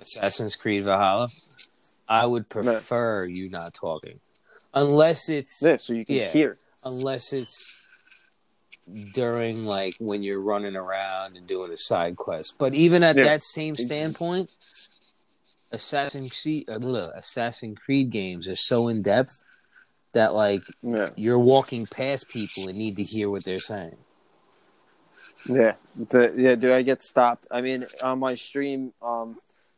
Assassin's 0.00 0.54
Creed 0.54 0.84
Valhalla, 0.84 1.28
I 2.06 2.26
would 2.26 2.50
prefer 2.50 3.24
you 3.24 3.48
not 3.48 3.72
talking, 3.72 4.20
unless 4.74 5.30
it's 5.30 5.60
this 5.60 5.84
so 5.84 5.94
you 5.94 6.04
can 6.04 6.16
Yeah. 6.16 6.30
hear. 6.30 6.58
Unless 6.84 7.32
it's 7.32 7.70
during 9.12 9.64
like 9.64 9.96
when 9.98 10.22
you're 10.22 10.40
running 10.40 10.76
around 10.76 11.36
and 11.36 11.46
doing 11.46 11.72
a 11.72 11.76
side 11.76 12.16
quest. 12.16 12.56
But 12.58 12.74
even 12.74 13.02
at 13.02 13.16
Yeah. 13.16 13.24
that 13.24 13.42
same 13.42 13.76
standpoint, 13.76 14.50
Assassin 15.70 16.28
Creed, 16.28 16.68
uh, 16.68 17.10
Assassin 17.14 17.74
Creed 17.74 18.10
games 18.10 18.48
are 18.48 18.56
so 18.56 18.88
in 18.88 19.02
depth 19.02 19.42
that 20.12 20.34
like 20.34 20.62
yeah 20.82 21.10
you're 21.16 21.38
walking 21.38 21.86
past 21.86 22.28
people 22.28 22.68
and 22.68 22.78
need 22.78 22.96
to 22.96 23.02
hear 23.02 23.28
what 23.28 23.44
they're 23.44 23.58
saying. 23.58 23.96
yeah 25.46 25.74
The- 25.96 26.32
yeah 26.36 26.54
do 26.54 26.72
i 26.72 26.82
get 26.82 27.02
stopped 27.02 27.46
i 27.50 27.60
mean 27.60 27.84
on 28.02 28.18
my 28.18 28.34
stream 28.34 28.92
um 29.02 29.36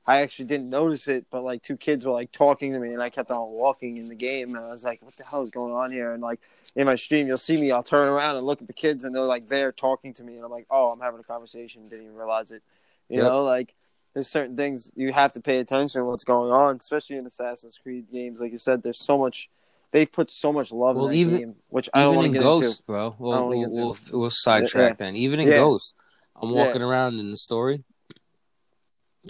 I 0.08 0.20
actually 0.20 0.44
didn't 0.44 0.70
notice 0.70 1.08
it, 1.08 1.26
but 1.32 1.42
like 1.42 1.64
two 1.64 1.76
kids 1.76 2.06
were 2.06 2.12
like 2.12 2.30
talking 2.30 2.72
to 2.72 2.78
me, 2.78 2.92
and 2.92 3.02
I 3.02 3.10
kept 3.10 3.32
on 3.32 3.50
walking 3.50 3.96
in 3.96 4.06
the 4.06 4.14
game, 4.14 4.54
and 4.54 4.64
I 4.64 4.70
was 4.70 4.84
like, 4.84 5.02
"What 5.02 5.16
the 5.16 5.24
hell 5.24 5.42
is 5.42 5.50
going 5.50 5.72
on 5.72 5.90
here?" 5.90 6.12
And 6.12 6.22
like 6.22 6.38
in 6.76 6.86
my 6.86 6.94
stream, 6.94 7.26
you'll 7.26 7.38
see 7.38 7.56
me. 7.60 7.72
I'll 7.72 7.82
turn 7.82 8.06
around 8.06 8.36
and 8.36 8.46
look 8.46 8.60
at 8.60 8.68
the 8.68 8.72
kids, 8.74 9.04
and 9.04 9.14
they're 9.14 9.22
like 9.22 9.48
there 9.48 9.72
talking 9.72 10.12
to 10.14 10.22
me, 10.22 10.36
and 10.36 10.44
I'm 10.44 10.50
like, 10.50 10.66
"Oh, 10.70 10.90
I'm 10.90 11.00
having 11.00 11.18
a 11.18 11.24
conversation." 11.24 11.88
Didn't 11.88 12.04
even 12.04 12.16
realize 12.16 12.52
it. 12.52 12.62
You 13.08 13.18
Yep. 13.18 13.26
know, 13.26 13.42
like 13.42 13.74
there's 14.12 14.28
certain 14.28 14.56
things 14.56 14.90
you 14.94 15.12
have 15.12 15.32
to 15.34 15.40
pay 15.40 15.58
attention 15.58 16.00
to 16.00 16.04
what's 16.04 16.24
going 16.24 16.52
on, 16.52 16.76
especially 16.76 17.16
in 17.16 17.26
Assassin's 17.26 17.78
Creed 17.78 18.06
games. 18.12 18.40
Like 18.40 18.52
you 18.52 18.58
said, 18.58 18.82
there's 18.82 19.00
so 19.00 19.18
much. 19.18 19.50
They've 19.92 20.10
put 20.10 20.30
so 20.30 20.52
much 20.52 20.70
love 20.72 20.96
Well, 20.96 21.06
in 21.06 21.10
that 21.12 21.16
even- 21.16 21.38
game, 21.38 21.56
which 21.68 21.88
I 21.94 22.02
don't 22.02 22.16
want 22.16 22.26
to 22.28 22.32
get 22.32 22.42
Ghost, 22.42 22.62
into. 22.80 22.82
bro. 22.84 23.14
We'll 23.18 23.48
we'll, 23.48 23.70
we'll, 23.70 23.96
we'll 24.12 24.30
sidetrack 24.30 24.98
then. 24.98 25.16
Even 25.16 25.40
in 25.40 25.48
Yeah. 25.48 25.54
Ghost, 25.54 25.94
I'm 26.34 26.50
Yeah. 26.50 26.66
walking 26.66 26.82
around 26.82 27.18
in 27.20 27.30
the 27.30 27.36
story, 27.38 27.84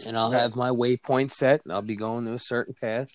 and 0.05 0.17
I'll 0.19 0.33
Yeah. 0.33 0.41
have 0.41 0.57
my 0.57 0.71
waypoint 0.71 1.31
set, 1.31 1.63
and 1.65 1.73
I'll 1.73 1.83
be 1.83 1.95
going 1.97 2.25
to 2.25 2.33
a 2.33 2.39
certain 2.39 2.75
path, 2.75 3.11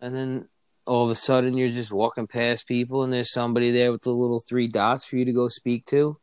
and 0.00 0.14
then 0.14 0.48
all 0.90 1.04
of 1.04 1.10
a 1.10 1.14
sudden 1.14 1.56
you're 1.56 1.68
just 1.68 1.92
walking 1.92 2.26
past 2.26 2.66
people, 2.66 3.04
and 3.04 3.12
there's 3.12 3.32
somebody 3.32 3.70
there 3.70 3.92
with 3.92 4.02
the 4.02 4.10
little 4.10 4.40
three 4.40 4.66
dots 4.66 5.06
for 5.06 5.16
you 5.16 5.24
to 5.24 5.32
go 5.32 5.46
speak 5.46 5.84
to, 5.86 6.18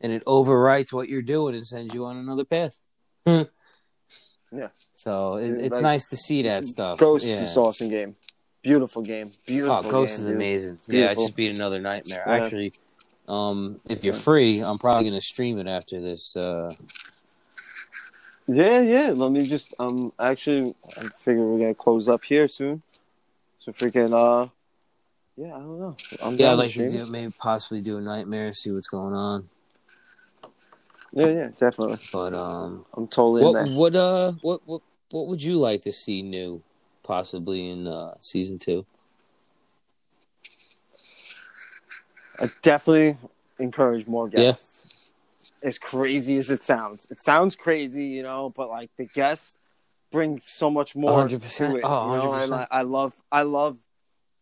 and 0.00 0.12
it 0.12 0.24
overwrites 0.24 0.92
what 0.92 1.08
you're 1.08 1.22
doing 1.22 1.54
and 1.54 1.64
sends 1.64 1.94
you 1.94 2.04
on 2.04 2.16
another 2.16 2.44
path. 2.44 2.80
Yeah. 3.24 3.44
So 4.94 5.36
it, 5.36 5.52
it's 5.60 5.74
like, 5.74 5.82
nice 5.82 6.08
to 6.08 6.16
see 6.16 6.42
that 6.42 6.64
stuff. 6.64 6.98
Ghost 6.98 7.26
yeah. 7.26 7.42
is 7.42 7.56
awesome 7.56 7.90
game. 7.90 8.16
Beautiful 8.60 9.02
game. 9.02 9.30
Beautiful. 9.46 9.76
Oh, 9.76 9.82
Ghost 9.88 10.16
game, 10.16 10.20
is 10.20 10.26
dude. 10.26 10.34
amazing. 10.34 10.78
Yeah, 10.88 10.98
I 10.98 11.00
Beautiful. 11.00 11.24
just 11.24 11.36
beat 11.36 11.54
another 11.54 11.78
nightmare. 11.80 12.24
Yeah. 12.26 12.42
Actually, 12.42 12.72
um, 13.28 13.80
if 13.88 14.02
you're 14.02 14.14
free, 14.14 14.60
I'm 14.60 14.78
probably 14.78 15.08
gonna 15.08 15.20
stream 15.20 15.58
it 15.58 15.68
after 15.68 16.00
this. 16.00 16.34
Uh, 16.34 16.74
Yeah, 18.48 18.80
yeah. 18.80 19.10
Let 19.14 19.30
me 19.30 19.46
just 19.46 19.74
um 19.78 20.12
actually 20.18 20.74
I 20.96 21.04
figure 21.04 21.44
we're 21.44 21.58
gonna 21.58 21.74
close 21.74 22.08
up 22.08 22.24
here 22.24 22.48
soon. 22.48 22.82
So 23.68 23.72
freaking 23.86 24.14
uh 24.14 24.48
yeah, 25.36 25.54
I 25.54 25.58
don't 25.58 25.78
know. 25.78 25.96
I'm 26.22 26.38
yeah, 26.38 26.52
I'd 26.52 26.54
like 26.54 26.72
to 26.72 26.88
do 26.88 27.06
maybe 27.06 27.32
possibly 27.38 27.82
do 27.82 27.98
a 27.98 28.00
nightmare, 28.00 28.50
see 28.54 28.70
what's 28.70 28.88
going 28.88 29.12
on. 29.14 29.50
Yeah, 31.12 31.26
yeah, 31.26 31.48
definitely. 31.60 31.98
But 32.10 32.32
um, 32.32 32.86
I'm 32.94 33.06
totally 33.08 33.44
in 33.44 33.52
what 33.52 33.66
there. 33.66 33.66
what 33.66 33.94
uh 33.94 34.32
what 34.40 34.62
what 34.64 34.80
what 35.10 35.26
would 35.26 35.42
you 35.42 35.58
like 35.58 35.82
to 35.82 35.92
see 35.92 36.22
new, 36.22 36.62
possibly 37.02 37.68
in 37.68 37.86
uh, 37.86 38.14
season 38.20 38.58
two? 38.58 38.86
I 42.40 42.48
definitely 42.62 43.18
encourage 43.58 44.06
more 44.06 44.30
Yeah. 44.30 44.48
guests. 44.48 44.86
As 45.62 45.78
crazy 45.78 46.38
as 46.38 46.50
it 46.50 46.64
sounds. 46.64 47.06
It 47.10 47.20
sounds 47.20 47.54
crazy, 47.54 48.06
you 48.06 48.22
know, 48.22 48.50
but 48.56 48.70
like 48.70 48.90
the 48.96 49.04
guests 49.06 49.57
bring 50.10 50.40
so 50.44 50.70
much 50.70 50.96
more 50.96 51.26
100%. 51.26 51.78
it. 51.78 51.84
Oh, 51.84 52.06
you 52.06 52.12
know, 52.12 52.32
and 52.34 52.52
100%. 52.52 52.66
I, 52.70 52.78
I 52.78 52.82
love 52.82 53.14
I 53.30 53.42
love 53.42 53.78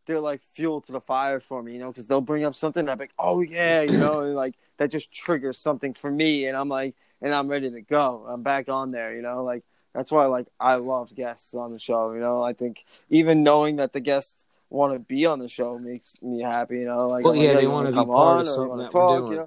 they're 0.07 0.21
like 0.21 0.41
fuel 0.55 0.81
to 0.83 0.93
the 0.93 1.01
fire 1.01 1.41
for 1.41 1.63
me, 1.63 1.73
you 1.75 1.79
know, 1.81 1.89
because 1.89 2.07
they'll 2.07 2.21
bring 2.21 2.45
up 2.45 2.55
something 2.55 2.89
I'm 2.89 2.99
like, 2.99 3.13
oh 3.19 3.41
yeah, 3.41 3.83
you 3.83 3.99
know, 3.99 4.21
and 4.21 4.35
like 4.35 4.55
that 4.79 4.91
just 4.91 5.11
triggers 5.13 5.59
something 5.59 5.95
for 5.95 6.11
me, 6.11 6.47
and 6.47 6.57
I'm 6.57 6.69
like, 6.69 6.95
and 7.21 7.35
I'm 7.35 7.49
ready 7.49 7.71
to 7.71 7.81
go. 7.81 8.25
I'm 8.29 8.43
back 8.43 8.69
on 8.69 8.91
there, 8.93 9.15
you 9.15 9.23
know, 9.23 9.43
like 9.43 9.65
that's 9.95 10.13
why 10.13 10.27
like 10.27 10.47
I 10.61 10.77
love 10.77 11.15
guests 11.15 11.55
on 11.55 11.73
the 11.73 11.81
show, 11.81 12.13
you 12.13 12.21
know. 12.21 12.43
I 12.43 12.53
think 12.53 12.85
even 13.11 13.43
knowing 13.43 13.77
that 13.77 13.93
the 13.93 14.01
guests 14.01 14.47
want 14.71 14.93
to 14.93 14.99
be 14.99 15.27
on 15.27 15.39
the 15.39 15.49
show 15.49 15.79
makes 15.79 16.21
me 16.23 16.43
happy. 16.43 16.79
You 16.81 16.87
know, 16.87 17.09
like 17.09 17.25
Well, 17.25 17.33
I'm 17.33 17.39
like, 17.39 17.49
yeah, 17.49 17.55
they 17.55 17.67
wanna 17.67 17.91
wanna 17.91 18.07
be 18.07 18.13
part 18.13 18.35
on 18.35 18.41
of 18.41 18.47
something 18.47 18.79
that 18.79 18.95
we're 18.95 19.01
talk, 19.01 19.21
doing. 19.21 19.33
you 19.33 19.37
know? 19.39 19.47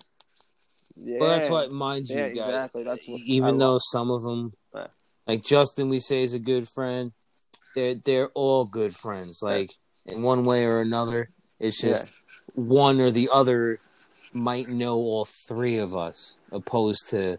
Yeah, 1.01 1.19
Well, 1.19 1.29
that's 1.29 1.49
what 1.49 1.71
mind 1.71 2.10
you, 2.10 2.17
yeah, 2.17 2.29
guys. 2.29 2.38
exactly. 2.38 2.84
That's 2.84 3.08
what 3.08 3.21
even 3.21 3.55
I 3.55 3.58
though 3.58 3.71
love. 3.73 3.82
some 3.84 4.12
of 4.12 4.23
them, 4.23 4.51
Yeah. 4.53 4.59
Like 5.30 5.44
Justin, 5.46 5.89
we 5.89 6.00
say 6.00 6.24
is 6.24 6.34
a 6.34 6.39
good 6.39 6.68
friend. 6.68 7.12
They're 7.76 7.96
they're 7.96 8.30
all 8.30 8.65
good 8.65 8.96
friends. 8.96 9.42
Like 9.44 9.72
in 10.06 10.24
one 10.24 10.44
way 10.44 10.65
or 10.65 10.82
another, 10.82 11.30
it's 11.60 11.84
Yeah. 11.84 11.89
just 11.92 12.12
one 12.56 13.00
or 13.00 13.12
the 13.12 13.30
other 13.32 13.80
might 14.34 14.68
know 14.70 14.96
all 14.98 15.26
three 15.26 15.78
of 15.78 15.96
us, 15.96 16.39
opposed 16.52 17.10
to 17.10 17.38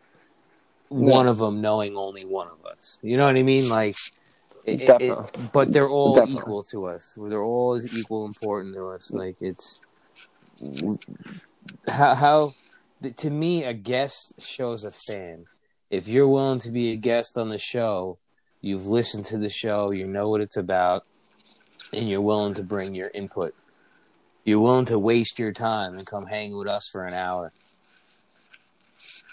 one 0.88 1.26
of 1.28 1.38
them 1.38 1.60
knowing 1.60 1.96
only 1.96 2.24
one 2.24 2.48
of 2.48 2.64
us. 2.64 2.98
You 3.02 3.16
know 3.16 3.26
what 3.26 3.36
I 3.36 3.42
mean? 3.42 3.68
Like, 3.68 3.96
it- 4.64 4.82
it- 5.00 5.52
but 5.52 5.72
they're 5.72 5.88
all 5.88 6.14
Definitely. 6.14 6.40
equal 6.40 6.62
to 6.72 6.86
us. 6.86 7.16
They're 7.16 7.42
all 7.42 7.74
as 7.74 7.96
equal 7.98 8.24
important 8.24 8.74
to 8.74 8.84
us. 8.90 9.10
Like 9.12 9.42
it's 9.42 9.80
how 11.88 12.14
how 12.14 12.54
to 13.16 13.30
me 13.30 13.64
a 13.64 13.72
guest 13.74 14.40
shows 14.40 14.84
a 14.84 14.90
fan. 14.92 15.46
If 15.90 16.06
you're 16.06 16.28
willing 16.28 16.60
to 16.60 16.70
be 16.70 16.92
a 16.92 16.96
guest 16.96 17.36
on 17.36 17.48
the 17.48 17.58
show, 17.58 18.18
you've 18.60 18.86
listened 18.86 19.24
to 19.26 19.38
the 19.38 19.48
show, 19.48 19.90
you 19.90 20.06
know 20.06 20.28
what 20.28 20.40
it's 20.40 20.56
about, 20.56 21.04
and 21.92 22.08
you're 22.08 22.20
willing 22.20 22.54
to 22.54 22.62
bring 22.62 22.94
your 22.94 23.10
input. 23.12 23.54
You're 24.44 24.60
willing 24.60 24.86
to 24.86 24.98
waste 24.98 25.38
your 25.38 25.52
time 25.52 25.94
and 25.94 26.06
come 26.06 26.26
hang 26.26 26.56
with 26.56 26.68
us 26.68 26.88
for 26.88 27.04
an 27.04 27.14
hour. 27.14 27.52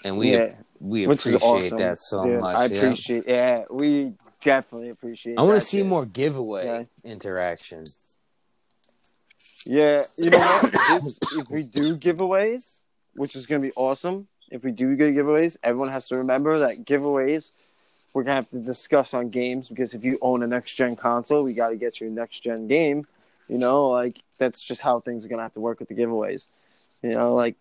And 0.03 0.17
we 0.17 0.33
yeah, 0.33 0.53
we 0.79 1.05
appreciate 1.05 1.41
awesome. 1.41 1.77
that 1.77 1.97
so 1.97 2.23
dude. 2.23 2.41
much. 2.41 2.55
I 2.55 2.65
yeah. 2.65 2.77
appreciate. 2.77 3.23
Yeah, 3.27 3.63
we 3.69 4.13
definitely 4.41 4.89
appreciate. 4.89 5.33
It. 5.33 5.39
I 5.39 5.43
want 5.43 5.59
to 5.59 5.65
see 5.65 5.81
more 5.83 6.05
giveaway 6.05 6.65
Yeah. 6.65 7.11
interaction. 7.11 7.85
Yeah, 9.65 10.03
you 10.17 10.29
know 10.29 10.39
what? 10.39 11.17
if 11.33 11.49
we 11.51 11.63
do 11.63 11.97
giveaways, 11.97 12.83
which 13.15 13.35
is 13.35 13.45
going 13.45 13.61
to 13.61 13.67
be 13.67 13.73
awesome, 13.75 14.27
if 14.51 14.63
we 14.63 14.71
do 14.71 14.95
get 14.95 15.13
giveaways, 15.13 15.57
everyone 15.63 15.89
has 15.89 16.07
to 16.09 16.17
remember 16.17 16.59
that 16.59 16.85
giveaways 16.85 17.51
we're 18.13 18.23
going 18.23 18.31
to 18.31 18.35
have 18.41 18.49
to 18.49 18.59
discuss 18.59 19.13
on 19.13 19.29
games 19.29 19.69
because 19.69 19.93
if 19.93 20.03
you 20.03 20.17
own 20.23 20.41
a 20.41 20.47
next 20.47 20.73
gen 20.73 20.95
console, 20.95 21.43
we 21.43 21.53
got 21.53 21.69
to 21.69 21.75
get 21.75 22.01
you 22.01 22.07
a 22.07 22.09
next 22.09 22.39
gen 22.39 22.67
game. 22.67 23.05
You 23.47 23.59
know, 23.59 23.89
like 23.89 24.23
that's 24.39 24.59
just 24.59 24.81
how 24.81 24.99
things 24.99 25.23
are 25.23 25.27
going 25.27 25.37
to 25.37 25.43
have 25.43 25.53
to 25.53 25.59
work 25.59 25.79
with 25.79 25.87
the 25.87 25.93
giveaways. 25.93 26.47
You 27.03 27.11
know, 27.11 27.35
like 27.35 27.57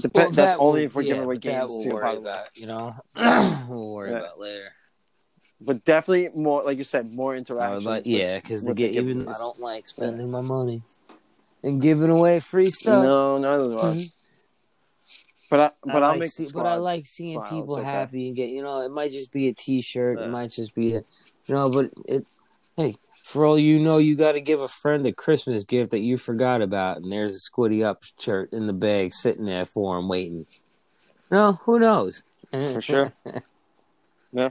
dep- 0.00 0.12
Well, 0.12 0.30
that's 0.30 0.54
that 0.54 0.58
only 0.58 0.84
if 0.84 0.96
we're 0.96 1.02
yeah, 1.02 1.08
giving 1.10 1.22
away 1.24 1.36
games 1.38 1.70
we'll 1.70 1.84
too. 1.84 1.90
worry 1.90 2.16
about, 2.16 2.48
you 2.56 2.66
know, 2.66 2.96
we'll 3.14 3.92
worry 3.92 4.10
Yeah. 4.10 4.18
about 4.18 4.40
later. 4.40 4.72
But 5.60 5.84
definitely 5.84 6.30
more, 6.34 6.64
like 6.64 6.78
you 6.78 6.84
said, 6.84 7.14
more 7.14 7.34
I 7.34 7.38
interactions. 7.38 7.84
would 7.84 7.90
like, 7.90 8.02
yeah, 8.04 8.38
because 8.40 8.64
get 8.64 8.76
the 8.76 8.98
even 8.98 9.28
I 9.28 9.38
don't 9.38 9.60
like 9.60 9.86
spending 9.86 10.32
my 10.32 10.40
money 10.40 10.82
and 11.62 11.80
giving 11.80 12.10
away 12.10 12.40
free 12.40 12.70
stuff. 12.70 13.04
No, 13.04 13.38
neither 13.38 13.64
do 13.66 13.78
I. 13.78 13.82
Mm-hmm. 13.84 14.21
But 15.52 15.60
I, 15.60 15.64
I 15.66 15.70
but 15.92 16.02
I'll 16.02 16.10
like 16.12 16.20
make 16.20 16.30
see- 16.30 16.48
but 16.50 16.64
I 16.64 16.76
like 16.76 17.04
seeing 17.04 17.34
smile, 17.34 17.50
people 17.50 17.74
okay. 17.76 17.84
happy 17.84 18.28
and 18.28 18.34
get 18.34 18.48
you 18.48 18.62
know 18.62 18.80
it 18.80 18.90
might 18.90 19.10
just 19.12 19.30
be 19.30 19.48
a 19.48 19.52
T-shirt, 19.52 20.18
Yeah. 20.18 20.24
it 20.24 20.28
might 20.28 20.50
just 20.50 20.74
be 20.74 20.94
a 20.94 21.02
you 21.46 21.54
know, 21.54 21.68
but 21.68 21.90
it 22.06 22.24
hey 22.78 22.96
for 23.26 23.44
all 23.44 23.58
you 23.58 23.78
know, 23.78 23.98
you 23.98 24.16
got 24.16 24.32
to 24.32 24.40
give 24.40 24.62
a 24.62 24.66
friend 24.66 25.04
a 25.04 25.12
Christmas 25.12 25.64
gift 25.64 25.90
that 25.90 25.98
you 25.98 26.16
forgot 26.16 26.62
about, 26.62 27.02
and 27.02 27.12
there's 27.12 27.36
a 27.36 27.50
Squiddy 27.50 27.84
Up 27.84 28.02
shirt 28.18 28.50
in 28.54 28.66
the 28.66 28.72
bag 28.72 29.12
sitting 29.12 29.44
there 29.44 29.66
for 29.66 29.98
him 29.98 30.08
waiting. 30.08 30.46
No, 31.30 31.60
who 31.64 31.78
knows? 31.78 32.22
For 32.50 32.80
sure. 32.80 33.12
Yeah, 34.32 34.48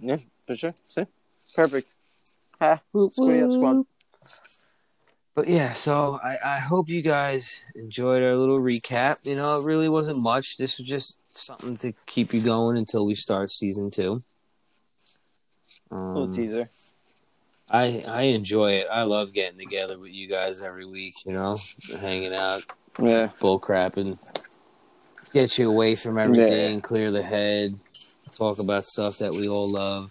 yeah, 0.00 0.16
for 0.48 0.56
sure. 0.56 0.74
See, 0.88 1.06
perfect. 1.54 1.88
Ha. 2.58 2.80
Squiddy 2.92 3.44
Up 3.46 3.52
squad. 3.52 3.86
But 5.34 5.48
yeah, 5.48 5.72
so 5.72 6.18
I, 6.22 6.56
I 6.56 6.58
hope 6.58 6.88
you 6.88 7.02
guys 7.02 7.64
enjoyed 7.74 8.22
our 8.22 8.34
little 8.36 8.58
recap. 8.58 9.24
You 9.24 9.36
know, 9.36 9.60
it 9.60 9.64
really 9.64 9.88
wasn't 9.88 10.18
much. 10.18 10.56
This 10.56 10.78
was 10.78 10.86
just 10.86 11.18
something 11.32 11.76
to 11.78 11.92
keep 12.06 12.34
you 12.34 12.40
going 12.40 12.76
until 12.76 13.06
we 13.06 13.14
start 13.14 13.50
season 13.50 13.90
two. 13.90 14.22
Um, 15.90 16.14
Little 16.14 16.34
teaser. 16.34 16.68
I 17.68 18.02
I 18.08 18.22
enjoy 18.22 18.72
it. 18.72 18.88
I 18.90 19.04
love 19.04 19.32
getting 19.32 19.58
together 19.58 19.98
with 19.98 20.12
you 20.12 20.26
guys 20.28 20.60
every 20.60 20.84
week. 20.84 21.14
You 21.24 21.32
know, 21.32 21.58
hanging 22.00 22.34
out, 22.34 22.64
Yeah. 23.00 23.28
bull 23.40 23.60
crapping, 23.60 24.18
get 25.32 25.56
you 25.56 25.70
away 25.70 25.94
from 25.94 26.18
everything, 26.18 26.80
clear 26.80 27.12
the 27.12 27.22
head, 27.22 27.78
talk 28.36 28.58
about 28.58 28.84
stuff 28.84 29.18
that 29.18 29.32
we 29.32 29.46
all 29.48 29.68
love. 29.68 30.10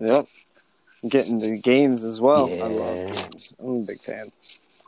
Yep. 0.00 0.26
Getting 1.08 1.38
the 1.38 1.58
games 1.58 2.02
as 2.04 2.20
well. 2.20 2.46
I 2.52 2.66
love 2.66 3.06
games. 3.30 3.54
I'm 3.58 3.82
a 3.82 3.86
big 3.86 4.00
fan. 4.00 4.32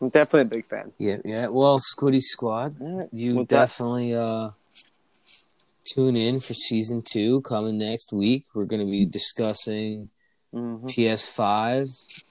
I'm 0.01 0.09
definitely 0.11 0.41
a 0.43 0.45
big 0.61 0.67
fan. 0.67 0.93
Yeah, 0.99 1.17
yeah. 1.25 1.47
Well, 1.49 1.79
Squiddy 1.79 2.21
Squad, 2.23 2.81
Alright. 2.81 3.09
you 3.13 3.37
With 3.37 3.49
that- 3.49 3.57
definitely 3.69 4.15
uh 4.15 4.51
tune 5.85 6.17
in 6.17 6.41
for 6.41 6.53
season 6.55 7.03
two 7.03 7.41
coming 7.43 7.79
next 7.79 8.13
week. 8.13 8.45
We're 8.55 8.65
going 8.65 8.85
to 8.85 8.91
be 8.91 9.05
discussing 9.07 10.11
Mhm. 10.55 10.85
PS5, 10.91 11.87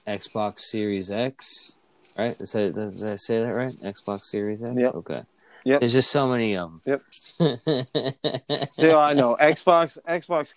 Xbox 0.06 0.60
Series 0.60 1.10
X. 1.10 1.78
Right? 2.18 2.36
Is 2.40 2.52
that, 2.52 2.74
did 2.74 3.04
I 3.06 3.16
say 3.16 3.40
that 3.42 3.52
right? 3.52 3.74
Xbox 3.82 4.24
Series 4.24 4.62
X. 4.62 4.74
Yep. 4.76 4.94
Okay. 4.96 5.22
Yep. 5.64 5.80
There's 5.80 5.92
just 5.94 6.10
so 6.10 6.26
many 6.28 6.56
of 6.56 6.70
them. 6.70 6.82
Yep. 6.84 7.02
Yep. 7.40 8.16
Yeah, 8.78 8.98
I 8.98 9.14
know. 9.14 9.36
Xbox, 9.40 9.98
Xbox. 10.08 10.54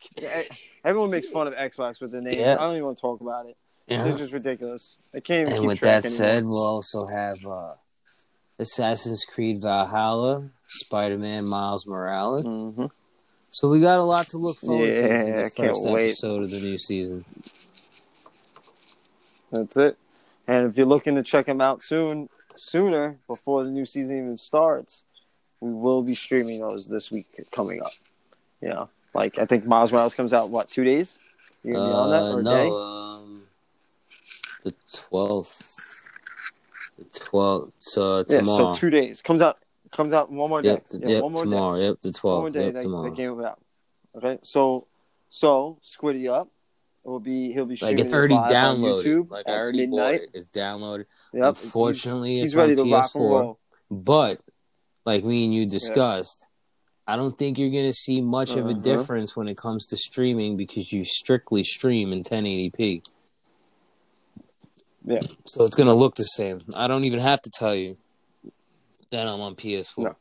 Everyone 0.89 1.11
makes 1.11 1.27
fun 1.29 1.45
of 1.47 1.53
Xbox 1.53 2.01
with 2.01 2.11
their 2.11 2.21
names. 2.21 2.37
Yeah. 2.37 2.53
I 2.59 2.65
don't 2.65 2.73
even 2.73 2.85
want 2.85 2.97
to 2.97 3.01
talk 3.01 3.21
about 3.21 3.45
it. 3.45 3.55
yeah. 3.87 4.03
They're 4.03 4.15
just 4.15 4.33
ridiculous. 4.33 4.97
I 5.13 5.19
can't 5.19 5.41
even 5.41 5.53
And 5.53 5.61
keep 5.61 5.67
with 5.67 5.79
track 5.79 6.01
that 6.01 6.07
anymore. 6.09 6.17
said, 6.27 6.45
we'll 6.45 6.65
also 6.65 7.05
have 7.05 7.45
uh, 7.45 7.73
Assassin's 8.57 9.23
Creed 9.23 9.61
Valhalla, 9.61 10.49
Spider-Man 10.65 11.45
Miles 11.45 11.85
Morales. 11.85 12.43
Mhm. 12.45 12.89
So 13.51 13.69
we 13.69 13.79
got 13.81 13.99
a 13.99 14.03
lot 14.03 14.27
to 14.29 14.37
look 14.37 14.57
forward 14.57 14.87
to 14.87 14.91
Yeah, 14.93 15.07
for 15.07 15.31
the 15.31 15.39
I 15.45 15.49
can't 15.49 15.53
first 15.75 15.83
wait. 15.89 16.05
episode 16.07 16.43
of 16.43 16.49
the 16.51 16.59
new 16.59 16.77
season. 16.77 17.23
That's 19.51 19.77
it. 19.77 19.97
And 20.47 20.69
if 20.69 20.77
you're 20.77 20.85
looking 20.87 21.15
to 21.15 21.23
check 21.23 21.45
them 21.45 21.61
out 21.61 21.83
soon, 21.83 22.29
sooner 22.55 23.17
before 23.27 23.63
the 23.63 23.69
new 23.71 23.85
season 23.85 24.17
even 24.17 24.37
starts, 24.37 25.03
we 25.59 25.71
will 25.71 26.01
be 26.01 26.15
streaming 26.15 26.61
those 26.61 26.87
this 26.87 27.11
week 27.11 27.27
coming 27.51 27.81
up. 27.81 27.91
You 28.61 28.69
know, 28.69 28.89
like 29.13 29.39
I 29.39 29.45
think 29.45 29.65
Miles 29.65 29.91
Morales 29.91 30.15
comes 30.15 30.33
out 30.33 30.49
what 30.49 30.69
two 30.69 30.83
days? 30.83 31.15
You're 31.63 31.73
gonna 31.75 31.89
be 31.89 31.93
on 31.93 32.09
that 32.11 32.21
Uh, 32.21 32.35
or 32.35 32.39
a 32.39 32.43
no, 32.43 32.51
day? 32.51 32.69
um, 32.69 33.43
the 34.63 34.73
twelfth. 34.93 36.03
The 36.97 37.05
twelfth. 37.19 37.71
So 37.79 38.25
Yeah, 38.29 38.39
tomorrow. 38.39 38.73
so 38.73 38.79
two 38.79 38.89
days 38.89 39.21
comes 39.21 39.41
out. 39.41 39.57
Comes 39.91 40.13
out 40.13 40.31
one 40.31 40.49
more 40.49 40.61
day. 40.61 40.69
Yep, 40.73 40.87
the, 40.89 40.99
Yeah, 40.99 41.07
yep 41.07 41.23
one 41.23 41.31
more 41.33 41.45
day. 41.45 41.49
tomorrow. 41.51 41.79
Yep, 41.79 42.01
the 42.01 42.11
twelfth. 42.11 42.35
One 42.35 42.41
more 42.43 42.49
day. 42.51 42.65
Yep, 42.65 42.73
that, 42.75 42.81
tomorrow. 42.83 43.03
that 43.09 43.15
game 43.15 43.35
will 43.35 43.45
out. 43.45 43.59
Okay, 44.15 44.37
so 44.43 44.85
so 45.29 45.79
Squiddy 45.83 46.29
up. 46.31 46.49
It 47.05 47.07
will 47.09 47.19
be 47.19 47.51
he'll 47.53 47.65
be 47.65 47.71
like 47.71 47.77
streaming 47.77 48.05
it's 48.05 48.13
already 48.13 48.35
downloaded. 48.35 49.03
YouTube 49.03 49.31
like 49.31 49.47
I 49.47 49.53
already 49.53 49.87
bought 49.87 49.95
midnight. 49.95 50.21
it. 50.21 50.29
It's 50.33 50.47
downloaded. 50.49 51.05
Yep. 51.33 51.43
Unfortunately, 51.63 52.35
he's, 52.35 52.43
it's 52.43 52.51
he's 52.53 52.57
ready 52.57 52.71
on 52.79 52.85
to 52.87 52.93
rock 52.93 53.09
and 53.15 53.23
roll. 53.23 53.59
But 53.89 54.41
like 55.05 55.23
me 55.23 55.45
and 55.45 55.53
you 55.55 55.65
discussed, 55.65 56.45
I 57.09 57.15
don't 57.15 57.35
think 57.35 57.57
you're 57.57 57.71
gonna 57.71 57.91
see 57.91 58.21
much 58.21 58.51
of 58.55 58.67
a 58.67 58.71
Uh-huh. 58.71 58.81
difference 58.81 59.35
when 59.35 59.47
it 59.47 59.57
comes 59.57 59.87
to 59.87 59.97
streaming 59.97 60.57
because 60.57 60.91
you 60.93 61.03
strictly 61.03 61.63
stream 61.63 62.13
in 62.13 62.23
1080p. 62.23 63.01
Yeah. 65.03 65.21
So 65.45 65.63
it's 65.63 65.75
gonna 65.75 65.95
look 65.95 66.13
the 66.15 66.23
same. 66.23 66.61
I 66.75 66.87
don't 66.87 67.05
even 67.05 67.19
have 67.19 67.41
to 67.41 67.49
tell 67.49 67.73
you 67.73 67.97
that 69.09 69.27
I'm 69.27 69.41
on 69.41 69.55
PS4. 69.55 70.03
No. 70.03 70.15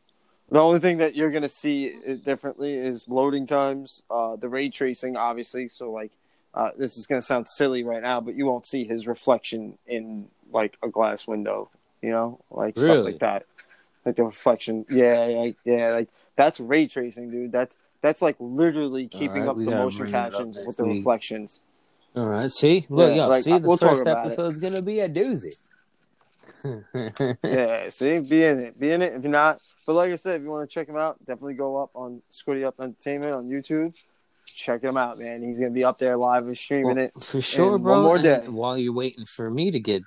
The 0.51 0.61
only 0.61 0.81
thing 0.81 0.97
that 0.97 1.15
you're 1.15 1.31
gonna 1.31 1.47
see 1.51 1.95
differently 2.25 2.73
is 2.73 3.07
loading 3.07 3.47
times, 3.47 4.03
uh, 4.11 4.37
the 4.37 4.49
ray 4.49 4.71
tracing, 4.71 5.15
obviously. 5.15 5.69
So 5.69 5.93
like, 5.93 6.13
uh, 6.55 6.71
this 6.79 6.97
is 6.97 7.07
gonna 7.07 7.21
sound 7.21 7.51
silly 7.51 7.85
right 7.85 8.01
now, 8.01 8.23
but 8.23 8.35
you 8.35 8.47
won't 8.47 8.67
see 8.67 8.85
his 8.85 9.07
reflection 9.07 9.77
in 9.87 10.29
like 10.51 10.79
a 10.83 10.89
glass 10.89 11.27
window, 11.27 11.69
you 12.01 12.09
know, 12.09 12.41
like 12.51 12.79
stuff 12.79 13.05
like 13.05 13.19
that, 13.19 13.45
like 14.07 14.17
the 14.17 14.25
reflection. 14.25 14.87
Yeah, 14.89 15.27
yeah, 15.27 15.53
yeah. 15.67 15.91
Like 15.91 16.09
that's 16.39 16.59
ray 16.61 16.87
tracing, 16.87 17.31
dude. 17.31 17.53
That's 17.53 17.77
that's 18.01 18.23
like 18.23 18.37
literally 18.39 19.09
keeping 19.09 19.43
right, 19.43 19.49
up 19.49 19.57
the 19.57 19.65
motion 19.65 20.11
captions 20.11 20.57
with 20.65 20.77
the 20.79 20.85
week. 20.85 20.99
reflections. 20.99 21.61
All 22.17 22.27
right. 22.27 22.51
See, 22.51 22.87
look, 22.89 23.11
Yeah, 23.11 23.17
yo, 23.25 23.29
like, 23.29 23.43
see, 23.43 23.59
the 23.59 23.69
we'll 23.69 23.77
first 23.77 24.07
episode's 24.07 24.61
gonna 24.61 24.81
be 24.81 25.01
a 25.01 25.09
doozy. 25.09 25.55
yeah, 27.45 27.89
see, 27.91 28.21
be 28.21 28.45
in 28.45 28.59
it, 28.61 28.79
be 28.81 28.91
in 28.93 29.03
it. 29.03 29.13
If 29.15 29.23
you're 29.23 29.31
not, 29.33 29.61
but 29.87 29.95
like 29.95 30.13
I 30.13 30.17
said, 30.17 30.37
if 30.37 30.43
you 30.43 30.51
want 30.51 30.69
to 30.69 30.73
check 30.73 30.89
him 30.89 30.97
out, 30.97 31.19
definitely 31.25 31.55
go 31.55 31.77
up 31.77 31.91
on 31.95 32.23
Squiddy 32.33 32.65
Up 32.65 32.77
Entertainment 32.81 33.33
on 33.33 33.49
YouTube. 33.49 33.95
Check 34.47 34.83
him 34.83 34.97
out, 34.97 35.19
man. 35.19 35.43
He's 35.43 35.59
gonna 35.59 35.71
be 35.71 35.85
up 35.85 35.99
there 35.99 36.17
live 36.17 36.43
and 36.43 36.57
streaming 36.57 36.97
Well, 36.97 37.05
it. 37.07 37.23
for 37.23 37.41
sure, 37.41 37.75
And 37.75 37.85
bro. 37.85 37.95
one 37.95 38.03
more 38.03 38.15
and 38.17 38.25
day. 38.25 38.45
while 38.49 38.79
you're 38.79 38.93
waiting 38.95 39.25
for 39.27 39.51
me 39.51 39.71
to 39.71 39.79
get 39.81 40.03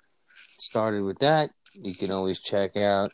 started 0.57 1.03
with 1.03 1.19
that, 1.19 1.51
you 1.73 1.93
can 1.95 2.11
always 2.11 2.39
check 2.41 2.75
out 2.75 3.11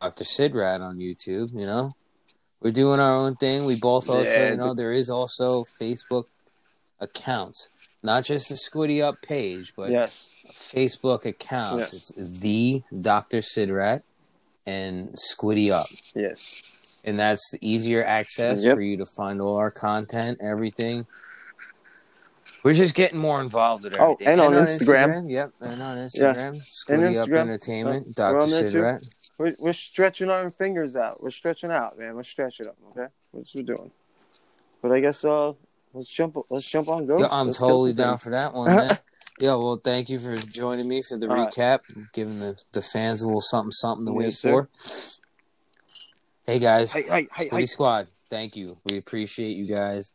Dr. 0.00 0.24
Sidrad 0.24 0.80
on 0.80 0.96
YouTube. 0.98 1.52
You 1.52 1.66
know, 1.66 1.92
we're 2.60 2.70
doing 2.72 3.00
our 3.00 3.14
own 3.14 3.36
thing. 3.36 3.64
We 3.64 3.76
both 3.76 4.08
also, 4.08 4.22
Yeah, 4.30 4.50
you 4.50 4.56
know, 4.56 4.74
there 4.74 4.92
is 4.92 5.10
also 5.10 5.64
Facebook 5.80 6.24
accounts. 7.00 7.68
not 8.02 8.24
just 8.24 8.48
the 8.48 8.54
Squiddy 8.54 9.02
Up 9.02 9.16
page, 9.22 9.72
but 9.76 9.90
yes, 9.90 10.28
Facebook 10.54 11.24
accounts. 11.24 11.92
Yes. 11.92 12.10
It's 12.16 12.40
the 12.40 12.82
Dr. 13.02 13.38
Sidrat 13.38 14.02
and 14.66 15.14
Squiddy 15.14 15.70
Up. 15.72 15.86
yes, 16.14 16.62
And 17.04 17.18
that's 17.18 17.42
the 17.52 17.58
easier 17.60 18.04
access 18.04 18.64
Yep. 18.64 18.76
for 18.76 18.82
you 18.82 18.96
to 18.98 19.06
find 19.06 19.40
all 19.40 19.56
our 19.56 19.70
content, 19.70 20.38
everything. 20.40 21.06
We're 22.64 22.74
just 22.74 22.94
getting 22.94 23.18
more 23.18 23.40
involved 23.40 23.84
with 23.84 23.94
Oh, 23.98 24.12
everything. 24.14 24.26
and 24.28 24.40
on 24.40 24.52
Instagram. 24.52 25.30
Yep, 25.30 25.52
and 25.60 25.80
on 25.82 25.96
Yeah. 25.96 26.04
Instagram. 26.04 26.60
Squiddy 26.60 27.16
Up 27.16 27.28
Instagram. 27.28 27.40
Entertainment, 27.40 28.14
Dr. 28.14 28.36
on 28.38 28.48
too. 28.48 28.54
Sidrat. 28.54 29.08
We're, 29.38 29.54
we're 29.58 29.72
stretching 29.72 30.30
our 30.30 30.50
fingers 30.50 30.96
out. 30.96 31.22
We're 31.22 31.30
stretching 31.30 31.70
out, 31.70 31.98
man. 31.98 32.14
We're 32.14 32.24
stretching 32.24 32.66
up. 32.66 32.76
Okay, 32.90 33.06
that's 33.32 33.54
what 33.54 33.66
we're 33.66 33.76
doing. 33.76 33.90
But 34.82 34.92
I 34.92 35.00
guess 35.00 35.24
uh, 35.24 35.52
let's 35.94 36.08
jump. 36.08 36.36
Let's 36.50 36.68
jump 36.68 36.88
on 36.88 37.06
Ghost. 37.06 37.22
Yeah, 37.22 37.28
I'm 37.30 37.46
Let's 37.46 37.58
totally 37.58 37.92
down 37.92 38.14
things. 38.14 38.24
for 38.24 38.30
that 38.30 38.52
one, 38.52 38.66
man. 38.66 38.98
yeah, 39.40 39.54
well, 39.54 39.80
thank 39.82 40.08
you 40.08 40.18
for 40.18 40.36
joining 40.36 40.88
me 40.88 41.02
for 41.08 41.16
the 41.16 41.28
All 41.28 41.36
right. 41.36 41.48
recap, 41.48 41.80
giving 42.12 42.40
the, 42.40 42.60
the 42.72 42.82
fans 42.82 43.22
a 43.22 43.26
little 43.26 43.40
something 43.40 43.70
something 43.70 44.06
to 44.06 44.12
wait 44.12 44.34
sir. 44.34 44.50
for. 44.50 44.68
Hey, 46.44 46.58
guys. 46.58 46.92
Hey, 46.92 47.02
hey, 47.02 47.28
hey, 47.34 47.48
hey. 47.50 47.66
Squad, 47.66 48.08
thank 48.30 48.56
you. 48.56 48.78
We 48.84 48.96
appreciate 48.96 49.56
you 49.56 49.66
guys. 49.66 50.14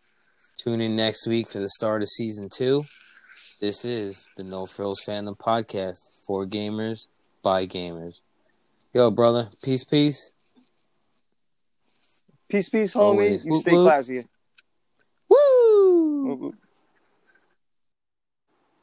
Tune 0.63 0.81
in 0.81 0.95
next 0.95 1.27
week 1.27 1.49
for 1.49 1.59
the 1.59 1.69
start 1.69 2.01
of 2.01 2.07
season 2.09 2.49
two. 2.49 2.85
This 3.59 3.85
is 3.85 4.27
the 4.35 4.43
No 4.43 4.65
Frills 4.65 5.01
Fandom 5.05 5.37
Podcast 5.37 6.25
for 6.25 6.45
gamers 6.45 7.07
by 7.41 7.65
gamers. 7.65 8.21
Yo, 8.93 9.09
brother, 9.09 9.49
peace, 9.63 9.83
peace. 9.83 10.31
Peace, 12.47 12.69
peace, 12.69 12.95
Always. 12.95 13.43
You 13.43 13.51
Whoop, 13.53 13.61
stay 13.61 13.71
whoop. 13.71 13.85
classy. 13.87 14.27
Woo! 15.27 16.35
Whoop. 16.35 16.55